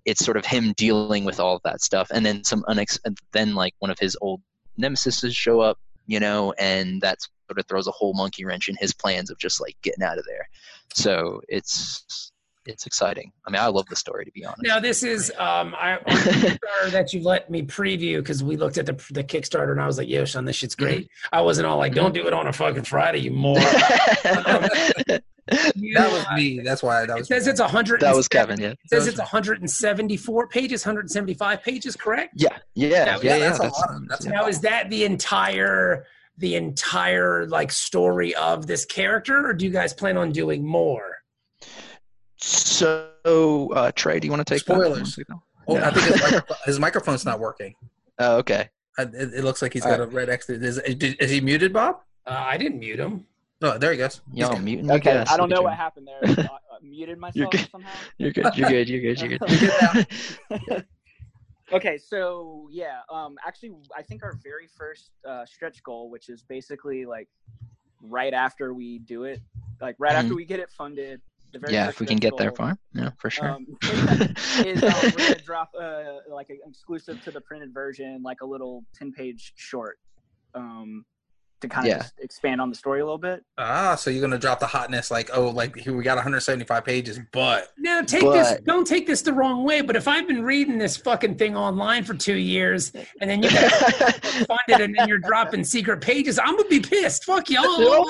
it's 0.05 0.25
sort 0.25 0.37
of 0.37 0.45
him 0.45 0.73
dealing 0.75 1.23
with 1.23 1.39
all 1.39 1.55
of 1.55 1.61
that 1.63 1.81
stuff. 1.81 2.07
And 2.11 2.25
then 2.25 2.43
some 2.43 2.63
unex- 2.63 2.97
then 3.31 3.53
like 3.53 3.75
one 3.77 3.91
of 3.91 3.99
his 3.99 4.17
old 4.21 4.41
nemesis 4.75 5.23
show 5.35 5.59
up, 5.59 5.77
you 6.07 6.19
know, 6.19 6.53
and 6.53 6.99
that 7.01 7.19
sort 7.21 7.59
of 7.59 7.67
throws 7.67 7.85
a 7.85 7.91
whole 7.91 8.15
monkey 8.15 8.43
wrench 8.43 8.69
in 8.69 8.75
his 8.79 8.91
plans 8.91 9.29
of 9.29 9.37
just 9.37 9.61
like 9.61 9.75
getting 9.83 10.03
out 10.03 10.17
of 10.17 10.25
there. 10.25 10.47
So 10.93 11.41
it's, 11.47 12.31
it's 12.65 12.85
exciting. 12.85 13.31
I 13.47 13.51
mean, 13.51 13.59
I 13.61 13.67
love 13.67 13.87
the 13.89 13.95
story 13.95 14.23
to 14.25 14.31
be 14.31 14.45
honest. 14.45 14.61
Now 14.63 14.79
this 14.79 15.01
is 15.01 15.31
um 15.39 15.73
I 15.75 15.93
on 15.97 15.99
Kickstarter 16.05 16.91
that 16.91 17.11
you 17.11 17.23
let 17.23 17.49
me 17.49 17.63
preview 17.63 18.17
because 18.17 18.43
we 18.43 18.55
looked 18.55 18.77
at 18.77 18.85
the 18.85 18.93
the 19.11 19.23
Kickstarter 19.23 19.71
and 19.71 19.81
I 19.81 19.87
was 19.87 19.97
like, 19.97 20.07
yo, 20.07 20.25
son, 20.25 20.45
this 20.45 20.57
shit's 20.57 20.75
great. 20.75 21.09
I 21.31 21.41
wasn't 21.41 21.65
all 21.65 21.77
like, 21.79 21.95
don't 21.95 22.13
do 22.13 22.27
it 22.27 22.33
on 22.33 22.45
a 22.45 22.53
fucking 22.53 22.83
Friday, 22.83 23.19
you 23.21 23.31
moron. 23.31 23.63
You, 23.63 25.19
That 25.95 26.11
was 26.11 26.25
me. 26.35 26.59
That's 26.59 26.83
why 26.83 27.05
that 27.07 27.09
It 27.17 27.19
was. 27.21 27.27
says 27.27 27.47
it's 27.47 27.59
a 27.59 27.67
hundred. 27.67 27.99
that 28.01 28.15
was 28.15 28.27
Kevin. 28.27 28.59
Yeah. 28.61 28.69
It 28.69 28.77
says 28.87 29.07
it's 29.07 29.17
174 29.17 30.47
pages, 30.47 30.85
175 30.85 31.63
pages, 31.63 31.95
correct? 31.95 32.35
Yeah. 32.37 32.57
Yeah. 32.75 33.05
That- 33.05 33.23
Yeah. 33.23 33.35
yeah, 33.37 33.39
that's 33.39 33.57
a 33.59 33.61
that's- 33.63 33.79
lot 33.81 33.95
of- 33.95 34.07
that's 34.07 34.25
a 34.25 34.29
Now 34.29 34.45
is 34.47 34.61
that 34.61 34.89
the 34.91 35.03
entire 35.03 36.05
the 36.41 36.55
entire 36.55 37.47
like 37.47 37.71
story 37.71 38.35
of 38.35 38.67
this 38.67 38.83
character, 38.85 39.47
or 39.47 39.53
do 39.53 39.65
you 39.65 39.71
guys 39.71 39.93
plan 39.93 40.17
on 40.17 40.31
doing 40.31 40.65
more? 40.65 41.17
So, 42.37 43.71
uh, 43.73 43.91
Trey, 43.95 44.19
do 44.19 44.27
you 44.27 44.31
want 44.31 44.45
to 44.45 44.53
take 44.53 44.65
that? 44.65 44.73
Spoilers. 44.73 45.19
Oh, 45.67 45.77
I 45.77 45.91
think 45.91 46.05
his, 46.07 46.21
microphone, 46.21 46.57
his 46.65 46.79
microphone's 46.79 47.25
not 47.25 47.39
working. 47.39 47.75
Oh, 48.19 48.37
okay. 48.37 48.69
I, 48.97 49.03
it, 49.03 49.13
it 49.35 49.43
looks 49.43 49.61
like 49.61 49.73
he's 49.73 49.83
got 49.83 49.99
a 49.99 50.07
red 50.07 50.29
X. 50.29 50.49
Is, 50.49 50.79
is, 50.79 51.15
is 51.15 51.29
he 51.31 51.39
muted, 51.39 51.71
Bob? 51.71 51.97
Uh, 52.25 52.31
I 52.45 52.57
didn't 52.57 52.79
mute 52.79 52.99
him. 52.99 53.25
Oh, 53.61 53.77
there 53.77 53.91
he 53.91 53.97
goes. 53.97 54.21
He's 54.31 54.39
Y'all 54.41 54.49
got- 54.53 54.63
muting 54.63 54.89
Okay, 54.91 55.13
guest. 55.13 55.31
I 55.31 55.37
don't 55.37 55.49
know 55.49 55.57
at 55.57 55.63
what 55.63 55.73
happened 55.75 56.07
there. 56.07 56.19
I, 56.23 56.41
I 56.49 56.79
muted 56.81 57.17
myself 57.19 57.51
good. 57.51 57.69
somehow. 57.71 57.89
you. 58.17 58.25
You're 58.25 58.31
good. 58.31 58.57
You're 58.57 58.69
good. 58.69 58.89
You're 58.89 59.01
good. 59.13 59.21
You're 59.21 60.59
good. 60.67 60.85
Okay, 61.73 61.97
so 61.97 62.67
yeah, 62.71 62.99
um, 63.09 63.37
actually, 63.45 63.71
I 63.97 64.01
think 64.01 64.23
our 64.23 64.37
very 64.43 64.67
first 64.67 65.11
uh, 65.27 65.45
stretch 65.45 65.81
goal, 65.83 66.09
which 66.09 66.29
is 66.29 66.43
basically 66.43 67.05
like 67.05 67.27
right 68.01 68.33
after 68.33 68.73
we 68.73 68.99
do 68.99 69.23
it, 69.23 69.41
like 69.79 69.95
right 69.99 70.15
after 70.15 70.35
we 70.35 70.45
get 70.45 70.59
it 70.59 70.69
funded. 70.71 71.21
The 71.53 71.59
very 71.59 71.73
yeah, 71.73 71.89
if 71.89 71.99
we 71.99 72.05
can 72.05 72.17
get 72.17 72.37
there 72.37 72.49
goal, 72.49 72.55
far, 72.55 72.77
yeah, 72.93 73.09
for 73.17 73.29
sure. 73.29 73.49
Um, 73.49 73.67
is 74.65 74.81
uh, 74.81 74.99
we're 75.03 75.11
gonna 75.11 75.35
drop 75.39 75.71
uh, 75.77 76.03
like 76.29 76.49
an 76.49 76.59
exclusive 76.65 77.21
to 77.23 77.31
the 77.31 77.41
printed 77.41 77.73
version, 77.73 78.21
like 78.23 78.41
a 78.41 78.45
little 78.45 78.85
ten-page 78.93 79.53
short, 79.55 79.99
um, 80.55 81.05
to 81.61 81.67
kind 81.69 81.87
of 81.87 81.89
Yeah. 81.91 81.97
just 81.99 82.13
expand 82.19 82.59
on 82.61 82.69
the 82.69 82.75
story 82.75 82.99
a 83.01 83.03
little 83.05 83.17
bit. 83.17 83.43
Ah, 83.57 83.95
so 83.95 84.09
you're 84.09 84.21
gonna 84.21 84.37
drop 84.37 84.59
the 84.59 84.67
hotness 84.67 85.09
like, 85.11 85.29
oh, 85.33 85.49
like 85.49 85.75
here 85.77 85.95
we 85.95 86.03
got 86.03 86.15
175 86.17 86.83
pages, 86.83 87.19
but 87.31 87.69
Now 87.77 88.01
take 88.01 88.21
this. 88.21 88.59
Don't 88.65 88.85
take 88.85 89.07
this 89.07 89.21
the 89.21 89.33
wrong 89.33 89.63
way. 89.63 89.81
But 89.81 89.95
if 89.95 90.07
I've 90.07 90.27
been 90.27 90.43
reading 90.43 90.77
this 90.77 90.97
fucking 90.97 91.35
thing 91.35 91.55
online 91.55 92.03
for 92.03 92.13
two 92.13 92.35
years, 92.37 92.91
and 93.21 93.29
then 93.29 93.41
you 93.43 93.49
guys 93.49 93.71
it, 94.67 94.81
and 94.81 94.95
then 94.95 95.07
you're 95.07 95.19
dropping 95.19 95.63
secret 95.63 96.01
pages, 96.01 96.37
I'm 96.39 96.57
gonna 96.57 96.67
be 96.69 96.79
pissed. 96.79 97.25
Fuck 97.25 97.49
y'all. 97.49 97.63
what? 97.77 98.07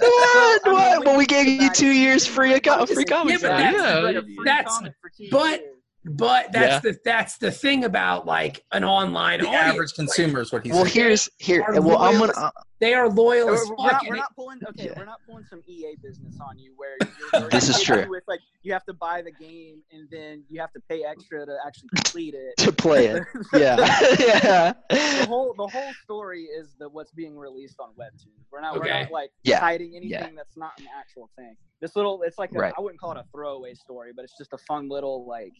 What? 0.00 0.60
What? 0.64 1.04
Well, 1.04 1.16
we 1.18 1.26
gave 1.26 1.46
you 1.46 1.70
two 1.70 1.90
years 1.92 2.26
free 2.26 2.54
I'm 2.54 2.86
free 2.86 3.04
comics. 3.04 3.42
but 3.42 3.48
that's- 3.48 3.74
yeah. 3.74 3.98
Like 3.98 4.24
that's- 4.44 4.78
comic 4.78 4.92
for 5.00 5.10
two 5.10 5.28
but- 5.30 5.60
years. 5.60 5.70
But 6.04 6.52
that's 6.52 6.82
the 6.82 6.96
that's 7.04 7.38
the 7.38 7.50
thing 7.50 7.84
about 7.84 8.26
like 8.26 8.62
an 8.72 8.84
online 8.84 9.40
the 9.40 9.46
audience. 9.46 9.64
average 9.64 9.92
consumer 9.94 10.40
is 10.42 10.52
what 10.52 10.62
he's 10.64 10.74
well, 10.74 10.84
saying. 10.84 10.94
here's 10.94 11.28
here. 11.38 11.62
Are 11.66 11.80
Well, 11.80 11.98
I'm 11.98 12.18
gonna. 12.18 12.32
Uh, 12.36 12.50
They 12.80 12.92
are 12.92 13.08
loyal 13.08 13.46
We're, 13.46 13.54
as 13.54 13.68
we're 13.70 13.76
not, 13.86 14.04
we're 14.06 14.16
not 14.16 14.34
pulling 14.36 14.58
okay. 14.68 14.86
Yeah. 14.86 14.92
We're 14.98 15.06
not 15.06 15.20
pulling 15.26 15.44
some 15.46 15.62
EA 15.66 15.96
business 16.02 16.38
on 16.46 16.58
you 16.58 16.74
where 16.76 16.96
you're, 17.32 17.40
you're 17.40 17.48
This 17.50 17.70
is 17.70 17.80
true. 17.80 18.04
With 18.10 18.24
like 18.28 18.40
you 18.62 18.72
have 18.74 18.84
to 18.84 18.92
buy 18.92 19.22
the 19.22 19.30
game 19.30 19.78
and 19.92 20.06
then 20.10 20.42
you 20.50 20.60
have 20.60 20.72
to 20.74 20.80
pay 20.90 21.04
extra 21.04 21.46
to 21.46 21.56
actually 21.66 21.88
complete 21.94 22.34
it. 22.34 22.54
to 22.58 22.70
play 22.72 23.06
it. 23.06 23.22
Yeah. 23.54 23.76
yeah. 24.18 24.72
the 24.90 25.26
whole 25.26 25.54
the 25.56 25.66
whole 25.66 25.92
story 26.02 26.42
is 26.42 26.74
the 26.78 26.88
what's 26.90 27.12
being 27.12 27.38
released 27.38 27.76
on 27.80 27.90
Webtoon. 27.98 28.28
We're 28.52 28.60
not 28.60 28.78
we're 28.78 28.88
not 28.90 29.10
like 29.10 29.30
Yeah. 29.42 29.60
hiding 29.60 29.92
anything 29.96 30.10
Yeah. 30.10 30.28
that's 30.36 30.56
not 30.58 30.72
an 30.78 30.86
actual 30.98 31.30
thing. 31.36 31.56
This 31.80 31.96
little 31.96 32.20
it's 32.22 32.36
like 32.38 32.50
a, 32.54 32.58
Right. 32.58 32.74
I 32.76 32.80
wouldn't 32.82 33.00
call 33.00 33.12
it 33.12 33.18
a 33.18 33.24
throwaway 33.32 33.72
story, 33.72 34.12
but 34.14 34.24
it's 34.26 34.36
just 34.36 34.52
a 34.52 34.58
fun 34.58 34.90
little 34.90 35.24
like 35.26 35.54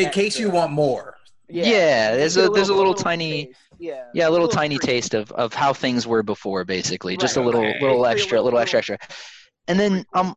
in 0.00 0.10
case 0.10 0.38
you 0.38 0.50
want 0.50 0.72
more. 0.72 1.16
Yeah, 1.48 2.14
there's 2.16 2.34
Just 2.34 2.46
a- 2.46 2.48
get 2.48 2.54
there's 2.54 2.68
a 2.68 2.74
little 2.74 2.94
taste. 2.94 3.04
tiny- 3.04 3.52
yeah 3.78 4.04
yeah, 4.14 4.28
a 4.28 4.30
little 4.30 4.46
Little 4.46 4.60
tiny 4.60 4.76
treat. 4.76 4.86
taste 4.86 5.14
of, 5.14 5.32
of 5.32 5.54
how 5.54 5.72
things 5.72 6.06
were 6.06 6.22
before, 6.22 6.64
basically. 6.64 7.16
Just 7.16 7.36
a 7.36 7.40
little 7.40 7.60
okay. 7.62 7.78
little 7.80 8.00
Create 8.02 8.10
a 8.10 8.12
extra, 8.12 8.32
little- 8.38 8.44
little 8.44 8.58
extra, 8.60 8.78
extra. 8.78 8.98
And 9.68 9.78
then 9.80 10.04
um, 10.12 10.34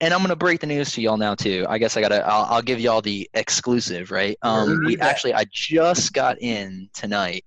and 0.00 0.12
I'm 0.12 0.20
gonna 0.20 0.34
break 0.36 0.60
the 0.60 0.66
news 0.66 0.90
to 0.94 1.02
y'all 1.02 1.16
now 1.16 1.34
too. 1.34 1.64
I 1.68 1.78
guess 1.78 1.96
I 1.96 2.00
gotta. 2.00 2.26
I'll, 2.26 2.44
I'll 2.56 2.62
give 2.62 2.80
y'all 2.80 3.00
the 3.02 3.28
exclusive, 3.34 4.10
right? 4.10 4.36
Um, 4.42 4.82
we 4.84 4.98
actually, 4.98 5.32
I 5.34 5.44
just 5.52 6.12
got 6.12 6.40
in 6.42 6.88
tonight. 6.92 7.44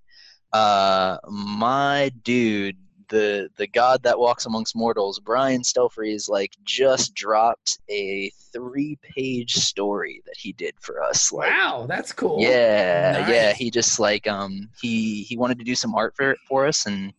Uh, 0.54 1.18
my 1.30 2.12
dude, 2.24 2.78
the 3.10 3.50
the 3.58 3.68
god 3.68 4.04
that 4.04 4.18
walks 4.20 4.46
amongst 4.46 4.76
mortals, 4.76 5.20
Brian 5.20 5.62
Stelfreeze, 5.62 6.30
like 6.30 6.54
just 6.64 7.14
dropped 7.14 7.80
a 7.90 8.32
three 8.54 8.98
page 9.02 9.54
story 9.56 10.22
that 10.26 10.36
he 10.38 10.54
did 10.54 10.74
for 10.80 11.02
us. 11.04 11.32
Like, 11.32 11.52
Wow, 11.52 11.86
that's 11.88 12.12
cool. 12.14 12.42
yeah, 12.42 13.30
yeah. 13.30 13.54
He 13.54 13.70
just 13.72 14.00
like 14.00 14.28
um 14.28 14.70
he 14.82 15.24
he 15.24 15.38
wanted 15.38 15.58
to 15.60 15.66
do 15.66 15.76
some 15.76 15.94
art 15.96 16.14
for 16.16 16.36
for 16.48 16.66
us 16.68 16.86
and 16.86 17.14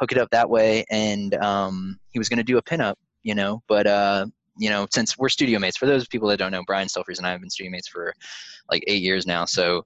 hook 0.00 0.12
it 0.12 0.18
up 0.18 0.30
that 0.30 0.48
way, 0.50 0.84
and 0.90 1.34
um 1.36 1.98
he 2.10 2.18
was 2.18 2.28
gonna 2.28 2.42
do 2.42 2.58
a 2.58 2.62
pinup, 2.62 2.94
you 3.22 3.34
know. 3.34 3.62
But 3.68 3.86
uh 3.86 4.26
you 4.58 4.68
know 4.68 4.86
since 4.92 5.16
we're 5.16 5.28
studio 5.28 5.58
mates, 5.58 5.76
for 5.76 5.86
those 5.86 6.06
people 6.08 6.28
that 6.28 6.38
don't 6.38 6.52
know, 6.52 6.62
Brian 6.66 6.88
Stelfreeze 6.88 7.18
and 7.18 7.26
I 7.26 7.30
have 7.30 7.40
been 7.40 7.50
studio 7.50 7.70
mates 7.70 7.88
for 7.88 8.12
like 8.70 8.84
eight 8.86 9.02
years 9.02 9.26
now, 9.26 9.44
so 9.44 9.84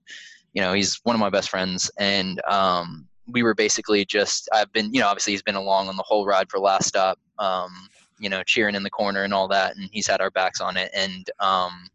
you 0.55 0.63
know 0.63 0.73
he's 0.73 1.01
one 1.05 1.15
of 1.15 1.21
my 1.21 1.31
best 1.31 1.51
friends, 1.51 1.91
and 1.99 2.41
um 2.49 3.07
we 3.29 3.43
were 3.43 3.55
basically 3.55 4.05
just 4.05 4.49
I've 4.53 4.73
been 4.73 4.93
you 4.93 5.01
know 5.01 5.09
obviously 5.09 5.33
he's 5.33 5.43
been 5.43 5.55
along 5.57 5.89
on 5.89 5.97
the 5.97 6.03
whole 6.03 6.27
ride 6.27 6.51
for 6.51 6.59
Last 6.59 6.89
Stop, 6.89 7.19
um 7.39 7.89
you 8.19 8.29
know 8.29 8.43
cheering 8.43 8.75
in 8.75 8.83
the 8.83 8.91
corner 8.91 9.25
and 9.25 9.35
all 9.35 9.49
that, 9.49 9.77
and 9.77 9.89
he's 9.93 10.07
had 10.07 10.21
our 10.21 10.31
backs 10.31 10.61
on 10.61 10.77
it, 10.77 10.91
and 10.95 11.31
um 11.41 11.89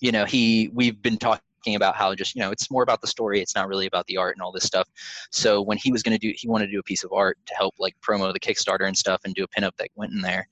you 0.00 0.12
know 0.12 0.24
he 0.24 0.70
we've 0.72 1.00
been 1.02 1.18
talking 1.18 1.40
about 1.74 1.96
how 1.96 2.14
just 2.14 2.34
you 2.34 2.42
know 2.42 2.50
it's 2.50 2.70
more 2.70 2.82
about 2.82 3.00
the 3.00 3.06
story 3.06 3.40
it's 3.40 3.54
not 3.54 3.68
really 3.68 3.86
about 3.86 4.06
the 4.06 4.18
art 4.18 4.36
and 4.36 4.42
all 4.42 4.52
this 4.52 4.64
stuff. 4.64 4.88
So 5.30 5.62
when 5.62 5.78
he 5.78 5.90
was 5.90 6.02
going 6.02 6.18
to 6.18 6.18
do 6.18 6.32
he 6.36 6.48
wanted 6.48 6.66
to 6.66 6.72
do 6.72 6.78
a 6.78 6.82
piece 6.82 7.04
of 7.04 7.12
art 7.12 7.38
to 7.46 7.54
help 7.54 7.74
like 7.78 7.96
promo 8.06 8.32
the 8.32 8.40
kickstarter 8.40 8.86
and 8.86 8.96
stuff 8.96 9.22
and 9.24 9.34
do 9.34 9.44
a 9.44 9.48
pinup 9.48 9.76
that 9.78 9.88
went 9.96 10.12
in 10.12 10.20
there 10.20 10.46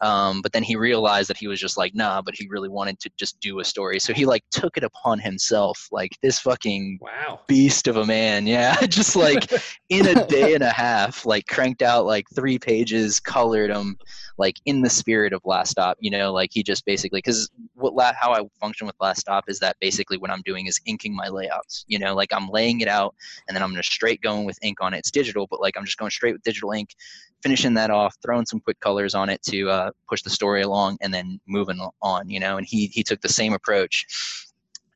um, 0.00 0.40
but 0.42 0.52
then 0.52 0.62
he 0.62 0.76
realized 0.76 1.28
that 1.28 1.36
he 1.36 1.46
was 1.46 1.60
just 1.60 1.76
like 1.76 1.94
nah 1.94 2.22
but 2.22 2.34
he 2.34 2.46
really 2.48 2.68
wanted 2.68 2.98
to 3.00 3.10
just 3.16 3.38
do 3.40 3.60
a 3.60 3.64
story 3.64 3.98
so 3.98 4.12
he 4.12 4.24
like 4.24 4.42
took 4.50 4.76
it 4.76 4.84
upon 4.84 5.18
himself 5.18 5.88
like 5.92 6.12
this 6.22 6.38
fucking 6.38 6.98
Wow. 7.00 7.40
beast 7.46 7.88
of 7.88 7.96
a 7.96 8.06
man 8.06 8.46
yeah 8.46 8.74
just 8.86 9.16
like 9.16 9.50
in 9.88 10.06
a 10.06 10.26
day 10.26 10.54
and 10.54 10.62
a 10.62 10.70
half 10.70 11.26
like 11.26 11.46
cranked 11.46 11.82
out 11.82 12.04
like 12.06 12.26
three 12.34 12.58
pages 12.58 13.20
colored 13.20 13.70
them 13.70 13.96
like 14.38 14.56
in 14.64 14.80
the 14.80 14.90
spirit 14.90 15.32
of 15.32 15.40
last 15.44 15.70
stop 15.70 15.96
you 16.00 16.10
know 16.10 16.32
like 16.32 16.50
he 16.52 16.62
just 16.62 16.84
basically 16.84 17.18
because 17.18 17.50
what 17.74 17.94
la- 17.94 18.12
how 18.18 18.32
i 18.32 18.40
function 18.58 18.86
with 18.86 18.96
last 19.00 19.20
stop 19.20 19.44
is 19.48 19.58
that 19.58 19.76
basically 19.80 20.16
what 20.16 20.30
i'm 20.30 20.42
doing 20.44 20.66
is 20.66 20.80
inking 20.86 21.14
my 21.14 21.28
layouts 21.28 21.84
you 21.88 21.98
know 21.98 22.14
like 22.14 22.32
i'm 22.32 22.48
laying 22.48 22.80
it 22.80 22.88
out 22.88 23.14
and 23.48 23.54
then 23.54 23.62
i'm 23.62 23.74
just 23.74 23.92
straight 23.92 24.20
going 24.22 24.44
with 24.44 24.58
ink 24.62 24.78
on 24.80 24.94
it 24.94 24.98
it's 24.98 25.10
digital 25.10 25.46
but 25.50 25.60
like 25.60 25.76
i'm 25.76 25.84
just 25.84 25.98
going 25.98 26.10
straight 26.10 26.32
with 26.32 26.42
digital 26.42 26.72
ink 26.72 26.90
finishing 27.42 27.74
that 27.74 27.90
off 27.90 28.14
throwing 28.22 28.46
some 28.46 28.60
quick 28.60 28.78
colors 28.80 29.14
on 29.14 29.28
it 29.28 29.42
to 29.42 29.68
uh, 29.70 29.90
push 30.08 30.22
the 30.22 30.30
story 30.30 30.62
along 30.62 30.98
and 31.00 31.12
then 31.12 31.40
moving 31.46 31.80
on 32.02 32.28
you 32.28 32.40
know 32.40 32.56
and 32.56 32.66
he 32.66 32.86
he 32.86 33.02
took 33.02 33.20
the 33.20 33.28
same 33.28 33.52
approach. 33.52 34.06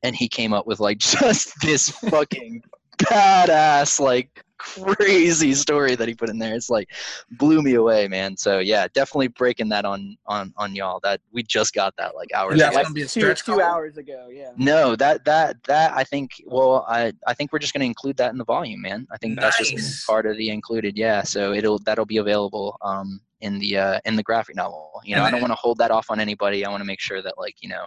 And 0.03 0.15
he 0.15 0.27
came 0.27 0.53
up 0.53 0.67
with 0.67 0.79
like 0.79 0.97
just 0.99 1.59
this 1.61 1.89
fucking 1.89 2.61
badass 2.99 3.99
like 3.99 4.44
crazy 4.65 5.53
story 5.53 5.95
that 5.95 6.07
he 6.07 6.15
put 6.15 6.29
in 6.29 6.37
there. 6.39 6.55
It's 6.55 6.69
like 6.69 6.89
blew 7.31 7.61
me 7.61 7.75
away 7.75 8.07
man. 8.07 8.35
So 8.37 8.59
yeah 8.59 8.87
definitely 8.93 9.27
breaking 9.29 9.69
that 9.69 9.85
on 9.85 10.17
on 10.25 10.53
on 10.57 10.75
y'all. 10.75 10.99
That 11.03 11.21
we 11.31 11.43
just 11.43 11.73
got 11.73 11.95
that 11.97 12.15
like 12.15 12.29
hours 12.33 12.59
Yeah, 12.59 12.69
ago. 12.69 12.79
it's 12.79 12.87
gonna 12.89 12.93
be 12.93 13.01
a 13.03 13.07
two, 13.07 13.33
two 13.35 13.51
goal. 13.53 13.61
hours 13.61 13.97
ago 13.97 14.27
yeah. 14.31 14.51
No 14.57 14.95
that 14.95 15.25
that 15.25 15.63
that 15.65 15.93
i 15.93 16.03
think 16.03 16.31
well 16.45 16.85
i 16.89 17.11
i 17.27 17.33
think 17.33 17.51
we're 17.53 17.59
just 17.59 17.73
going 17.73 17.81
to 17.81 17.85
include 17.87 18.17
that 18.17 18.31
in 18.31 18.37
the 18.37 18.45
volume 18.45 18.81
man. 18.81 19.07
I 19.11 19.17
think 19.17 19.39
that's 19.39 19.57
just 19.57 19.71
gonna 19.71 19.81
be 19.81 19.83
Nice. 19.83 20.05
part 20.05 20.25
of 20.25 20.37
the 20.37 20.49
included 20.49 20.97
yeah. 20.97 21.23
So 21.23 21.53
it'll 21.53 21.79
that'll 21.79 22.05
be 22.05 22.17
available 22.17 22.77
um 22.81 23.19
in 23.41 23.59
the 23.59 23.77
uh 23.77 23.99
in 24.05 24.15
the 24.15 24.23
graphic 24.23 24.55
novel. 24.55 24.91
You 25.03 25.15
know 25.15 25.21
And 25.21 25.27
i 25.27 25.31
don't 25.31 25.41
want 25.41 25.51
to 25.51 25.55
hold 25.59 25.77
that 25.79 25.91
off 25.91 26.07
on 26.09 26.19
anybody. 26.19 26.65
I 26.65 26.69
want 26.69 26.81
to 26.81 26.85
make 26.85 26.99
sure 26.99 27.21
that 27.21 27.37
like 27.37 27.55
you 27.61 27.69
know 27.69 27.85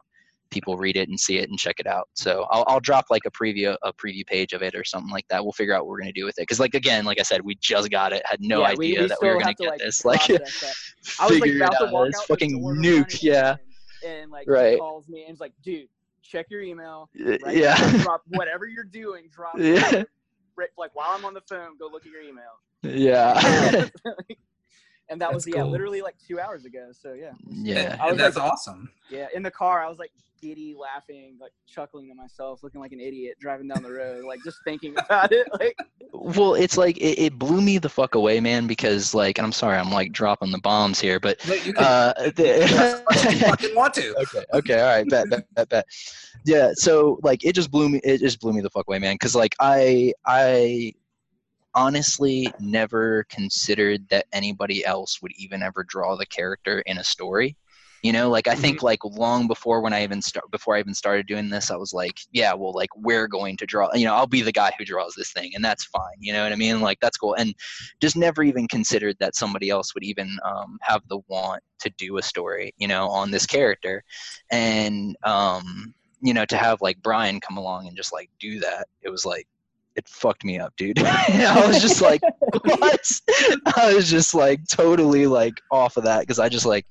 people 0.51 0.77
read 0.77 0.97
it 0.97 1.09
and 1.09 1.19
see 1.19 1.39
it 1.39 1.49
and 1.51 1.59
check 1.59 1.77
it 1.79 1.87
out 1.87 2.09
so 2.15 2.47
i'll, 2.51 2.65
I'll 2.69 2.81
drop 2.81 3.07
like 3.11 3.23
a 3.27 3.31
preview 3.31 3.77
a 3.83 3.93
preview 3.93 4.27
page 4.27 4.53
of 4.53 4.63
it 4.63 4.75
or 4.75 4.85
something 4.85 5.11
like 5.11 5.27
that 5.29 5.43
we'll 5.43 5.53
figure 5.53 5.75
out 5.75 5.83
what 5.85 5.91
we're 5.91 6.01
going 6.01 6.13
to 6.13 6.19
do 6.21 6.25
with 6.25 6.39
it 6.39 6.43
because 6.43 6.61
like 6.61 6.75
again 6.75 7.05
like 7.05 7.19
i 7.21 7.23
said 7.23 7.41
we 7.43 7.57
just 7.61 7.91
got 7.91 8.13
it 8.13 8.23
had 8.25 8.41
no 8.41 8.61
Yeah, 8.61 8.69
idea 8.69 9.03
we 9.03 9.07
that 9.09 9.19
we 9.21 9.29
were 9.29 9.35
going 9.35 9.45
have 9.47 9.57
to 9.57 9.63
to, 9.63 9.63
get 9.65 9.71
like, 9.71 9.81
this 9.81 10.05
like. 10.05 10.31
I 11.21 11.27
was 11.29 11.41
like 11.41 11.51
about 11.55 11.73
to 11.79 11.85
out 11.85 11.93
walk 11.93 12.09
out 12.15 12.27
fucking 12.27 12.63
nuke 12.63 13.23
yeah 13.23 13.57
and, 14.03 14.13
and 14.13 14.31
like 14.31 14.47
Right. 14.47 14.79
calls 14.79 15.09
me 15.09 15.23
and 15.23 15.31
he's 15.31 15.41
like, 15.41 15.53
dude, 15.65 15.89
check 16.23 16.47
your 16.51 16.61
email. 16.63 17.11
Right 17.19 17.41
now, 17.45 17.51
yeah 17.51 17.93
drop 18.03 18.23
whatever 18.29 18.67
you're 18.67 18.85
doing. 18.85 19.29
Drop. 19.35 19.59
Yeah. 19.59 19.91
it. 19.93 20.09
Like 20.77 20.95
while 20.95 21.09
I'm 21.11 21.25
on 21.25 21.35
the 21.35 21.41
phone, 21.49 21.77
go 21.79 21.89
look 21.91 22.05
at 22.07 22.13
your 22.13 22.23
email. 22.23 22.45
yeah 22.83 23.89
and 25.09 25.21
that 25.21 25.33
was 25.33 25.45
That's 25.45 25.57
yeah, 25.57 25.63
cool. 25.63 25.71
literally 25.71 26.03
like 26.03 26.17
two 26.27 26.39
hours 26.41 26.65
ago. 26.65 26.91
So 26.93 27.13
yeah, 27.15 27.33
yeah 27.51 27.97
I 28.01 28.09
was 28.11 28.19
that's 28.19 28.37
like- 28.37 28.53
awesome. 28.53 28.91
yeah. 29.11 29.27
In 29.35 29.43
the 29.43 29.51
car, 29.51 29.83
I 29.85 29.89
was 29.89 29.99
like 29.99 30.13
giddy, 30.41 30.73
laughing, 30.79 31.37
like 31.41 31.51
chuckling 31.67 32.09
to 32.09 32.15
myself, 32.15 32.63
looking 32.63 32.81
like 32.81 32.93
an 32.93 33.01
idiot 33.01 33.37
driving 33.41 33.67
down 33.67 33.83
the 33.83 33.91
road, 33.91 34.25
like 34.25 34.39
just 34.45 34.59
thinking 34.65 34.95
about 35.05 35.33
it. 35.33 35.49
Like 35.59 35.77
Well, 36.13 36.55
it's 36.55 36.77
like 36.77 36.97
it, 36.99 37.19
it 37.19 37.39
blew 37.39 37.61
me 37.61 37.79
the 37.79 37.89
fuck 37.89 38.15
away, 38.15 38.39
man. 38.39 38.67
Because 38.69 39.15
like, 39.15 39.39
and 39.39 39.45
I'm 39.45 39.53
sorry, 39.53 39.79
I'm 39.79 39.91
like 39.91 40.13
dropping 40.13 40.53
the 40.53 40.61
bombs 40.61 41.01
here, 41.01 41.19
but 41.19 41.39
But 41.47 41.67
you 41.67 41.73
can 41.73 41.83
uh, 41.85 42.13
as 42.19 43.03
much 43.05 43.27
as 43.27 43.33
you 43.35 43.47
fucking 43.49 43.75
want 43.75 43.95
to. 43.95 44.15
okay, 44.21 44.45
okay, 44.55 44.81
all 44.81 44.87
right, 44.97 45.09
bet, 45.09 45.29
bet, 45.29 45.53
bet, 45.55 45.69
bet. 45.71 45.85
Yeah, 46.45 46.71
so 46.75 47.19
like, 47.25 47.45
it 47.45 47.55
just 47.55 47.71
blew 47.73 47.89
me. 47.89 48.01
It 48.05 48.19
just 48.19 48.41
blew 48.41 48.53
me 48.53 48.61
the 48.61 48.71
fuck 48.71 48.87
away, 48.87 49.01
man. 49.01 49.15
Because 49.15 49.35
like, 49.35 49.57
I, 49.59 50.13
I 50.25 50.93
honestly 51.75 52.53
never 52.61 53.25
considered 53.29 54.09
that 54.09 54.27
anybody 54.33 54.85
else 54.85 55.21
would 55.23 55.33
even 55.37 55.63
ever 55.63 55.85
draw 55.85 56.17
the 56.17 56.27
character 56.27 56.81
in 56.87 56.99
a 56.99 57.05
story. 57.05 57.57
You 58.03 58.13
know, 58.13 58.31
like 58.31 58.47
I 58.47 58.55
think 58.55 58.81
like 58.83 59.05
long 59.05 59.49
before 59.49 59.81
when 59.81 59.93
I 59.93 60.05
even 60.05 60.23
start 60.23 60.49
before 60.53 60.77
I 60.77 60.79
even 60.79 60.95
started 60.95 61.27
doing 61.27 61.49
this, 61.49 61.69
I 61.71 61.77
was 61.77 61.93
like, 61.93 62.21
yeah, 62.31 62.55
well, 62.55 62.73
like 62.73 62.91
we're 62.97 63.27
going 63.27 63.57
to 63.57 63.67
draw. 63.67 63.93
You 63.93 64.05
know, 64.05 64.15
I'll 64.15 64.29
be 64.29 64.41
the 64.41 64.53
guy 64.53 64.71
who 64.79 64.85
draws 64.85 65.15
this 65.17 65.33
thing, 65.33 65.51
and 65.57 65.65
that's 65.65 65.85
fine. 65.85 66.15
You 66.21 66.33
know 66.33 66.45
what 66.45 66.53
I 66.53 66.57
mean? 66.57 66.81
Like 66.81 67.01
that's 67.01 67.17
cool. 67.17 67.35
And 67.35 67.55
just 68.01 68.17
never 68.17 68.45
even 68.45 68.69
considered 68.69 69.17
that 69.19 69.35
somebody 69.35 69.69
else 69.69 69.95
would 69.95 70.05
even 70.05 70.39
um, 70.45 70.79
have 70.83 71.03
the 71.09 71.19
want 71.27 71.61
to 71.81 71.91
do 71.99 72.19
a 72.19 72.23
story. 72.23 72.73
You 72.79 72.87
know, 72.87 73.09
on 73.09 73.33
this 73.33 73.47
character, 73.47 74.05
and 74.53 75.17
um, 75.25 75.93
you 76.21 76.35
know, 76.35 76.45
to 76.45 76.57
have 76.57 76.81
like 76.81 77.03
Brian 77.03 77.41
come 77.41 77.57
along 77.57 77.89
and 77.89 77.97
just 77.97 78.13
like 78.13 78.31
do 78.39 78.61
that, 78.61 78.87
it 79.03 79.11
was 79.11 79.27
like 79.27 79.49
it 79.99 80.09
fucked 80.09 80.45
me 80.45 80.59
up, 80.59 80.73
dude. 80.77 80.99
I 81.05 81.65
was 81.67 81.83
just 81.83 82.01
like, 82.01 82.23
what? 82.63 83.11
I 83.77 83.95
was 83.95 84.09
just 84.09 84.33
like 84.33 84.61
totally 84.69 85.27
like 85.27 85.61
off 85.71 85.97
of 85.97 86.05
that 86.05 86.21
because 86.21 86.39
I 86.39 86.49
just 86.49 86.65
like 86.65 86.87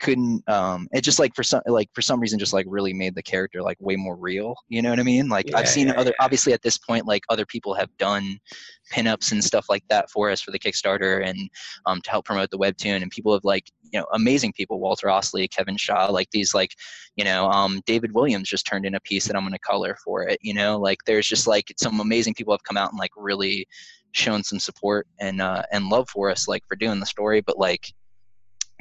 couldn't 0.00 0.42
um 0.48 0.88
it 0.92 1.02
just 1.02 1.18
like 1.18 1.34
for 1.34 1.42
some 1.42 1.60
like 1.66 1.88
for 1.94 2.02
some 2.02 2.20
reason 2.20 2.38
just 2.38 2.52
like 2.52 2.66
really 2.68 2.92
made 2.92 3.14
the 3.14 3.22
character 3.22 3.62
like 3.62 3.76
way 3.80 3.96
more 3.96 4.16
real 4.16 4.54
you 4.68 4.82
know 4.82 4.90
what 4.90 5.00
i 5.00 5.02
mean 5.02 5.28
like 5.28 5.46
Yeah, 5.50 5.58
i've 5.58 5.68
seen 5.68 5.88
yeah, 5.88 5.94
other 5.94 6.10
yeah. 6.18 6.24
obviously 6.24 6.52
at 6.52 6.62
this 6.62 6.78
point 6.78 7.06
like 7.06 7.22
other 7.28 7.46
people 7.46 7.74
have 7.74 7.88
done 7.98 8.38
pinups 8.92 9.32
and 9.32 9.42
stuff 9.42 9.66
like 9.68 9.84
that 9.88 10.10
for 10.10 10.30
us 10.30 10.40
for 10.40 10.50
the 10.50 10.58
kickstarter 10.58 11.26
and 11.26 11.38
um 11.86 12.00
to 12.02 12.10
help 12.10 12.24
promote 12.24 12.50
the 12.50 12.58
webtoon 12.58 13.02
and 13.02 13.10
people 13.10 13.32
have 13.32 13.44
like 13.44 13.70
you 13.92 13.98
know 13.98 14.06
amazing 14.14 14.52
people 14.52 14.80
walter 14.80 15.08
osley 15.08 15.50
kevin 15.50 15.76
shaw 15.76 16.06
like 16.06 16.30
these 16.30 16.54
like 16.54 16.72
you 17.16 17.24
know 17.24 17.48
um 17.50 17.80
david 17.86 18.12
williams 18.14 18.48
just 18.48 18.66
turned 18.66 18.86
in 18.86 18.94
a 18.94 19.00
piece 19.00 19.26
that 19.26 19.36
i'm 19.36 19.42
going 19.42 19.52
to 19.52 19.58
color 19.60 19.96
for 20.04 20.22
it 20.22 20.38
you 20.42 20.54
know 20.54 20.78
like 20.78 20.98
there's 21.06 21.26
just 21.26 21.46
like 21.46 21.72
some 21.76 22.00
amazing 22.00 22.34
people 22.34 22.52
have 22.52 22.62
come 22.64 22.76
out 22.76 22.90
and 22.90 22.98
like 22.98 23.10
really 23.16 23.66
shown 24.12 24.42
some 24.42 24.58
support 24.58 25.06
and 25.20 25.40
uh 25.40 25.62
and 25.72 25.88
love 25.88 26.08
for 26.08 26.30
us 26.30 26.48
like 26.48 26.62
for 26.66 26.76
doing 26.76 26.98
the 26.98 27.06
story 27.06 27.40
but 27.40 27.58
like 27.58 27.92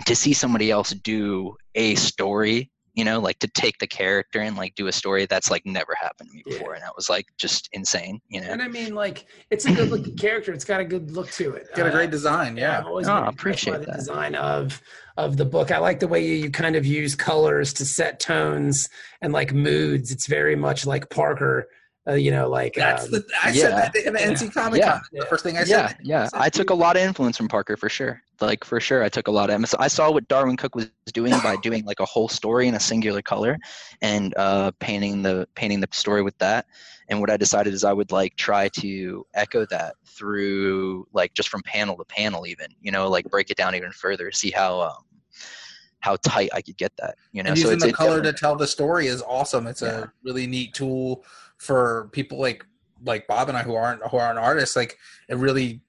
to 0.06 0.16
see 0.16 0.34
somebody 0.34 0.70
else 0.72 0.92
do 0.92 1.56
a 1.76 1.96
story 1.96 2.70
you 2.94 3.04
know 3.04 3.20
like 3.20 3.38
to 3.40 3.48
take 3.50 3.78
the 3.80 3.86
character 3.88 4.40
and 4.40 4.56
like 4.58 4.74
do 4.76 4.88
a 4.88 4.92
story 4.92 5.26
that's 5.28 5.52
like 5.52 5.64
never 5.66 5.96
happened 6.02 6.30
to 6.30 6.36
me 6.36 6.44
Yeah. 6.46 6.58
before 6.58 6.74
and 6.74 6.82
that 6.84 6.96
was 6.96 7.10
like 7.10 7.26
just 7.38 7.70
insane 7.74 8.20
you 8.28 8.42
know 8.42 8.48
And 8.50 8.62
I 8.62 8.68
mean, 8.68 8.96
like, 8.96 9.26
it's 9.52 9.66
a 9.66 9.72
good 9.72 9.90
looking 9.92 10.16
character. 10.18 10.52
It's 10.52 10.66
got 10.66 10.80
a 10.80 10.86
good 10.86 11.12
look 11.12 11.30
to 11.34 11.52
it. 11.52 11.68
Got 11.76 11.86
a 11.88 11.90
Uh, 11.90 11.92
great 11.94 12.10
design, 12.12 12.58
yeah. 12.58 12.80
I've 12.80 12.86
always 12.88 13.08
Oh, 13.08 13.14
I 13.14 13.28
appreciate 13.30 13.82
the 13.82 13.86
that. 13.88 13.98
design 13.98 14.34
of 14.36 14.82
of 15.18 15.36
the 15.38 15.46
book. 15.46 15.72
I 15.72 15.80
like 15.80 16.00
the 16.00 16.08
way 16.08 16.24
you, 16.26 16.34
you 16.36 16.50
kind 16.52 16.76
of 16.76 16.86
use 16.86 17.16
colors 17.16 17.74
to 17.74 17.86
set 17.86 18.20
tones 18.20 18.88
and 19.22 19.34
like 19.34 19.52
moods. 19.54 20.12
It's 20.12 20.28
very 20.28 20.56
much 20.56 20.86
like 20.86 21.10
Parker. 21.10 21.68
Uh, 22.08 22.14
you 22.14 22.32
know, 22.32 22.48
like 22.48 22.74
That's 22.74 23.06
um, 23.06 23.12
the 23.12 23.26
I 23.44 23.50
yeah. 23.50 23.62
said 23.64 23.72
that 23.74 23.94
to 23.94 24.02
him 24.02 24.16
at 24.16 24.22
Yeah. 24.22 24.32
NC 24.32 24.54
Comic 24.54 24.80
Yeah. 24.80 24.92
Con. 24.94 25.02
The 25.12 25.26
first 25.26 25.44
thing 25.44 25.58
I 25.58 25.64
said. 25.66 25.98
yeah 26.02 26.24
yeah. 26.24 26.30
i 26.34 26.50
took 26.50 26.70
a 26.70 26.74
lot 26.74 26.96
of 26.96 27.02
influence 27.02 27.36
from 27.36 27.48
parker 27.50 27.76
for 27.76 27.90
sure 27.90 28.22
like 28.40 28.64
for 28.64 28.80
sure 28.80 29.04
i 29.04 29.10
took 29.10 29.28
a 29.28 29.32
lot 29.32 29.50
of 29.50 29.66
i 29.80 29.88
saw 29.90 30.10
what 30.12 30.26
darwin 30.30 30.56
cooke 30.56 30.76
was 30.76 30.90
doing 31.14 31.34
by 31.44 31.56
doing 31.64 31.84
like 31.86 32.00
a 32.00 32.06
whole 32.06 32.30
story 32.30 32.68
in 32.70 32.76
a 32.76 32.80
singular 32.80 33.22
color 33.22 33.58
and 34.02 34.34
uh 34.38 34.72
painting 34.80 35.22
the 35.22 35.48
painting 35.56 35.80
the 35.82 35.88
story 35.92 36.22
with 36.22 36.38
that 36.38 36.66
and 37.10 37.20
what 37.20 37.30
i 37.30 37.36
decided 37.36 37.74
is 37.74 37.84
i 37.84 37.92
would 37.92 38.12
like 38.12 38.36
try 38.38 38.70
to 38.70 39.26
echo 39.34 39.66
that 39.66 39.96
through 40.06 41.06
like 41.14 41.34
just 41.34 41.50
from 41.50 41.62
panel 41.64 41.98
to 41.98 42.06
panel 42.06 42.46
even 42.48 42.68
you 42.82 42.92
know 42.92 43.10
like 43.10 43.26
break 43.30 43.50
it 43.50 43.58
down 43.58 43.76
even 43.76 43.92
further 43.92 44.32
see 44.32 44.52
how 44.52 44.80
um 44.82 45.04
how 46.00 46.16
tight 46.18 46.50
i 46.54 46.62
could 46.62 46.78
get 46.78 46.92
that 46.98 47.16
you 47.32 47.42
know 47.44 47.50
And 47.50 47.58
so 47.58 47.64
using 47.72 47.76
it's 47.78 47.86
the 47.86 47.92
color 47.94 48.22
to 48.22 48.32
tell 48.34 48.56
the 48.56 48.68
story 48.68 49.08
is 49.08 49.22
awesome. 49.24 49.66
It's 49.68 49.82
Yeah. 49.82 50.04
a 50.04 50.08
really 50.24 50.46
neat 50.48 50.74
tool 50.74 51.24
for 51.58 52.10
people 52.12 52.40
like 52.40 52.66
like 53.04 53.28
Bob 53.28 53.50
and 53.50 53.58
I 53.58 53.64
who 53.64 53.76
aren't 53.76 54.02
who 54.08 54.18
aren't 54.18 54.40
artists, 54.40 54.76
like 54.76 54.98
it 55.30 55.38
really 55.38 55.82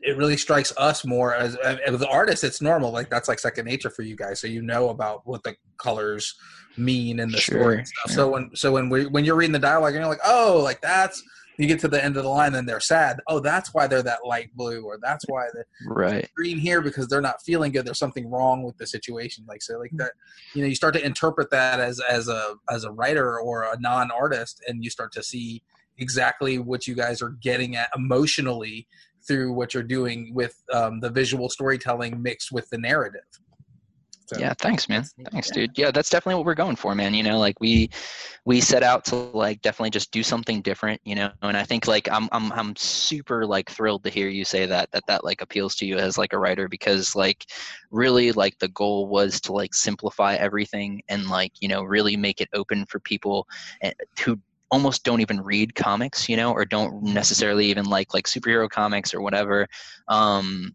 it 0.00 0.16
really 0.16 0.36
strikes 0.36 0.72
us 0.76 1.04
more 1.04 1.34
as 1.34 1.56
as 1.56 2.02
artists. 2.02 2.44
It's 2.44 2.60
normal, 2.60 2.92
like 2.92 3.10
that's 3.10 3.28
like 3.28 3.38
second 3.38 3.66
nature 3.66 3.90
for 3.90 4.02
you 4.02 4.16
guys, 4.16 4.40
so 4.40 4.46
you 4.46 4.62
know 4.62 4.90
about 4.90 5.26
what 5.26 5.42
the 5.42 5.56
colors 5.78 6.34
mean 6.76 7.20
and 7.20 7.32
the 7.32 7.38
story 7.38 7.78
and 7.78 7.88
stuff. 7.88 8.10
So 8.14 8.30
when 8.30 8.50
so 8.54 8.72
when 8.72 8.88
we 8.88 9.06
when 9.06 9.24
you're 9.24 9.36
reading 9.36 9.52
the 9.52 9.58
dialogue, 9.58 9.94
and 9.94 10.02
you're 10.02 10.08
like, 10.08 10.20
oh, 10.24 10.60
like 10.62 10.80
that's 10.80 11.22
you 11.58 11.66
get 11.66 11.80
to 11.80 11.88
the 11.88 12.02
end 12.02 12.16
of 12.16 12.22
the 12.24 12.28
line 12.28 12.54
and 12.54 12.68
they're 12.68 12.80
sad. 12.80 13.20
Oh, 13.28 13.40
that's 13.40 13.72
why 13.72 13.86
they're 13.86 14.02
that 14.02 14.26
light 14.26 14.50
blue, 14.54 14.82
or 14.84 14.98
that's 15.00 15.24
why 15.28 15.46
the 15.52 15.64
Right. 15.86 16.30
green 16.36 16.58
here 16.58 16.80
because 16.80 17.08
they're 17.08 17.20
not 17.20 17.42
feeling 17.42 17.72
good. 17.72 17.86
There's 17.86 17.98
something 17.98 18.30
wrong 18.30 18.62
with 18.62 18.76
the 18.78 18.86
situation. 18.86 19.44
Like 19.48 19.62
so, 19.62 19.78
like 19.78 19.90
that. 19.94 20.12
You 20.54 20.62
know, 20.62 20.68
you 20.68 20.74
start 20.74 20.94
to 20.94 21.04
interpret 21.04 21.50
that 21.50 21.80
as 21.80 22.00
as 22.00 22.28
a 22.28 22.54
as 22.70 22.84
a 22.84 22.90
writer 22.90 23.38
or 23.38 23.62
a 23.62 23.78
non 23.78 24.10
artist, 24.10 24.62
and 24.66 24.82
you 24.82 24.90
start 24.90 25.12
to 25.12 25.22
see 25.22 25.62
exactly 25.98 26.58
what 26.58 26.86
you 26.88 26.94
guys 26.94 27.22
are 27.22 27.30
getting 27.30 27.76
at 27.76 27.88
emotionally 27.94 28.88
through 29.26 29.52
what 29.52 29.72
you're 29.72 29.82
doing 29.82 30.32
with 30.34 30.62
um, 30.72 31.00
the 31.00 31.08
visual 31.08 31.48
storytelling 31.48 32.20
mixed 32.20 32.52
with 32.52 32.68
the 32.70 32.76
narrative. 32.78 33.22
So, 34.26 34.38
Yeah, 34.38 34.54
thanks, 34.54 34.88
man. 34.88 35.04
Thanks, 35.32 35.48
yeah. 35.48 35.54
dude. 35.54 35.78
Yeah, 35.78 35.90
that's 35.90 36.08
definitely 36.08 36.36
what 36.36 36.46
we're 36.46 36.54
going 36.54 36.76
for, 36.76 36.94
man. 36.94 37.12
You 37.12 37.22
know, 37.22 37.38
like 37.38 37.60
we 37.60 37.90
we 38.46 38.60
set 38.60 38.82
out 38.82 39.04
to 39.06 39.16
like 39.16 39.60
definitely 39.60 39.90
just 39.90 40.12
do 40.12 40.22
something 40.22 40.62
different, 40.62 41.00
you 41.04 41.14
know. 41.14 41.30
And 41.42 41.56
I 41.56 41.62
think 41.64 41.86
like 41.86 42.08
I'm 42.10 42.28
I'm 42.32 42.50
I'm 42.52 42.74
super 42.76 43.46
like 43.46 43.70
thrilled 43.70 44.02
to 44.04 44.10
hear 44.10 44.28
you 44.28 44.44
say 44.44 44.64
that 44.66 44.90
that 44.92 45.06
that 45.08 45.24
like 45.24 45.42
appeals 45.42 45.74
to 45.76 45.86
you 45.86 45.98
as 45.98 46.16
like 46.16 46.32
a 46.32 46.38
writer 46.38 46.68
because 46.68 47.14
like 47.14 47.44
really 47.90 48.32
like 48.32 48.58
the 48.58 48.68
goal 48.68 49.08
was 49.08 49.40
to 49.42 49.52
like 49.52 49.74
simplify 49.74 50.34
everything 50.36 51.02
and 51.08 51.28
like, 51.28 51.52
you 51.60 51.68
know, 51.68 51.82
really 51.82 52.16
make 52.16 52.40
it 52.40 52.48
open 52.54 52.86
for 52.86 53.00
people 53.00 53.46
eh, 53.82 53.92
who 54.24 54.38
almost 54.70 55.04
don't 55.04 55.20
even 55.20 55.40
read 55.40 55.74
comics, 55.74 56.28
you 56.28 56.36
know, 56.36 56.50
or 56.50 56.64
don't 56.64 57.02
necessarily 57.02 57.66
even 57.66 57.84
like 57.84 58.14
like 58.14 58.26
superhero 58.26 58.68
comics 58.70 59.12
or 59.12 59.20
whatever. 59.20 59.68
Um 60.08 60.74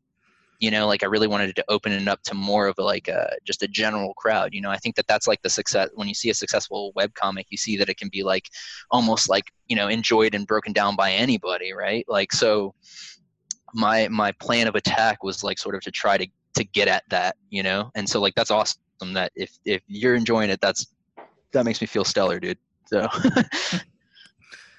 you 0.59 0.69
know 0.69 0.87
like 0.87 1.03
i 1.03 1.05
really 1.05 1.27
wanted 1.27 1.55
to 1.55 1.63
open 1.69 1.91
it 1.91 2.07
up 2.07 2.21
to 2.23 2.33
more 2.33 2.67
of 2.67 2.75
a, 2.77 2.83
like 2.83 3.07
a 3.07 3.35
just 3.45 3.63
a 3.63 3.67
general 3.67 4.13
crowd 4.15 4.53
you 4.53 4.61
know? 4.61 4.69
I 4.69 4.77
think 4.77 4.95
that 4.95 5.07
that's 5.07 5.27
like 5.27 5.41
the 5.41 5.49
success 5.49 5.89
when 5.95 6.07
you 6.07 6.13
see 6.13 6.29
a 6.29 6.33
successful 6.33 6.91
web 6.95 7.13
comic 7.13 7.47
you 7.49 7.57
see 7.57 7.77
that 7.77 7.89
it 7.89 7.97
can 7.97 8.09
be 8.09 8.23
like 8.23 8.49
almost 8.91 9.29
like 9.29 9.51
you 9.67 9.75
know 9.75 9.87
enjoyed 9.87 10.35
and 10.35 10.45
broken 10.45 10.73
down 10.73 10.95
by 10.95 11.11
anybody 11.11 11.73
right? 11.73 12.05
Like 12.07 12.31
so 12.33 12.73
my 13.73 14.07
my 14.09 14.31
plan 14.33 14.67
of 14.67 14.75
attack 14.75 15.23
was 15.23 15.43
like 15.43 15.57
sort 15.57 15.75
of 15.75 15.81
to 15.81 15.91
try 15.91 16.17
to 16.17 16.27
to 16.55 16.63
get 16.63 16.87
at 16.87 17.03
that 17.09 17.35
you 17.49 17.63
know? 17.63 17.91
And 17.95 18.07
so 18.07 18.19
like 18.19 18.35
that's 18.35 18.51
awesome 18.51 18.79
that 19.13 19.31
if 19.35 19.57
if 19.65 19.81
you're 19.87 20.15
enjoying 20.15 20.49
it 20.49 20.59
that's 20.61 20.87
that 21.51 21.65
makes 21.65 21.81
me 21.81 21.87
feel 21.87 22.03
stellar 22.03 22.39
dude. 22.39 22.57
So 22.85 23.07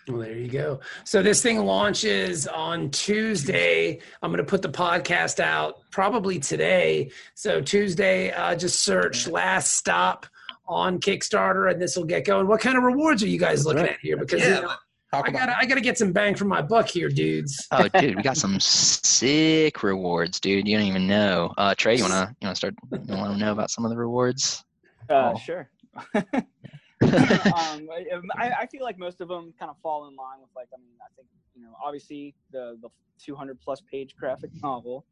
Well, 0.08 0.18
there 0.20 0.36
you 0.36 0.48
go. 0.48 0.80
So 1.04 1.22
this 1.22 1.42
thing 1.42 1.58
launches 1.64 2.46
on 2.46 2.90
Tuesday. 2.90 4.00
I'm 4.22 4.30
going 4.30 4.44
to 4.44 4.48
put 4.48 4.62
the 4.62 4.68
podcast 4.68 5.40
out 5.40 5.76
probably 5.90 6.38
today. 6.38 7.10
So 7.34 7.60
Tuesday, 7.60 8.32
uh, 8.32 8.56
just 8.56 8.82
search 8.82 9.28
"Last 9.28 9.74
Stop" 9.76 10.26
on 10.66 10.98
Kickstarter, 11.00 11.70
and 11.70 11.80
this 11.80 11.96
will 11.96 12.04
get 12.06 12.24
going. 12.24 12.46
What 12.48 12.60
kind 12.60 12.76
of 12.76 12.82
rewards 12.84 13.22
are 13.22 13.28
you 13.28 13.38
guys 13.38 13.64
looking 13.66 13.84
at 13.86 13.98
here? 14.00 14.16
Because 14.16 14.40
Yeah, 14.40 14.56
you 14.56 14.62
know, 14.62 14.72
I 15.12 15.18
about 15.20 15.32
got 15.32 15.48
I 15.50 15.66
got 15.66 15.74
to 15.74 15.80
get 15.80 15.98
some 15.98 16.12
bang 16.12 16.34
for 16.34 16.44
my 16.44 16.62
buck 16.62 16.88
here, 16.88 17.08
dudes. 17.08 17.66
oh 17.72 17.88
dude 17.88 18.16
we 18.16 18.22
got 18.22 18.36
some 18.36 18.58
sick 18.60 19.82
rewards 19.82 20.38
dude 20.40 20.66
you 20.68 20.76
don't 20.76 20.86
even 20.86 21.06
know 21.06 21.52
uh 21.58 21.74
trey 21.76 21.96
you 21.96 22.02
want 22.02 22.12
to 22.14 22.34
you 22.40 22.46
want 22.46 22.54
to 22.54 22.56
start 22.56 22.74
you 22.92 22.98
want 22.98 23.08
to 23.08 23.14
let 23.22 23.28
them 23.30 23.38
know 23.40 23.52
about 23.52 23.70
some 23.70 23.84
of 23.84 23.90
the 23.90 23.96
rewards 23.96 24.64
Uh, 25.08 25.32
Oh. 25.34 25.38
Sure. 25.38 25.68
um, 27.02 27.88
I, 28.36 28.52
I 28.60 28.66
feel 28.66 28.82
like 28.82 28.98
most 28.98 29.20
of 29.20 29.28
them 29.28 29.54
kind 29.58 29.70
of 29.70 29.76
fall 29.82 30.06
in 30.08 30.16
line 30.16 30.38
with 30.40 30.50
like 30.54 30.68
I 30.74 30.78
mean 30.78 30.92
I 31.02 31.08
think 31.16 31.28
you 31.54 31.62
know 31.62 31.74
obviously 31.84 32.34
the 32.52 32.78
the 32.82 32.88
200 33.24 33.60
plus 33.60 33.80
page 33.90 34.14
graphic 34.16 34.50
novel, 34.62 35.04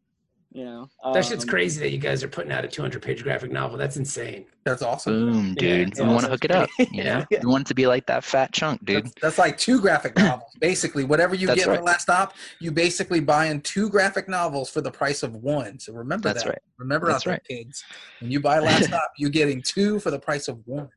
you 0.52 0.64
know 0.64 0.88
That 1.12 1.24
shit's 1.26 1.44
um, 1.44 1.48
crazy 1.50 1.80
that 1.80 1.90
you 1.90 1.98
guys 1.98 2.22
are 2.24 2.28
putting 2.28 2.50
out 2.52 2.64
a 2.64 2.68
200 2.68 3.02
page 3.02 3.22
graphic 3.22 3.50
novel. 3.52 3.76
That's 3.78 3.96
insane. 3.98 4.46
that's 4.64 4.82
awesome. 4.82 5.12
Boom, 5.32 5.46
Yeah, 5.56 5.76
dude. 5.78 5.88
it's 5.88 6.00
we 6.00 6.06
want 6.06 6.22
to 6.24 6.28
hook 6.30 6.44
it 6.44 6.50
up. 6.50 6.68
You 6.78 6.86
Yeah. 6.92 7.18
know, 7.30 7.38
we 7.42 7.46
want 7.50 7.62
it 7.62 7.68
to 7.68 7.74
be 7.74 7.86
like 7.86 8.06
that 8.06 8.24
fat 8.24 8.52
chunk, 8.52 8.84
dude. 8.84 9.04
That's, 9.04 9.14
that's 9.22 9.38
like 9.38 9.56
two 9.58 9.80
graphic 9.80 10.16
novels. 10.18 10.50
Basically, 10.60 11.04
whatever 11.04 11.34
you 11.34 11.46
That's 11.46 11.60
get 11.60 11.68
right. 11.68 11.78
for 11.78 11.84
Last 11.84 12.02
Stop, 12.02 12.34
you 12.60 12.70
basically 12.72 13.20
buying 13.20 13.60
two 13.62 13.88
graphic 13.90 14.28
novels 14.28 14.68
for 14.70 14.80
the 14.80 14.90
price 14.90 15.22
of 15.22 15.34
one. 15.36 15.78
So 15.78 15.92
remember 15.92 16.28
That's 16.28 16.44
that. 16.44 16.50
right. 16.50 16.58
Remember 16.78 17.08
That's 17.08 17.26
out 17.26 17.30
there, 17.30 17.40
kids. 17.58 17.82
When 18.20 18.30
you 18.30 18.40
buy 18.40 18.58
Last 18.58 18.84
Stop, 18.86 19.10
you're 19.18 19.30
getting 19.30 19.62
two 19.62 20.00
for 20.00 20.10
the 20.10 20.18
price 20.18 20.48
of 20.48 20.58
one. 20.66 20.88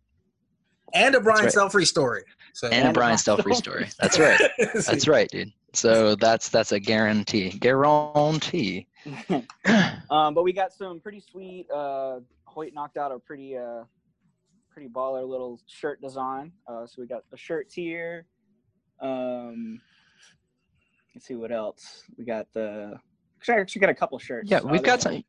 And 0.93 1.15
a 1.15 1.21
Brian 1.21 1.45
right. 1.45 1.53
Stelfreeze 1.53 1.87
story. 1.87 2.23
So 2.53 2.67
And 2.67 2.83
a 2.83 2.85
And 2.87 2.93
Brian 2.93 3.13
a 3.13 3.17
Stelfreeze 3.17 3.43
Brian 3.43 3.55
story. 3.55 3.89
That's 3.99 4.19
right. 4.19 4.39
That's 4.73 5.07
right, 5.07 5.29
dude. 5.29 5.51
So 5.73 6.15
that's 6.15 6.49
that's 6.49 6.73
a 6.73 6.79
guarantee. 6.79 7.49
Guarantee. 7.51 8.87
um, 10.09 10.33
but 10.33 10.43
we 10.43 10.51
got 10.51 10.73
some 10.73 10.99
pretty 10.99 11.21
sweet. 11.21 11.71
Uh, 11.71 12.19
Hoyt 12.43 12.73
knocked 12.73 12.97
out 12.97 13.13
a 13.13 13.19
pretty, 13.19 13.55
uh, 13.57 13.83
pretty 14.69 14.89
baller 14.89 15.27
little 15.27 15.61
shirt 15.67 16.01
design. 16.01 16.51
Uh, 16.67 16.85
so 16.85 17.01
we 17.01 17.07
got 17.07 17.23
the 17.31 17.37
shirts 17.37 17.73
here. 17.73 18.25
Um, 18.99 19.79
let's 21.15 21.25
see 21.25 21.35
what 21.35 21.51
else 21.53 22.03
we 22.17 22.25
got. 22.25 22.47
The 22.53 22.99
actually, 23.37 23.55
I 23.55 23.59
actually 23.61 23.79
got 23.79 23.89
a 23.89 23.95
couple 23.95 24.19
shirts. 24.19 24.51
Yeah, 24.51 24.59
Uh, 24.59 24.67
we've 24.67 24.83
got 24.83 25.01
some. 25.01 25.23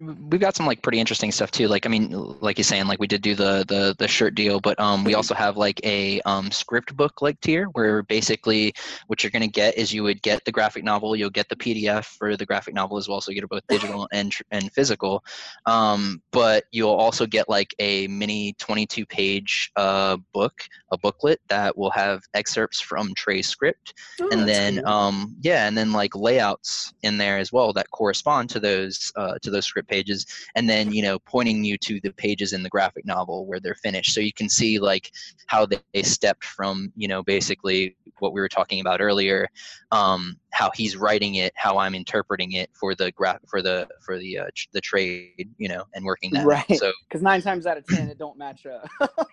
We've 0.00 0.40
got 0.40 0.54
some 0.56 0.66
like 0.66 0.82
pretty 0.82 1.00
interesting 1.00 1.32
stuff 1.32 1.50
too. 1.50 1.66
Like 1.68 1.84
I 1.84 1.88
mean, 1.88 2.10
like 2.40 2.56
you're 2.58 2.64
saying, 2.64 2.86
like 2.86 3.00
we 3.00 3.06
did 3.06 3.20
do 3.22 3.34
the 3.34 3.64
the 3.66 3.94
the 3.98 4.06
shirt 4.06 4.34
deal, 4.34 4.60
but 4.60 4.78
um, 4.78 5.04
we 5.04 5.14
also 5.14 5.34
have 5.34 5.56
like 5.56 5.80
a 5.84 6.20
um 6.22 6.50
script 6.50 6.96
book 6.96 7.20
like 7.20 7.40
tier 7.40 7.66
where 7.72 8.02
basically 8.04 8.72
what 9.08 9.22
you're 9.22 9.30
gonna 9.30 9.46
get 9.48 9.76
is 9.76 9.92
you 9.92 10.02
would 10.04 10.22
get 10.22 10.44
the 10.44 10.52
graphic 10.52 10.84
novel, 10.84 11.16
you'll 11.16 11.30
get 11.30 11.48
the 11.48 11.56
PDF 11.56 12.04
for 12.04 12.36
the 12.36 12.46
graphic 12.46 12.74
novel 12.74 12.96
as 12.96 13.08
well, 13.08 13.20
so 13.20 13.30
you 13.30 13.34
get 13.36 13.44
it 13.44 13.50
both 13.50 13.66
digital 13.68 14.08
and 14.12 14.32
tr- 14.32 14.42
and 14.50 14.70
physical. 14.72 15.24
Um, 15.66 16.22
but 16.32 16.64
you'll 16.70 16.90
also 16.90 17.26
get 17.26 17.48
like 17.48 17.74
a 17.78 18.06
mini 18.08 18.54
22 18.58 19.04
page 19.06 19.70
uh 19.76 20.16
book, 20.32 20.62
a 20.92 20.98
booklet 20.98 21.40
that 21.48 21.76
will 21.76 21.90
have 21.90 22.22
excerpts 22.34 22.80
from 22.80 23.12
Trey's 23.14 23.48
script 23.48 23.94
Oh, 24.20 24.28
and 24.32 24.48
then 24.48 24.76
cool. 24.78 24.88
um 24.92 25.36
yeah 25.40 25.66
and 25.66 25.76
then 25.76 25.92
like 25.92 26.14
layouts 26.14 26.92
in 27.02 27.18
there 27.18 27.38
as 27.38 27.52
well 27.52 27.72
that 27.72 27.90
correspond 27.90 28.50
to 28.50 28.60
those 28.60 29.12
uh, 29.16 29.38
to 29.42 29.50
those 29.50 29.66
script 29.68 29.88
pages 29.88 30.26
and 30.56 30.68
then 30.68 30.90
you 30.92 31.02
know 31.02 31.18
pointing 31.20 31.64
you 31.64 31.76
to 31.78 32.00
the 32.00 32.10
pages 32.12 32.52
in 32.52 32.62
the 32.62 32.68
graphic 32.68 33.04
novel 33.04 33.46
where 33.46 33.60
they're 33.60 33.74
finished 33.76 34.12
so 34.12 34.20
you 34.20 34.32
can 34.32 34.48
see 34.48 34.78
like 34.78 35.10
how 35.46 35.64
they, 35.66 35.78
they 35.94 36.02
stepped 36.02 36.44
from 36.44 36.92
you 36.96 37.08
know 37.08 37.22
basically 37.22 37.96
what 38.18 38.32
we 38.32 38.40
were 38.40 38.48
talking 38.48 38.80
about 38.80 39.00
earlier 39.00 39.46
um 39.92 40.36
how 40.52 40.70
he's 40.74 40.96
writing 40.96 41.36
it 41.36 41.52
how 41.56 41.78
i'm 41.78 41.94
interpreting 41.94 42.52
it 42.52 42.70
for 42.74 42.94
the 42.94 43.12
graph 43.12 43.38
for 43.48 43.62
the 43.62 43.86
for 44.04 44.18
the 44.18 44.38
uh, 44.38 44.46
tr- 44.54 44.66
the 44.72 44.80
trade 44.80 45.48
you 45.58 45.68
know 45.68 45.84
and 45.94 46.04
working 46.04 46.30
that 46.32 46.40
out. 46.40 46.46
Right. 46.46 46.76
so 46.76 46.92
because 47.08 47.22
nine 47.22 47.42
times 47.42 47.66
out 47.66 47.76
of 47.76 47.86
ten 47.86 48.08
it 48.08 48.18
don't 48.18 48.38
match 48.38 48.66
up. 48.66 48.88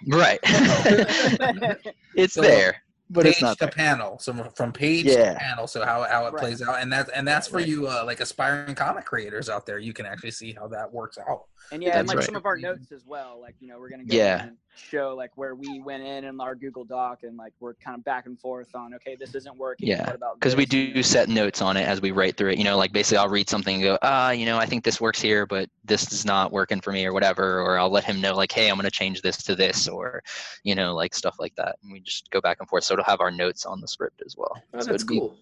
right 0.07 0.39
it's 2.15 2.33
So, 2.33 2.41
there 2.41 2.81
but 3.09 3.23
page 3.25 3.33
it's 3.33 3.41
not 3.41 3.57
to 3.59 3.65
there. 3.65 3.71
panel. 3.71 4.17
So 4.19 4.33
from 4.55 4.71
page 4.71 5.05
Yeah. 5.05 5.33
to 5.33 5.39
panel. 5.39 5.67
So 5.67 5.85
how, 5.85 6.03
how 6.03 6.25
it 6.27 6.33
Right. 6.33 6.41
plays 6.41 6.61
out. 6.61 6.81
And 6.81 6.91
that's 6.91 7.09
and 7.11 7.27
that's 7.27 7.47
for 7.47 7.57
Right. 7.57 7.67
you 7.67 7.87
uh, 7.87 8.03
like 8.05 8.19
aspiring 8.19 8.75
comic 8.75 9.05
creators 9.05 9.49
out 9.49 9.65
there. 9.65 9.77
You 9.79 9.93
can 9.93 10.05
actually 10.05 10.31
see 10.31 10.53
how 10.53 10.67
that 10.69 10.91
works 10.91 11.17
out. 11.17 11.45
And 11.71 11.81
yeah, 11.83 11.99
and 11.99 12.07
like 12.07 12.17
right. 12.17 12.25
some 12.25 12.35
of 12.35 12.45
our 12.45 12.57
notes 12.57 12.91
as 12.91 13.05
well. 13.05 13.39
Like 13.41 13.55
you 13.59 13.67
know, 13.67 13.79
we're 13.79 13.89
gonna 13.89 14.05
go 14.05 14.15
Yeah. 14.15 14.49
In 14.75 14.81
and 14.81 14.91
show 14.91 15.15
like 15.15 15.31
where 15.35 15.55
we 15.55 15.79
went 15.79 16.03
in 16.03 16.25
in 16.25 16.39
our 16.41 16.55
Google 16.55 16.83
Doc, 16.83 17.23
and 17.23 17.37
like 17.37 17.53
we're 17.59 17.73
kind 17.75 17.97
of 17.97 18.03
back 18.03 18.25
and 18.25 18.39
forth 18.39 18.75
on 18.75 18.93
okay, 18.95 19.15
this 19.15 19.35
isn't 19.35 19.57
working. 19.57 19.87
Yeah, 19.87 20.15
because 20.33 20.55
we 20.55 20.65
do 20.65 21.01
set 21.03 21.29
notes 21.29 21.61
on 21.61 21.77
it 21.77 21.87
as 21.87 22.01
we 22.01 22.11
write 22.11 22.37
through 22.37 22.51
it. 22.51 22.57
You 22.57 22.63
know, 22.63 22.77
like 22.77 22.91
basically 22.91 23.17
I'll 23.17 23.29
read 23.29 23.49
something 23.49 23.75
and 23.75 23.83
go, 23.83 23.97
ah, 24.01 24.31
you 24.31 24.45
know, 24.45 24.57
I 24.57 24.65
think 24.65 24.83
this 24.83 25.01
works 25.01 25.21
here, 25.21 25.45
but 25.45 25.69
this 25.83 26.11
is 26.11 26.25
not 26.25 26.51
working 26.51 26.81
for 26.81 26.91
me 26.91 27.05
or 27.05 27.13
whatever. 27.13 27.61
Or 27.61 27.79
I'll 27.79 27.89
let 27.89 28.03
him 28.03 28.21
know 28.21 28.35
like, 28.35 28.51
hey, 28.51 28.69
I'm 28.69 28.75
going 28.75 28.85
to 28.85 28.91
change 28.91 29.21
this 29.21 29.37
to 29.43 29.55
this 29.55 29.87
or, 29.87 30.21
you 30.63 30.75
know, 30.75 30.93
like 30.93 31.13
stuff 31.13 31.35
like 31.39 31.55
that. 31.55 31.77
And 31.83 31.91
we 31.91 31.99
just 31.99 32.29
go 32.31 32.41
back 32.41 32.57
and 32.59 32.69
forth. 32.69 32.83
So 32.83 32.93
it'll 32.93 33.05
have 33.05 33.21
our 33.21 33.31
notes 33.31 33.65
on 33.65 33.81
the 33.81 33.87
script 33.87 34.21
as 34.25 34.35
well. 34.37 34.53
Oh, 34.55 34.79
so 34.79 34.91
that's 34.91 35.03
it'll 35.03 35.07
be, 35.07 35.19
cool. 35.19 35.37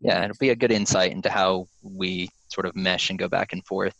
yeah, 0.00 0.24
it'll 0.24 0.36
be 0.38 0.50
a 0.50 0.56
good 0.56 0.72
insight 0.72 1.12
into 1.12 1.30
how 1.30 1.68
we 1.82 2.28
sort 2.48 2.66
of 2.66 2.76
mesh 2.76 3.10
and 3.10 3.18
go 3.18 3.28
back 3.28 3.52
and 3.52 3.64
forth. 3.64 3.94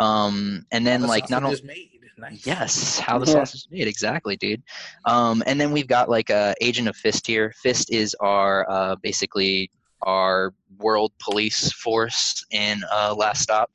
Um, 0.00 0.66
and 0.72 0.86
then 0.86 1.00
How 1.00 1.06
the 1.06 1.10
like 1.10 1.30
not 1.30 1.42
sausage 1.42 1.44
only 1.44 1.54
is 1.54 1.62
made. 1.62 1.93
Nice. 2.16 2.46
Yes, 2.46 2.98
how 2.98 3.18
the 3.18 3.26
Yeah. 3.26 3.32
sausage 3.32 3.62
is 3.62 3.68
made, 3.70 3.88
exactly, 3.88 4.36
dude. 4.36 4.62
Um, 5.04 5.42
and 5.46 5.60
then 5.60 5.72
we've 5.72 5.88
got 5.88 6.08
like 6.08 6.30
a 6.30 6.54
agent 6.60 6.88
of 6.88 6.96
Fist 6.96 7.26
here. 7.26 7.52
Fist 7.62 7.90
is 7.90 8.14
our 8.20 8.70
uh, 8.70 8.96
basically 8.96 9.70
our 10.02 10.54
world 10.78 11.12
police 11.18 11.72
force 11.72 12.44
in 12.50 12.82
uh, 12.92 13.14
Last 13.16 13.42
Stop, 13.42 13.70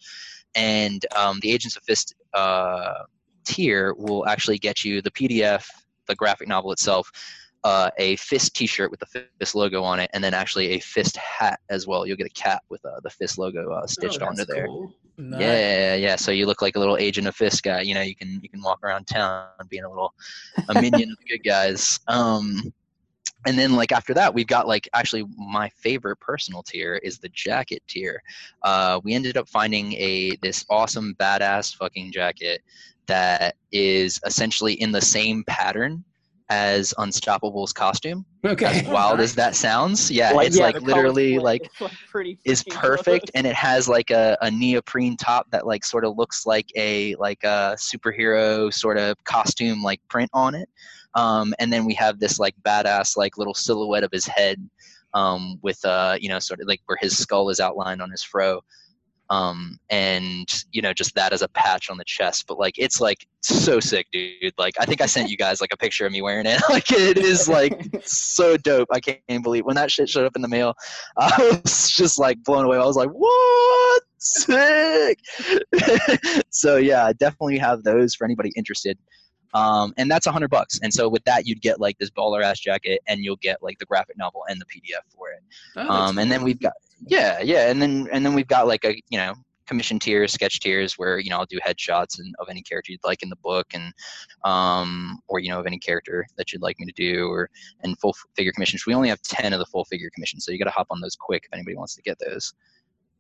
and 0.56 1.06
um, 1.16 1.40
the 1.42 1.52
Agents 1.52 1.76
of 1.76 1.84
Fist 1.84 2.16
uh, 2.34 3.04
tier 3.46 3.94
will 3.96 4.28
actually 4.28 4.58
get 4.58 4.86
you 4.86 5.02
the 5.02 5.12
PDF, 5.12 5.66
the 6.08 6.16
graphic 6.16 6.48
novel 6.48 6.72
itself. 6.72 7.12
Uh, 7.66 7.89
a 7.97 8.16
fist 8.16 8.55
T-shirt 8.55 8.89
with 8.89 9.01
the 9.01 9.26
fist 9.38 9.53
logo 9.53 9.84
on 9.84 9.99
it, 9.99 10.10
and 10.14 10.24
then 10.24 10.34
actually 10.34 10.72
a 10.72 10.80
fist 10.80 11.18
hat 11.18 11.60
as 11.70 11.86
well. 11.86 12.05
You'll 12.05 12.16
get 12.16 12.28
a 12.28 12.30
cap 12.30 12.64
with 12.70 12.84
uh, 12.86 13.01
the 13.03 13.10
fist 13.10 13.38
logo 13.38 13.72
uh, 13.72 13.86
stitched 13.86 14.22
oh, 14.22 14.28
onto 14.28 14.45
there. 14.45 14.68
Cool. 14.68 14.93
Nice. 15.18 15.41
Yeah, 15.41 15.95
yeah. 15.95 16.16
So 16.16 16.32
you 16.32 16.45
look 16.45 16.62
like 16.62 16.78
a 16.78 16.80
little 16.80 16.95
agent 16.95 17.28
of 17.28 17.36
Fist 17.36 17.62
guy. 17.62 17.82
You 17.82 17.93
know, 17.93 18.01
you 18.01 18.16
can 18.16 18.39
you 18.41 18.47
can 18.47 18.62
walk 18.62 18.80
around 18.82 19.05
town 19.05 19.47
being 19.68 19.84
a 19.84 19.89
little 19.89 20.14
a 20.70 20.82
minion 20.82 21.12
of 21.12 21.18
the 21.18 21.26
good 21.30 21.43
guys. 21.43 21.99
Um, 22.07 22.72
and 23.45 23.57
then 23.57 23.76
like 23.76 23.91
after 23.91 24.14
that 24.14 24.34
we've 24.34 24.47
got 24.47 24.68
like 24.68 24.89
actually 24.93 25.26
my 25.38 25.70
favorite 25.70 26.18
personal 26.18 26.64
tier 26.64 26.95
is 26.95 27.20
the 27.20 27.30
jacket 27.30 27.82
tier 27.88 28.22
uh, 28.64 28.99
we 29.03 29.14
ended 29.14 29.38
up 29.38 29.47
finding 29.47 29.93
a 29.93 30.36
this 30.41 30.66
awesome 30.70 31.16
badass 31.20 31.76
fucking 31.76 32.12
jacket 32.12 32.62
that 33.07 33.55
is 33.72 34.20
essentially 34.26 34.74
in 34.74 34.91
the 34.91 35.01
same 35.01 35.43
pattern 35.45 36.03
as 36.50 36.93
unstoppable's 36.97 37.72
costume. 37.72 38.26
Okay. 38.45 38.66
as 38.66 38.84
wild 38.88 39.20
as 39.20 39.36
that 39.36 39.56
sounds 39.56 40.10
yeah 40.10 40.32
Like, 40.32 40.47
it's 40.47 40.58
yeah, 40.58 40.64
like 40.64 40.82
literally 40.82 41.38
like 41.39 41.64
is, 41.64 41.70
like, 41.82 41.91
pretty 42.10 42.39
is 42.45 42.64
perfect 42.70 43.26
close. 43.26 43.32
and 43.36 43.45
it 43.45 43.56
has 43.56 43.88
like 43.88 44.10
a, 44.10 44.38
a 44.41 44.50
neoprene 44.50 45.16
top 45.18 45.50
that 45.52 45.68
like 45.68 45.84
sort 45.86 46.06
of 46.06 46.18
looks 46.18 46.45
like 46.45 46.68
a 46.76 47.16
like 47.16 47.43
a 47.43 47.76
superhero 47.78 48.74
sort 48.74 48.97
of 48.97 49.22
costume 49.26 49.84
like 49.84 50.02
print 50.10 50.30
on 50.34 50.56
it. 50.56 50.70
Um, 51.16 51.54
and 51.60 51.72
then 51.74 51.86
we 51.86 51.93
have 51.95 52.20
this 52.20 52.39
like 52.39 52.56
badass 52.64 53.18
like 53.18 53.38
little 53.38 53.54
silhouette 53.56 54.04
of 54.04 54.12
his 54.12 54.26
head 54.26 54.68
um, 55.14 55.60
with 55.62 55.84
uh 55.86 56.18
you 56.20 56.30
know 56.30 56.39
sort 56.39 56.62
of 56.62 56.68
like 56.68 56.82
where 56.86 56.97
his 57.02 57.18
skull 57.18 57.50
is 57.50 57.60
outlined 57.60 58.02
on 58.02 58.10
his 58.12 58.24
fro 58.24 58.62
um, 59.30 59.77
and 59.89 60.47
you 60.71 60.82
know 60.82 60.93
just 60.93 61.13
that 61.15 61.34
as 61.34 61.41
a 61.41 61.47
patch 61.49 61.89
on 61.89 61.97
the 61.97 62.03
chest 62.05 62.45
but 62.47 62.57
like 62.57 62.73
it's 62.77 62.99
like 62.99 63.27
so 63.41 63.80
sick 63.80 64.07
dude. 64.11 64.53
Like 64.57 64.73
i 64.80 64.86
think 64.86 65.01
i 65.01 65.05
sent 65.05 65.30
you 65.30 65.38
guys 65.45 65.61
like 65.61 65.71
a 65.73 65.77
picture 65.77 66.05
of 66.05 66.11
me 66.11 66.21
wearing 66.21 66.45
it. 66.45 66.61
Like 66.69 66.91
it 66.91 67.17
is 67.17 67.49
like 67.49 67.89
so 68.03 68.55
dope. 68.55 68.89
I 68.91 68.99
can't 68.99 69.43
believe 69.43 69.65
when 69.65 69.75
that 69.75 69.91
shit 69.91 70.07
showed 70.09 70.25
up 70.25 70.36
in 70.36 70.41
the 70.41 70.47
mail 70.47 70.75
i 71.17 71.59
was 71.63 71.89
just 71.89 72.19
like 72.19 72.43
blown 72.43 72.65
away. 72.65 72.77
I 72.77 72.86
was 72.86 72.95
like 72.95 73.09
what? 73.09 74.03
Sick. 74.17 75.19
So 76.49 76.77
yeah 76.77 77.05
I 77.05 77.13
definitely 77.13 77.57
have 77.57 77.84
those 77.84 78.15
for 78.15 78.25
anybody 78.25 78.51
interested. 78.55 78.97
Um, 79.55 79.93
and 79.97 80.11
that's 80.11 80.27
a 80.27 80.32
hundred 80.32 80.51
bucks. 80.51 80.80
And 80.84 80.93
so 80.93 81.09
with 81.09 81.23
that 81.25 81.47
you'd 81.47 81.61
get 81.61 81.80
like 81.80 81.97
this 81.97 82.11
baller 82.11 82.43
ass 82.43 82.59
jacket 82.59 83.01
and 83.07 83.23
you'll 83.23 83.38
get 83.38 83.63
like 83.63 83.80
the 83.80 83.86
graphic 83.86 84.17
novel 84.17 84.43
and 84.47 84.61
the 84.61 84.65
pdf 84.65 85.01
for 85.15 85.30
it. 85.30 85.41
Oh, 85.75 85.89
um, 85.89 86.17
and 86.19 86.32
then 86.32 86.43
we've 86.43 86.59
got 86.59 86.73
yeah 87.08 87.39
yeah 87.41 87.70
and 87.70 87.82
then 87.82 88.08
and 88.12 88.26
then 88.26 88.34
we've 88.34 88.47
got 88.47 88.68
like 88.68 88.84
a 88.86 88.95
you 89.10 89.18
know 89.18 89.34
commission 89.70 90.00
tiers 90.00 90.34
sketch 90.34 90.60
tiers 90.60 90.95
where 90.97 91.20
you 91.20 91.30
know 91.30 91.38
i'll 91.38 91.45
do 91.45 91.60
headshots 91.66 92.18
and 92.18 92.34
of 92.39 92.47
any 92.50 92.62
character 92.64 92.91
you'd 92.91 93.04
like 93.04 93.22
in 93.22 93.30
the 93.30 93.36
book 93.38 93.68
and 93.74 93.93
um 94.43 95.20
or 95.28 95.39
you 95.39 95.47
know 95.47 95.60
of 95.60 95.68
any 95.68 95.78
character 95.78 96.26
that 96.38 96.52
you'd 96.52 96.62
like 96.64 96.76
me 96.80 96.88
to 96.88 96.91
do 96.93 97.28
or 97.28 97.50
and 97.84 97.97
full 98.00 98.16
figure 98.36 98.52
commissions. 98.52 98.86
We 98.88 98.95
only 98.95 99.10
have 99.10 99.22
10 99.22 99.54
of 99.54 99.60
the 99.60 99.68
full 99.68 99.86
figure 99.86 100.10
commissions 100.14 100.43
so 100.43 100.52
you 100.52 100.58
got 100.58 100.66
to 100.66 100.72
hop 100.72 100.88
on 100.89 101.00
those 101.00 101.16
quick 101.16 101.43
if 101.45 101.54
anybody 101.54 101.76
wants 101.76 101.93
to 101.95 102.02
get 102.02 102.18
those. 102.20 102.52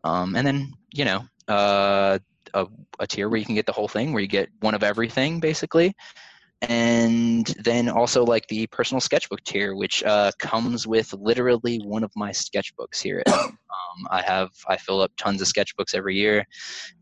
Um 0.03 0.35
and 0.35 0.45
then 0.45 0.73
you 0.91 1.05
know 1.05 1.23
uh 1.47 2.17
a, 2.55 2.65
a 2.99 3.05
tier 3.05 3.29
where 3.29 3.37
you 3.37 3.45
can 3.45 3.53
get 3.53 3.67
the 3.67 3.71
whole 3.71 3.87
thing 3.87 4.11
where 4.11 4.21
you 4.21 4.27
get 4.27 4.49
one 4.61 4.73
of 4.73 4.81
everything 4.81 5.39
basically 5.39 5.93
and 6.61 7.47
then 7.63 7.87
also 7.87 8.23
like 8.23 8.45
the 8.47 8.67
personal 8.67 8.99
sketchbook 8.99 9.41
tier 9.43 9.75
which 9.75 10.03
uh, 10.03 10.31
comes 10.39 10.85
with 10.85 11.13
literally 11.13 11.79
one 11.85 12.03
of 12.03 12.11
my 12.15 12.31
sketchbooks 12.31 13.01
here 13.01 13.23
um, 13.27 13.53
i 14.09 14.21
have 14.21 14.49
i 14.67 14.75
fill 14.75 14.99
up 15.01 15.11
tons 15.17 15.41
of 15.41 15.47
sketchbooks 15.47 15.95
every 15.95 16.15
year 16.15 16.43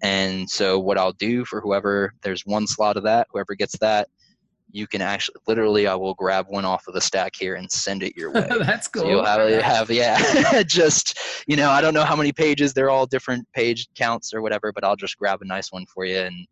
and 0.03 0.47
so 0.49 0.79
what 0.79 0.97
i'll 0.97 1.13
do 1.13 1.43
for 1.43 1.59
whoever 1.59 2.11
there's 2.21 2.45
one 2.45 2.67
slot 2.67 2.97
of 2.97 3.03
that 3.03 3.27
whoever 3.31 3.55
gets 3.55 3.77
that 3.79 4.07
you 4.71 4.85
can 4.85 5.01
actually 5.01 5.35
literally 5.47 5.87
i 5.87 5.95
will 5.95 6.13
grab 6.13 6.45
one 6.49 6.65
off 6.65 6.87
of 6.87 6.93
the 6.93 7.01
stack 7.01 7.33
here 7.35 7.55
and 7.55 7.71
send 7.71 8.03
it 8.03 8.15
your 8.15 8.31
way 8.33 8.47
that's 8.59 8.87
cool. 8.87 9.03
so 9.03 9.09
you'll 9.09 9.25
have, 9.25 9.49
you 9.49 9.59
have 9.59 9.89
yeah, 9.89 10.61
just 10.67 11.17
you 11.47 11.55
know, 11.55 11.69
I 11.71 11.79
don't 11.79 11.93
know 11.93 12.03
how 12.03 12.15
many 12.15 12.33
pages. 12.33 12.73
They're 12.73 12.89
all 12.89 13.05
different 13.05 13.47
page 13.53 13.87
counts 13.95 14.33
or 14.33 14.41
whatever, 14.41 14.73
but 14.73 14.83
I'll 14.83 14.97
just 14.97 15.17
grab 15.17 15.41
a 15.41 15.45
nice 15.45 15.71
one 15.71 15.85
for 15.91 16.03
you 16.03 16.19
and 16.19 16.45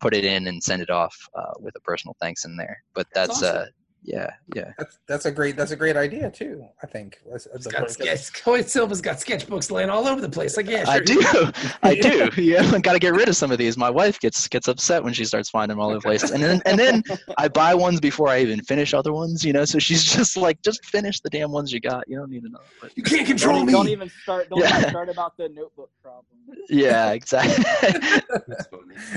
put 0.00 0.14
it 0.14 0.24
in 0.24 0.46
and 0.48 0.62
send 0.62 0.82
it 0.82 0.90
off 0.90 1.16
uh, 1.34 1.52
with 1.58 1.74
a 1.76 1.80
personal 1.80 2.16
thanks 2.20 2.44
in 2.44 2.56
there. 2.56 2.82
But 2.94 3.06
That's 3.14 3.40
that's, 3.40 3.42
awesome. 3.42 3.72
Yeah, 4.02 4.30
yeah. 4.54 4.72
That's 4.78 4.98
that's 5.06 5.26
a 5.26 5.30
great 5.30 5.56
that's 5.56 5.72
a 5.72 5.76
great 5.76 5.96
idea 5.96 6.30
too. 6.30 6.64
I 6.82 6.86
think. 6.86 7.18
That's- 7.24 7.46
that's 7.52 7.66
got 7.66 7.90
sketch. 7.90 8.40
Hoyt 8.42 8.68
Silva's 8.68 9.00
got 9.00 9.18
sketchbooks 9.18 9.70
laying 9.70 9.90
all 9.90 10.06
over 10.08 10.20
the 10.20 10.28
place. 10.28 10.56
Like, 10.56 10.68
yeah, 10.68 10.84
sure. 10.84 10.92
I 10.94 11.00
do, 11.00 11.52
I 11.82 11.94
do. 12.30 12.42
Yeah, 12.42 12.62
I 12.72 12.78
got 12.80 12.94
to 12.94 12.98
get 12.98 13.12
rid 13.14 13.28
of 13.28 13.36
some 13.36 13.50
of 13.52 13.58
these. 13.58 13.76
My 13.76 13.90
wife 13.90 14.18
gets 14.20 14.48
gets 14.48 14.68
upset 14.68 15.04
when 15.04 15.12
she 15.12 15.24
starts 15.24 15.50
finding 15.50 15.76
them 15.76 15.80
all 15.82 15.90
over 15.90 15.98
the 15.98 16.02
place, 16.02 16.30
and 16.30 16.42
then 16.42 16.62
and 16.64 16.78
then 16.78 17.02
I 17.38 17.48
buy 17.48 17.74
ones 17.74 18.00
before 18.00 18.28
I 18.28 18.40
even 18.40 18.62
finish 18.62 18.94
other 18.94 19.12
ones. 19.12 19.44
You 19.44 19.52
know, 19.52 19.64
so 19.64 19.78
she's 19.78 20.04
just 20.04 20.36
like, 20.36 20.60
just 20.62 20.84
finish 20.86 21.20
the 21.20 21.30
damn 21.30 21.50
ones 21.52 21.72
you 21.72 21.80
got. 21.80 22.08
You 22.08 22.16
don't 22.16 22.30
need 22.30 22.44
another. 22.44 22.64
But 22.80 22.92
You 22.96 23.02
can't 23.02 23.18
Don't, 23.20 23.26
control 23.26 23.64
me. 23.64 23.72
don't 23.72 23.88
even 23.88 24.10
start. 24.22 24.48
Don't 24.48 24.60
Yeah. 24.60 24.78
even 24.78 24.90
start 24.90 25.08
about 25.10 25.36
the 25.36 25.48
notebook 25.50 25.90
problem. 26.02 26.24
yeah, 26.68 27.12
exactly. 27.12 27.64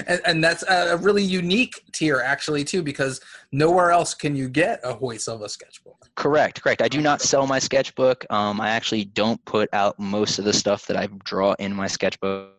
And, 0.07 0.21
and 0.25 0.43
that's 0.43 0.63
a 0.63 0.97
really 0.97 1.23
unique 1.23 1.83
tier 1.93 2.19
actually 2.19 2.63
too 2.63 2.81
because 2.83 3.21
nowhere 3.51 3.91
else 3.91 4.13
can 4.13 4.35
you 4.35 4.49
get 4.49 4.72
a 4.83 4.93
Hoyt 4.93 5.21
Silva 5.21 5.49
sketchbook. 5.49 6.09
Correct, 6.15 6.61
correct. 6.61 6.81
I 6.81 6.87
do 6.87 7.01
not 7.01 7.21
sell 7.21 7.47
my 7.47 7.59
sketchbook. 7.59 8.25
Um, 8.29 8.61
I 8.61 8.69
actually 8.69 9.05
don't 9.05 9.43
put 9.45 9.69
out 9.73 9.99
most 9.99 10.39
of 10.39 10.45
the 10.45 10.53
stuff 10.53 10.85
that 10.87 10.97
I 10.97 11.07
draw 11.23 11.53
in 11.59 11.73
my 11.73 11.87
sketchbook. 11.87 12.51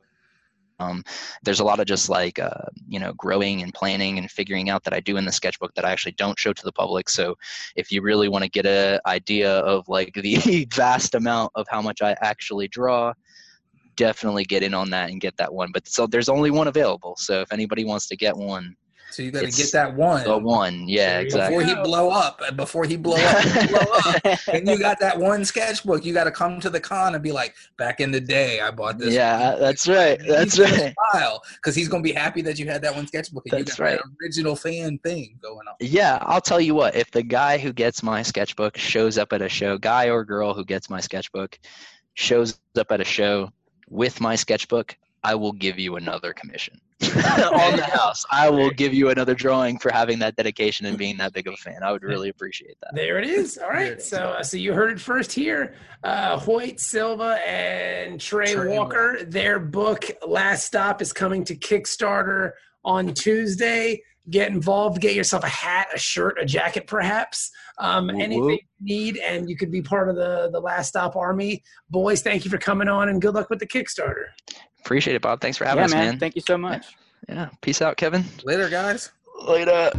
Um, 0.80 1.04
there's 1.44 1.60
a 1.60 1.64
lot 1.64 1.78
of 1.78 1.86
just 1.86 2.08
like 2.08 2.38
uh, 2.38 2.66
you 2.88 2.98
know 2.98 3.12
growing 3.14 3.62
and 3.62 3.72
planning 3.72 4.18
and 4.18 4.30
figuring 4.30 4.70
out 4.70 4.82
that 4.84 4.92
I 4.92 5.00
do 5.00 5.16
in 5.16 5.24
the 5.24 5.32
sketchbook 5.32 5.74
that 5.74 5.84
I 5.84 5.92
actually 5.92 6.12
don't 6.12 6.38
show 6.38 6.52
to 6.52 6.64
the 6.64 6.72
public. 6.72 7.08
So 7.08 7.36
if 7.76 7.92
you 7.92 8.02
really 8.02 8.28
want 8.28 8.44
to 8.44 8.50
get 8.50 8.66
an 8.66 9.00
idea 9.06 9.58
of 9.60 9.88
like 9.88 10.14
the 10.22 10.66
vast 10.74 11.14
amount 11.14 11.52
of 11.54 11.66
how 11.70 11.80
much 11.80 12.02
I 12.02 12.16
actually 12.20 12.68
draw, 12.68 13.12
definitely 13.96 14.44
get 14.44 14.62
in 14.62 14.74
on 14.74 14.90
that 14.90 15.10
and 15.10 15.20
get 15.20 15.36
that 15.36 15.52
one. 15.52 15.70
But 15.72 15.86
so 15.86 16.06
there's 16.06 16.28
only 16.28 16.50
one 16.50 16.68
available. 16.68 17.14
So 17.16 17.40
if 17.40 17.52
anybody 17.52 17.84
wants 17.84 18.08
to 18.08 18.16
get 18.16 18.36
one, 18.36 18.76
So 19.10 19.22
you 19.22 19.30
got 19.30 19.44
to 19.44 19.50
get 19.50 19.70
that 19.72 19.94
one 19.94 20.24
the 20.24 20.36
one, 20.36 20.88
yeah, 20.88 21.14
There 21.14 21.22
exactly. 21.22 21.58
before 21.58 21.76
he 21.76 21.82
blow 21.82 22.10
up. 22.10 22.40
Before 22.56 22.84
he 22.84 22.96
blow 22.96 23.16
up, 23.16 23.68
blow 23.68 23.96
up. 24.04 24.38
and 24.52 24.68
you 24.68 24.76
got 24.76 24.98
that 24.98 25.18
one 25.18 25.44
sketchbook. 25.44 26.04
You 26.04 26.12
got 26.12 26.24
to 26.24 26.32
come 26.32 26.58
to 26.60 26.68
the 26.68 26.80
con 26.80 27.14
and 27.14 27.22
be 27.22 27.30
like, 27.30 27.54
back 27.76 28.00
in 28.00 28.10
the 28.10 28.20
day, 28.20 28.60
I 28.60 28.72
bought 28.72 28.98
this. 28.98 29.14
Yeah, 29.14 29.54
that's 29.54 29.86
right. 29.86 30.20
That's 30.26 30.58
right. 30.58 30.92
Because 31.54 31.76
he's 31.76 31.88
gonna 31.88 32.02
be 32.02 32.12
happy 32.12 32.42
that 32.42 32.58
you 32.58 32.66
had 32.66 32.82
that 32.82 32.94
one 32.94 33.06
sketchbook. 33.06 33.44
And 33.46 33.60
That's 33.60 33.78
you 33.78 33.84
got 33.84 33.90
right. 33.90 33.98
That 33.98 34.24
original 34.24 34.56
fan 34.56 34.98
thing 34.98 35.38
going 35.40 35.68
on. 35.68 35.74
Yeah, 35.78 36.18
I'll 36.22 36.40
tell 36.40 36.60
you 36.60 36.74
what. 36.74 36.96
If 36.96 37.10
the 37.12 37.22
guy 37.22 37.58
who 37.58 37.72
gets 37.72 38.02
my 38.02 38.22
sketchbook 38.22 38.76
shows 38.76 39.16
up 39.16 39.32
at 39.32 39.42
a 39.42 39.48
show, 39.48 39.78
guy 39.78 40.08
or 40.08 40.24
girl 40.24 40.54
who 40.54 40.64
gets 40.64 40.90
my 40.90 41.00
sketchbook 41.00 41.58
shows 42.14 42.58
up 42.76 42.90
at 42.90 43.00
a 43.00 43.04
show 43.04 43.50
with 43.88 44.20
my 44.20 44.34
sketchbook, 44.34 44.96
I 45.22 45.36
will 45.36 45.52
give 45.52 45.78
you 45.78 45.96
another 45.96 46.32
commission 46.32 46.80
on 47.14 47.76
the 47.76 47.84
house. 47.84 48.24
I 48.30 48.50
will 48.50 48.70
give 48.70 48.94
you 48.94 49.10
another 49.10 49.34
drawing 49.34 49.78
for 49.78 49.90
having 49.90 50.18
that 50.20 50.36
dedication 50.36 50.86
and 50.86 50.96
being 50.98 51.16
that 51.18 51.32
big 51.32 51.46
of 51.46 51.54
a 51.54 51.56
fan. 51.56 51.82
I 51.82 51.92
would 51.92 52.02
really 52.02 52.28
appreciate 52.28 52.76
that. 52.82 52.94
There 52.94 53.18
it 53.18 53.28
is. 53.28 53.58
All 53.58 53.68
There 53.68 53.76
right. 53.76 53.92
it 53.92 53.98
is. 53.98 54.08
So, 54.08 54.18
uh, 54.18 54.42
so 54.42 54.56
you 54.56 54.72
heard 54.72 54.92
it 54.92 55.00
first 55.00 55.32
here. 55.32 55.74
Uh, 56.02 56.38
Hoyt 56.38 56.80
Silva 56.80 57.38
and 57.46 58.20
Trey, 58.20 58.52
Trey 58.54 58.76
Walker. 58.76 59.18
Their 59.26 59.58
book 59.58 60.04
"Last 60.26 60.64
Stop" 60.66 61.00
is 61.02 61.12
coming 61.12 61.44
to 61.44 61.56
Kickstarter 61.56 62.52
on 62.84 63.14
Tuesday. 63.14 64.02
Get 64.30 64.50
involved. 64.50 65.00
Get 65.02 65.14
yourself 65.14 65.44
a 65.44 65.48
hat, 65.48 65.88
a 65.94 65.98
shirt, 65.98 66.38
a 66.40 66.46
jacket, 66.46 66.86
perhaps. 66.86 67.50
Um, 67.78 68.06
Whoop, 68.06 68.14
anything 68.20 68.40
whoop. 68.44 68.60
you 68.80 68.96
need, 68.96 69.16
and 69.18 69.50
you 69.50 69.56
could 69.56 69.70
be 69.70 69.82
part 69.82 70.08
of 70.08 70.16
the 70.16 70.48
the 70.52 70.60
Last 70.60 70.88
Stop 70.88 71.14
Army. 71.16 71.62
Boys, 71.90 72.22
thank 72.22 72.44
you 72.44 72.50
for 72.50 72.58
coming 72.58 72.88
on, 72.88 73.08
and 73.08 73.20
good 73.20 73.34
luck 73.34 73.50
with 73.50 73.58
the 73.58 73.66
Kickstarter. 73.66 74.26
Appreciate 74.84 75.16
it, 75.16 75.22
Bob. 75.22 75.40
Thanks 75.40 75.56
for 75.56 75.64
having 75.64 75.80
yeah, 75.80 75.84
us, 75.86 75.92
man. 75.92 76.06
man. 76.10 76.18
Thank 76.18 76.36
you 76.36 76.42
so 76.42 76.58
much. 76.58 76.84
Yeah. 77.26 77.48
Peace 77.62 77.80
out, 77.80 77.96
Kevin. 77.96 78.22
Later, 78.44 78.68
guys. 78.68 79.12
Later. 79.46 79.90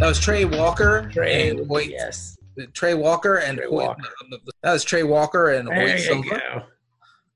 That 0.00 0.08
was 0.08 0.20
Trey 0.20 0.44
Walker 0.44 1.08
Trey, 1.12 1.48
and 1.50 1.66
Hoyt. 1.66 1.88
yes. 1.88 2.36
Trey 2.74 2.92
Walker 2.94 3.36
and 3.36 3.56
Trey 3.56 3.66
Hoyt. 3.68 3.86
Walker. 3.86 4.02
That 4.62 4.72
was 4.74 4.84
Trey 4.84 5.02
Walker 5.02 5.50
and 5.52 5.66
There 5.66 5.80
Hoyt 5.80 5.92
you 5.92 5.98
Silva. 5.98 6.28
go. 6.28 6.62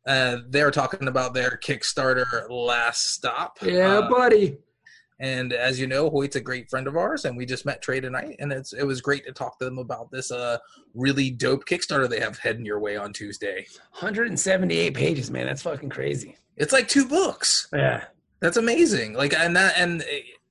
Uh, 0.09 0.38
they're 0.48 0.70
talking 0.70 1.06
about 1.06 1.34
their 1.34 1.59
Kickstarter 1.62 2.24
last 2.50 3.12
stop. 3.12 3.59
Yeah, 3.62 3.98
Uh, 3.98 4.09
buddy. 4.11 4.59
and 5.20 5.52
as 5.52 5.78
you 5.78 5.86
know, 5.86 6.09
Hoyt's 6.09 6.36
a 6.36 6.40
great 6.40 6.70
friend 6.70 6.86
of 6.86 6.96
ours, 6.96 7.24
and 7.24 7.36
we 7.36 7.44
just 7.44 7.66
met 7.66 7.82
Trey 7.82 8.00
tonight, 8.00 8.36
and 8.38 8.50
it's 8.52 8.72
it 8.72 8.84
was 8.84 9.00
great 9.00 9.26
to 9.26 9.32
talk 9.32 9.59
to 9.59 9.64
them 9.64 9.78
about 9.78 10.11
this 10.11 10.30
uh 10.32 10.59
really 10.94 11.30
dope 11.30 11.64
Kickstarter 11.66 12.09
they 12.09 12.20
have 12.20 12.38
heading 12.38 12.64
your 12.64 12.80
way 12.80 12.96
on 12.96 13.12
Tuesday. 13.12 13.66
178 14.00 14.94
pages, 14.94 15.30
man. 15.30 15.46
That's 15.46 15.62
fucking 15.62 15.90
crazy. 15.90 16.36
It's 16.56 16.72
like 16.72 16.88
two 16.88 17.06
books. 17.06 17.68
Yeah. 17.72 18.04
That's 18.40 18.56
amazing. 18.56 19.14
Like 19.14 19.34
and 19.34 19.54
that 19.56 19.74
and 19.76 20.04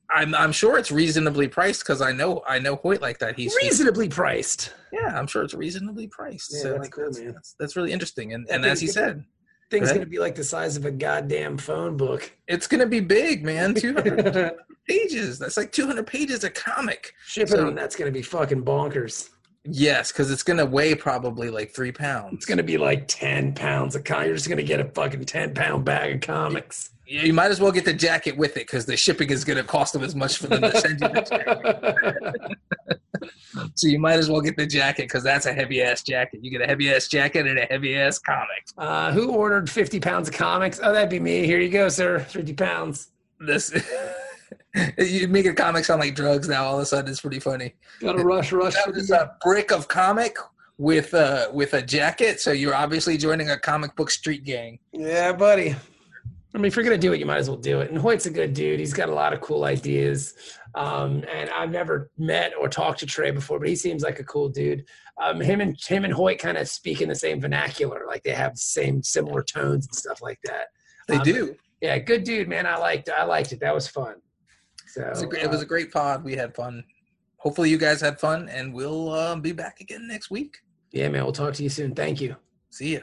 I'm 0.09 0.35
I'm 0.35 0.51
sure 0.51 0.77
it's 0.77 0.91
reasonably 0.91 1.47
priced 1.47 1.81
because 1.81 2.01
I 2.01 2.11
know 2.11 2.41
I 2.47 2.59
know 2.59 2.75
Hoyt 2.75 3.01
like 3.01 3.19
that. 3.19 3.35
He's 3.35 3.55
Reasonably 3.55 4.07
priced. 4.09 4.73
yeah, 4.93 5.17
I'm 5.17 5.27
sure 5.27 5.43
it's 5.43 5.53
reasonably 5.53 6.07
priced. 6.07 6.53
Yeah, 6.53 6.61
so 6.61 6.69
that's 6.71 6.81
like 6.81 6.91
cool, 6.91 7.03
that's, 7.05 7.19
man. 7.19 7.33
that's 7.33 7.55
that's 7.59 7.75
really 7.75 7.91
interesting. 7.91 8.33
And 8.33 8.47
and 8.49 8.65
as 8.65 8.79
he 8.79 8.87
said, 8.87 9.23
Thing's 9.69 9.87
Right. 9.89 9.95
gonna 9.95 10.05
be 10.05 10.19
like 10.19 10.35
the 10.35 10.43
size 10.43 10.77
of 10.77 10.85
a 10.85 10.91
goddamn 10.91 11.57
phone 11.57 11.97
book. 11.97 12.31
it's 12.47 12.67
gonna 12.67 12.85
be 12.85 12.99
big, 13.01 13.43
man. 13.43 13.73
Two 13.75 13.93
hundred 13.93 14.55
pages. 14.87 15.37
That's 15.39 15.57
like 15.57 15.71
200 15.73 16.07
pages 16.07 16.43
of 16.43 16.53
comic. 16.53 17.13
Shipping 17.25 17.47
So- 17.55 17.67
on 17.67 17.75
that's 17.75 17.95
gonna 17.95 18.11
be 18.11 18.21
fucking 18.21 18.63
bonkers. 18.63 19.29
Yes, 19.69 20.13
because 20.13 20.31
it's 20.31 20.43
gonna 20.43 20.65
weigh 20.65 20.95
probably 20.95 21.49
like 21.49 21.73
three 21.75 21.91
pounds. 21.91 22.33
It's 22.35 22.45
gonna 22.45 22.63
be 22.63 22.77
like 22.77 23.03
ten 23.09 23.53
pounds 23.53 23.97
of 23.97 24.05
comics. 24.05 24.27
You're 24.27 24.35
just 24.37 24.47
gonna 24.49 24.63
get 24.63 24.79
a 24.79 24.85
fucking 24.85 25.25
ten 25.25 25.53
pound 25.53 25.83
bag 25.83 26.15
of 26.15 26.21
comics. 26.21 26.91
You 27.07 27.33
might 27.33 27.51
as 27.51 27.61
well 27.61 27.71
get 27.71 27.85
the 27.85 27.93
jacket 27.93 28.35
with 28.37 28.51
it 28.51 28.67
because 28.67 28.85
the 28.85 28.97
shipping 28.97 29.29
is 29.29 29.45
gonna 29.45 29.63
cost 29.63 29.93
them 29.93 30.03
as 30.03 30.13
much 30.13 30.37
for 30.37 30.47
them 30.47 30.61
to 30.61 30.77
send 30.79 30.99
you 30.99 31.07
the 31.07 31.21
jacket. 31.21 32.57
So 33.73 33.87
you 33.87 33.97
might 33.97 34.17
as 34.19 34.29
well 34.29 34.41
get 34.41 34.55
the 34.55 34.67
jacket 34.67 35.03
because 35.03 35.23
that's 35.23 35.45
a 35.47 35.53
heavy 35.53 35.81
ass 35.81 36.03
jacket. 36.03 36.43
You 36.43 36.51
get 36.51 36.61
a 36.61 36.67
heavy 36.67 36.93
ass 36.93 37.07
jacket 37.07 37.47
and 37.47 37.57
a 37.57 37.65
heavy 37.65 37.97
ass 37.97 38.19
comic. 38.19 38.67
uh, 38.77 39.11
who 39.11 39.31
ordered 39.31 39.69
fifty 39.69 39.99
pounds 39.99 40.27
of 40.27 40.35
comics? 40.35 40.79
Oh, 40.83 40.93
that'd 40.93 41.09
be 41.09 41.19
me. 41.19 41.45
Here 41.45 41.59
you 41.59 41.69
go, 41.69 41.89
sir. 41.89 42.19
Fifty 42.19 42.53
pounds. 42.53 43.09
This 43.39 43.73
you 44.97 45.27
make 45.27 45.45
a 45.45 45.53
comic 45.53 45.85
sound 45.85 46.01
like 46.01 46.15
drugs 46.15 46.47
now. 46.47 46.65
All 46.65 46.75
of 46.75 46.81
a 46.83 46.85
sudden, 46.85 47.09
it's 47.09 47.21
pretty 47.21 47.39
funny. 47.39 47.73
Gotta 47.99 48.23
rush, 48.23 48.51
rush. 48.51 48.75
That 48.75 48.93
was 48.93 49.09
a 49.09 49.35
brick 49.41 49.71
of 49.71 49.87
comic 49.87 50.37
with 50.77 51.13
a 51.13 51.49
with 51.51 51.73
a 51.73 51.81
jacket. 51.81 52.39
So 52.39 52.51
you're 52.51 52.75
obviously 52.75 53.17
joining 53.17 53.49
a 53.49 53.57
comic 53.57 53.95
book 53.95 54.11
street 54.11 54.43
gang. 54.43 54.77
Yeah, 54.91 55.33
buddy. 55.33 55.75
I 56.53 56.57
mean, 56.59 56.65
if 56.65 56.75
you're 56.75 56.83
gonna 56.83 56.97
do 56.97 57.13
it, 57.13 57.19
you 57.19 57.25
might 57.25 57.37
as 57.37 57.49
well 57.49 57.57
do 57.59 57.81
it. 57.81 57.91
And 57.91 57.99
Hoyt's 57.99 58.25
a 58.25 58.29
good 58.31 58.53
dude. 58.53 58.79
He's 58.79 58.93
got 58.93 59.09
a 59.09 59.13
lot 59.13 59.33
of 59.33 59.41
cool 59.41 59.63
ideas. 59.65 60.33
Um, 60.75 61.23
and 61.31 61.49
I've 61.49 61.71
never 61.71 62.09
met 62.17 62.53
or 62.59 62.69
talked 62.69 62.99
to 62.99 63.05
Trey 63.05 63.31
before, 63.31 63.59
but 63.59 63.67
he 63.67 63.75
seems 63.75 64.03
like 64.03 64.19
a 64.19 64.23
cool 64.23 64.47
dude. 64.49 64.85
Um, 65.21 65.39
him 65.41 65.59
and 65.61 65.75
him 65.87 66.05
and 66.05 66.13
Hoyt 66.13 66.39
kind 66.39 66.57
of 66.57 66.67
speak 66.69 67.01
in 67.01 67.09
the 67.09 67.15
same 67.15 67.41
vernacular, 67.41 68.05
like 68.07 68.23
they 68.23 68.31
have 68.31 68.53
the 68.53 68.59
same 68.59 69.01
similar 69.03 69.43
tones 69.43 69.87
and 69.87 69.95
stuff 69.95 70.21
like 70.21 70.39
that. 70.45 70.67
They 71.07 71.15
Um, 71.17 71.23
do. 71.23 71.55
Yeah, 71.81 71.97
good 71.99 72.23
dude, 72.23 72.47
man. 72.47 72.65
I 72.65 72.77
liked 72.77 73.09
I 73.09 73.23
liked 73.23 73.51
it. 73.51 73.59
That 73.59 73.73
was 73.75 73.87
fun. 73.87 74.15
So 74.87 75.01
It 75.01 75.09
was, 75.09 75.21
a, 75.21 75.25
great- 75.27 75.43
it 75.43 75.49
was 75.49 75.61
a 75.61 75.65
great 75.65 75.91
pod. 75.91 76.23
We 76.23 76.35
had 76.35 76.55
fun. 76.55 76.83
Hopefully, 77.37 77.69
you 77.69 77.77
guys 77.77 78.01
had 78.01 78.19
fun, 78.19 78.49
and 78.49 78.73
we'll 78.73 79.09
uh, 79.09 79.35
be 79.35 79.51
back 79.51 79.79
again 79.79 80.07
next 80.07 80.31
week. 80.31 80.57
yeah, 80.91 81.07
man. 81.09 81.23
We'll 81.23 81.33
talk 81.33 81.53
to 81.55 81.63
you 81.63 81.69
soon. 81.69 81.93
Thank 81.93 82.19
you. 82.21 82.35
See 82.71 82.93
ya. 82.95 83.01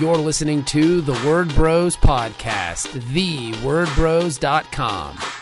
You're 0.00 0.16
listening 0.16 0.64
to 0.64 1.02
the 1.02 1.12
Word 1.28 1.54
Bros 1.54 1.94
Podcast, 1.94 2.86
thewordbros.com. 3.12 5.39